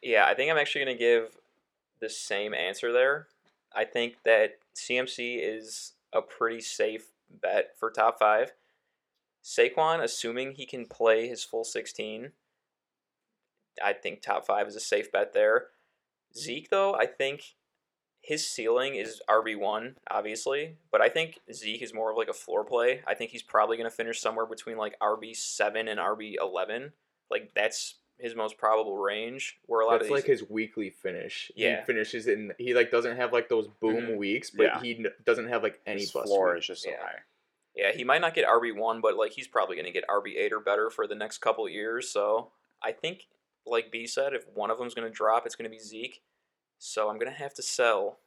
Yeah, 0.01 0.25
I 0.25 0.33
think 0.33 0.51
I'm 0.51 0.57
actually 0.57 0.83
going 0.85 0.97
to 0.97 0.99
give 1.01 1.37
the 1.99 2.09
same 2.09 2.53
answer 2.53 2.91
there. 2.91 3.29
I 3.73 3.85
think 3.85 4.21
that 4.23 4.59
CMC 4.75 5.39
is 5.41 5.93
a 6.11 6.21
pretty 6.21 6.59
safe 6.59 7.13
bet 7.29 7.77
for 7.77 7.89
top 7.89 8.19
five. 8.19 8.51
Saquon, 9.43 10.03
assuming 10.03 10.51
he 10.55 10.65
can 10.65 10.85
play 10.85 11.27
his 11.29 11.43
full 11.45 11.63
16, 11.63 12.33
I 13.81 13.93
think 13.93 14.21
top 14.21 14.45
five 14.45 14.67
is 14.67 14.75
a 14.75 14.79
safe 14.81 15.09
bet 15.11 15.31
there. 15.33 15.69
Zeke, 16.37 16.69
though, 16.69 16.93
I 16.93 17.05
think 17.05 17.55
his 18.23 18.47
ceiling 18.47 18.95
is 18.95 19.21
RB1, 19.29 19.95
obviously, 20.09 20.77
but 20.91 21.01
I 21.01 21.09
think 21.09 21.39
Zeke 21.51 21.81
is 21.81 21.93
more 21.93 22.09
of 22.09 22.15
like 22.17 22.29
a 22.29 22.33
floor 22.33 22.63
play. 22.63 23.01
I 23.05 23.13
think 23.15 23.31
he's 23.31 23.43
probably 23.43 23.75
going 23.75 23.89
to 23.89 23.95
finish 23.95 24.21
somewhere 24.21 24.45
between 24.45 24.77
like 24.77 24.97
RB7 24.99 25.89
and 25.89 25.99
RB11. 25.99 26.93
Like, 27.29 27.51
that's 27.53 27.95
his 28.17 28.33
most 28.33 28.57
probable 28.57 28.97
range. 28.97 29.59
Where 29.65 29.81
a 29.81 29.85
lot 29.85 29.93
That's 29.99 30.03
of 30.03 30.07
these, 30.07 30.15
like 30.15 30.25
his 30.25 30.49
weekly 30.49 30.89
finish. 30.89 31.51
Yeah. 31.55 31.81
He 31.81 31.85
finishes 31.85 32.27
in. 32.27 32.53
He 32.57 32.73
like 32.73 32.91
doesn't 32.91 33.17
have 33.17 33.33
like 33.33 33.49
those 33.49 33.67
boom 33.81 33.95
Mhm. 34.05 34.17
weeks, 34.17 34.49
but 34.51 34.63
Yeah. 34.63 34.81
he 34.81 34.95
n- 34.99 35.13
doesn't 35.25 35.49
have 35.49 35.61
like 35.61 35.81
any 35.85 36.01
His 36.01 36.11
floor 36.11 36.53
weeks. 36.53 36.63
is 36.63 36.67
just 36.67 36.83
so 36.83 36.91
Yeah. 36.91 37.01
high. 37.01 37.19
Yeah, 37.75 37.91
he 37.91 38.05
might 38.05 38.21
not 38.21 38.35
get 38.35 38.45
RB 38.47 38.71
one, 38.71 39.01
but 39.01 39.17
like 39.17 39.31
he's 39.33 39.47
probably 39.49 39.75
going 39.75 39.85
to 39.87 39.91
get 39.91 40.05
RB 40.07 40.37
eight 40.37 40.53
or 40.53 40.61
better 40.61 40.89
for 40.89 41.07
the 41.07 41.15
next 41.15 41.39
couple 41.39 41.67
years. 41.67 42.07
So 42.09 42.51
I 42.81 42.93
think, 42.93 43.27
like 43.65 43.91
B 43.91 44.05
said, 44.07 44.33
if 44.33 44.47
one 44.47 44.69
of 44.71 44.77
them's 44.77 44.93
going 44.93 45.07
to 45.11 45.13
drop, 45.13 45.45
it's 45.45 45.55
going 45.55 45.69
to 45.69 45.75
be 45.75 45.79
Zeke. 45.79 46.21
So 46.83 47.09
I'm 47.09 47.17
going 47.17 47.31
to 47.31 47.37
have 47.37 47.53
to 47.55 47.61
sell. 47.61 48.19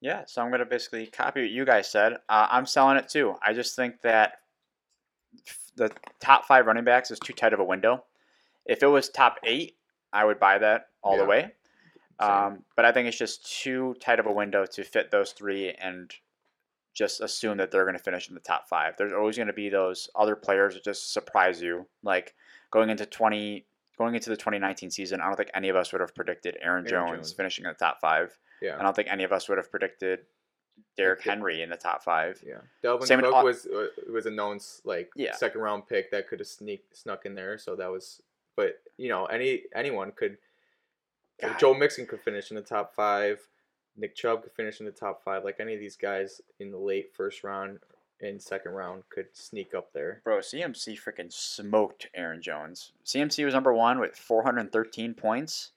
Yeah, 0.00 0.24
so 0.26 0.42
I'm 0.42 0.50
going 0.50 0.60
to 0.60 0.66
basically 0.66 1.06
copy 1.06 1.40
what 1.40 1.50
you 1.50 1.64
guys 1.64 1.90
said. 1.90 2.14
Uh, 2.28 2.46
I'm 2.50 2.66
selling 2.66 2.98
it 2.98 3.08
too. 3.08 3.36
I 3.42 3.54
just 3.54 3.74
think 3.74 4.02
that 4.02 4.34
f- 5.46 5.72
the 5.74 5.90
top 6.20 6.44
five 6.44 6.66
running 6.66 6.84
backs 6.84 7.10
is 7.10 7.18
too 7.18 7.32
tight 7.32 7.54
of 7.54 7.60
a 7.60 7.64
window. 7.64 8.04
If 8.66 8.82
it 8.82 8.86
was 8.86 9.08
top 9.08 9.38
eight, 9.44 9.76
I 10.12 10.26
would 10.26 10.38
buy 10.38 10.58
that 10.58 10.88
all 11.02 11.16
the 11.16 11.24
way. 11.24 11.52
Um, 12.20 12.64
but 12.76 12.84
I 12.84 12.92
think 12.92 13.08
it's 13.08 13.16
just 13.16 13.50
too 13.62 13.96
tight 13.98 14.20
of 14.20 14.26
a 14.26 14.32
window 14.32 14.66
to 14.66 14.84
fit 14.84 15.10
those 15.10 15.32
three 15.32 15.70
and 15.72 16.12
just 16.92 17.20
assume 17.20 17.56
that 17.56 17.70
they're 17.70 17.84
going 17.84 17.96
to 17.96 18.02
finish 18.02 18.28
in 18.28 18.34
the 18.34 18.40
top 18.40 18.68
five. 18.68 18.94
There's 18.98 19.12
always 19.12 19.36
going 19.36 19.48
to 19.48 19.54
be 19.54 19.70
those 19.70 20.10
other 20.14 20.36
players 20.36 20.74
that 20.74 20.84
just 20.84 21.12
surprise 21.14 21.62
you. 21.62 21.86
Like 22.02 22.34
going 22.70 22.90
into 22.90 23.06
20, 23.06 23.64
going 23.98 24.14
into 24.14 24.30
the 24.30 24.36
2019 24.36 24.90
season, 24.90 25.20
I 25.20 25.26
don't 25.26 25.36
think 25.36 25.50
any 25.54 25.68
of 25.68 25.76
us 25.76 25.92
would 25.92 26.00
have 26.00 26.14
predicted 26.14 26.56
Aaron, 26.60 26.86
Aaron 26.86 26.86
Jones, 26.86 27.28
Jones. 27.28 27.32
finishing 27.32 27.64
in 27.64 27.70
the 27.70 27.74
top 27.74 28.00
five. 28.00 28.36
yeah. 28.60 28.76
I 28.78 28.82
don't 28.82 28.94
think 28.96 29.08
any 29.10 29.24
of 29.24 29.32
us 29.32 29.48
would 29.48 29.58
have 29.58 29.70
predicted 29.70 30.20
Derrick. 30.96 31.22
Henry 31.22 31.62
in 31.62 31.70
the 31.70 31.76
top 31.76 32.02
five. 32.02 32.42
Yeah, 32.44 32.54
Dalvin 32.82 33.06
Same 33.06 33.20
Cook 33.20 33.32
Au- 33.34 33.44
was 33.44 33.66
uh, 33.66 33.86
was 34.12 34.26
a 34.26 34.30
known 34.30 34.58
like 34.84 35.10
Yeah. 35.14 35.34
second 35.34 35.60
round 35.60 35.86
pick 35.86 36.10
that 36.10 36.28
could 36.28 36.40
have 36.40 36.48
sneak 36.48 36.84
snuck 36.92 37.26
in 37.26 37.34
there. 37.36 37.58
So 37.58 37.76
that 37.76 37.90
was, 37.90 38.20
but 38.56 38.80
you 38.96 39.08
know 39.08 39.26
any 39.26 39.62
anyone 39.74 40.10
could. 40.12 40.38
God. 41.40 41.58
Joe 41.58 41.74
Mixon 41.74 42.06
could 42.06 42.20
finish 42.22 42.50
in 42.50 42.56
the 42.56 42.62
top 42.62 42.94
five. 42.94 43.40
Nick 43.96 44.14
Chubb 44.16 44.42
could 44.42 44.52
finish 44.52 44.80
in 44.80 44.86
the 44.86 44.92
top 44.92 45.22
five. 45.24 45.44
Like 45.44 45.60
any 45.60 45.74
of 45.74 45.80
these 45.80 45.96
guys 45.96 46.40
in 46.58 46.70
the 46.72 46.78
late 46.78 47.12
first 47.14 47.44
round 47.44 47.78
and 48.24 48.42
second 48.42 48.72
round 48.72 49.02
could 49.10 49.26
sneak 49.32 49.74
up 49.74 49.92
there. 49.92 50.20
Bro, 50.24 50.38
CMC 50.38 50.98
freaking 51.00 51.32
smoked 51.32 52.08
Aaron 52.14 52.42
Jones. 52.42 52.92
CMC 53.04 53.44
was 53.44 53.54
number 53.54 53.72
one 53.72 53.98
with 54.00 54.16
413 54.16 55.14
points. 55.14 55.70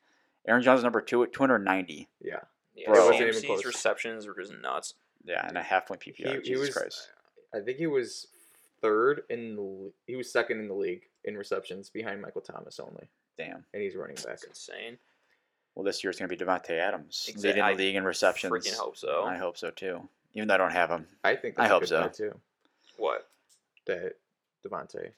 Aaron 0.47 0.61
Jones 0.63 0.77
was 0.77 0.83
number 0.83 1.01
two 1.01 1.23
at 1.23 1.33
290. 1.33 2.07
Yeah. 2.21 2.39
Yeah, 2.75 2.91
Bro. 2.91 2.95
It 2.95 3.11
wasn't 3.11 3.21
even 3.29 3.33
CMC's 3.41 3.45
close. 3.45 3.65
receptions 3.65 4.27
were 4.27 4.35
just 4.35 4.53
nuts. 4.61 4.93
Yeah, 5.25 5.45
and 5.45 5.57
a 5.57 5.61
half 5.63 5.87
point 5.87 5.99
PPR. 6.01 6.41
He, 6.43 6.51
he 6.51 6.55
was. 6.55 6.69
Christ. 6.69 7.09
I 7.53 7.59
think 7.59 7.77
he 7.77 7.87
was 7.87 8.27
third 8.81 9.23
in 9.29 9.55
the. 9.55 9.91
He 10.05 10.15
was 10.15 10.31
second 10.31 10.59
in 10.59 10.67
the 10.67 10.73
league 10.73 11.01
in 11.25 11.35
receptions 11.37 11.89
behind 11.89 12.21
Michael 12.21 12.39
Thomas 12.41 12.79
only, 12.79 13.09
Damn. 13.37 13.65
and 13.73 13.81
he's 13.83 13.95
running 13.95 14.15
back. 14.15 14.25
That's 14.25 14.43
insane. 14.45 14.97
Well, 15.75 15.83
this 15.83 16.01
year's 16.03 16.17
going 16.17 16.29
to 16.29 16.35
be 16.35 16.41
Davante 16.43 16.71
Adams 16.79 17.25
Exact- 17.27 17.57
leading 17.57 17.65
the 17.77 17.83
league 17.83 17.95
in 17.95 18.03
receptions. 18.05 18.53
Freaking 18.53 18.77
hope 18.77 18.95
so. 18.95 19.23
I 19.25 19.37
hope 19.37 19.57
so 19.57 19.69
too. 19.69 20.07
Even 20.38 20.47
though 20.47 20.53
I 20.53 20.57
don't 20.57 20.71
have 20.71 20.91
him. 20.91 21.07
I 21.23 21.35
think 21.35 21.55
I 21.57 21.63
that's 21.63 21.71
a 21.71 21.73
hope 21.73 21.81
good 22.11 22.15
so. 22.15 22.29
too. 22.29 22.39
What? 22.97 23.27
That 23.88 24.13
Davante. 24.63 25.09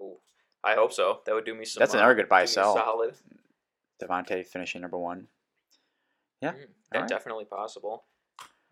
Ooh, 0.00 0.18
I 0.62 0.74
hope 0.74 0.92
so. 0.92 1.18
That 1.26 1.34
would 1.34 1.44
do 1.44 1.52
me 1.54 1.64
some. 1.64 1.80
That's 1.80 1.94
uh, 1.94 1.98
another 1.98 2.14
good 2.14 2.28
buy 2.28 2.42
do 2.42 2.46
sell. 2.46 2.76
Solid. 2.76 3.14
Davante 4.00 4.46
finishing 4.46 4.80
number 4.80 4.98
one. 4.98 5.26
Yeah. 6.40 6.52
Mm, 6.52 6.56
yeah, 6.58 6.66
Alright. 6.94 7.08
definitely 7.08 7.44
possible. 7.44 8.04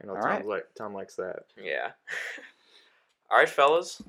I 0.00 0.06
know 0.06 0.14
All 0.14 0.22
Tom 0.22 0.30
right. 0.30 0.46
like 0.46 0.66
Tom 0.78 0.94
likes 0.94 1.16
that. 1.16 1.46
Yeah. 1.60 1.90
All 3.30 3.38
right, 3.38 3.48
fellas. 3.48 4.00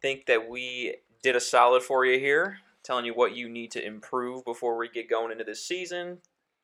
Think 0.00 0.26
that 0.26 0.48
we 0.48 0.94
did 1.22 1.34
a 1.34 1.40
solid 1.40 1.82
for 1.82 2.04
you 2.04 2.20
here, 2.20 2.58
telling 2.84 3.04
you 3.04 3.14
what 3.14 3.34
you 3.34 3.48
need 3.48 3.72
to 3.72 3.84
improve 3.84 4.44
before 4.44 4.76
we 4.78 4.88
get 4.88 5.10
going 5.10 5.32
into 5.32 5.44
this 5.44 5.66
season, 5.66 6.18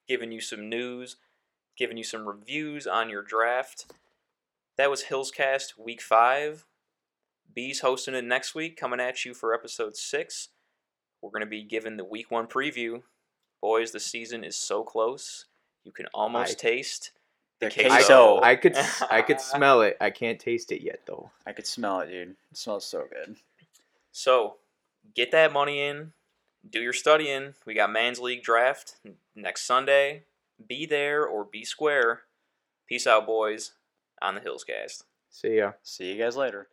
giving 0.06 0.30
you 0.30 0.40
some 0.40 0.68
news, 0.68 1.16
giving 1.76 1.96
you 1.96 2.04
some 2.04 2.28
reviews 2.28 2.86
on 2.86 3.10
your 3.10 3.22
draft. 3.22 3.86
That 4.78 4.90
was 4.90 5.04
Hillscast 5.04 5.78
Week 5.78 6.00
5. 6.02 6.64
Bees 7.54 7.80
hosting 7.80 8.14
it 8.14 8.24
next 8.24 8.54
week, 8.54 8.76
coming 8.76 9.00
at 9.00 9.24
you 9.24 9.32
for 9.32 9.54
episode 9.54 9.96
6. 9.96 10.48
We're 11.22 11.30
going 11.30 11.40
to 11.40 11.46
be 11.46 11.62
giving 11.62 11.96
the 11.96 12.04
Week 12.04 12.30
1 12.30 12.46
preview. 12.46 13.02
Boys, 13.62 13.92
the 13.92 14.00
season 14.00 14.44
is 14.44 14.56
so 14.56 14.82
close. 14.82 15.46
You 15.84 15.92
can 15.92 16.06
almost 16.12 16.52
I- 16.58 16.68
taste 16.68 17.12
The 17.60 17.70
queso. 17.70 17.88
queso. 17.88 18.40
I 18.42 18.56
could 18.56 18.76
s- 18.76 19.02
I 19.10 19.22
could 19.22 19.40
smell 19.52 19.80
it. 19.80 19.96
I 20.00 20.10
can't 20.10 20.38
taste 20.38 20.70
it 20.72 20.82
yet 20.82 21.00
though. 21.06 21.30
I 21.46 21.52
could 21.52 21.66
smell 21.66 22.00
it, 22.00 22.08
dude. 22.10 22.30
It 22.50 22.56
smells 22.56 22.84
so 22.84 23.06
good. 23.10 23.36
So, 24.12 24.56
get 25.14 25.30
that 25.32 25.52
money 25.52 25.80
in, 25.80 26.12
do 26.68 26.80
your 26.82 26.92
studying. 26.92 27.54
We 27.64 27.72
got 27.74 27.90
Man's 27.92 28.18
League 28.20 28.42
draft 28.42 28.96
next 29.34 29.62
Sunday. 29.66 30.24
Be 30.68 30.84
there 30.86 31.24
or 31.26 31.44
be 31.44 31.64
square. 31.64 32.22
Peace 32.86 33.06
out, 33.06 33.26
boys, 33.26 33.72
on 34.22 34.34
the 34.34 34.40
Hills 34.40 34.64
Hillscast. 34.68 35.04
See 35.30 35.56
ya. 35.56 35.72
See 35.82 36.12
you 36.12 36.22
guys 36.22 36.36
later. 36.36 36.68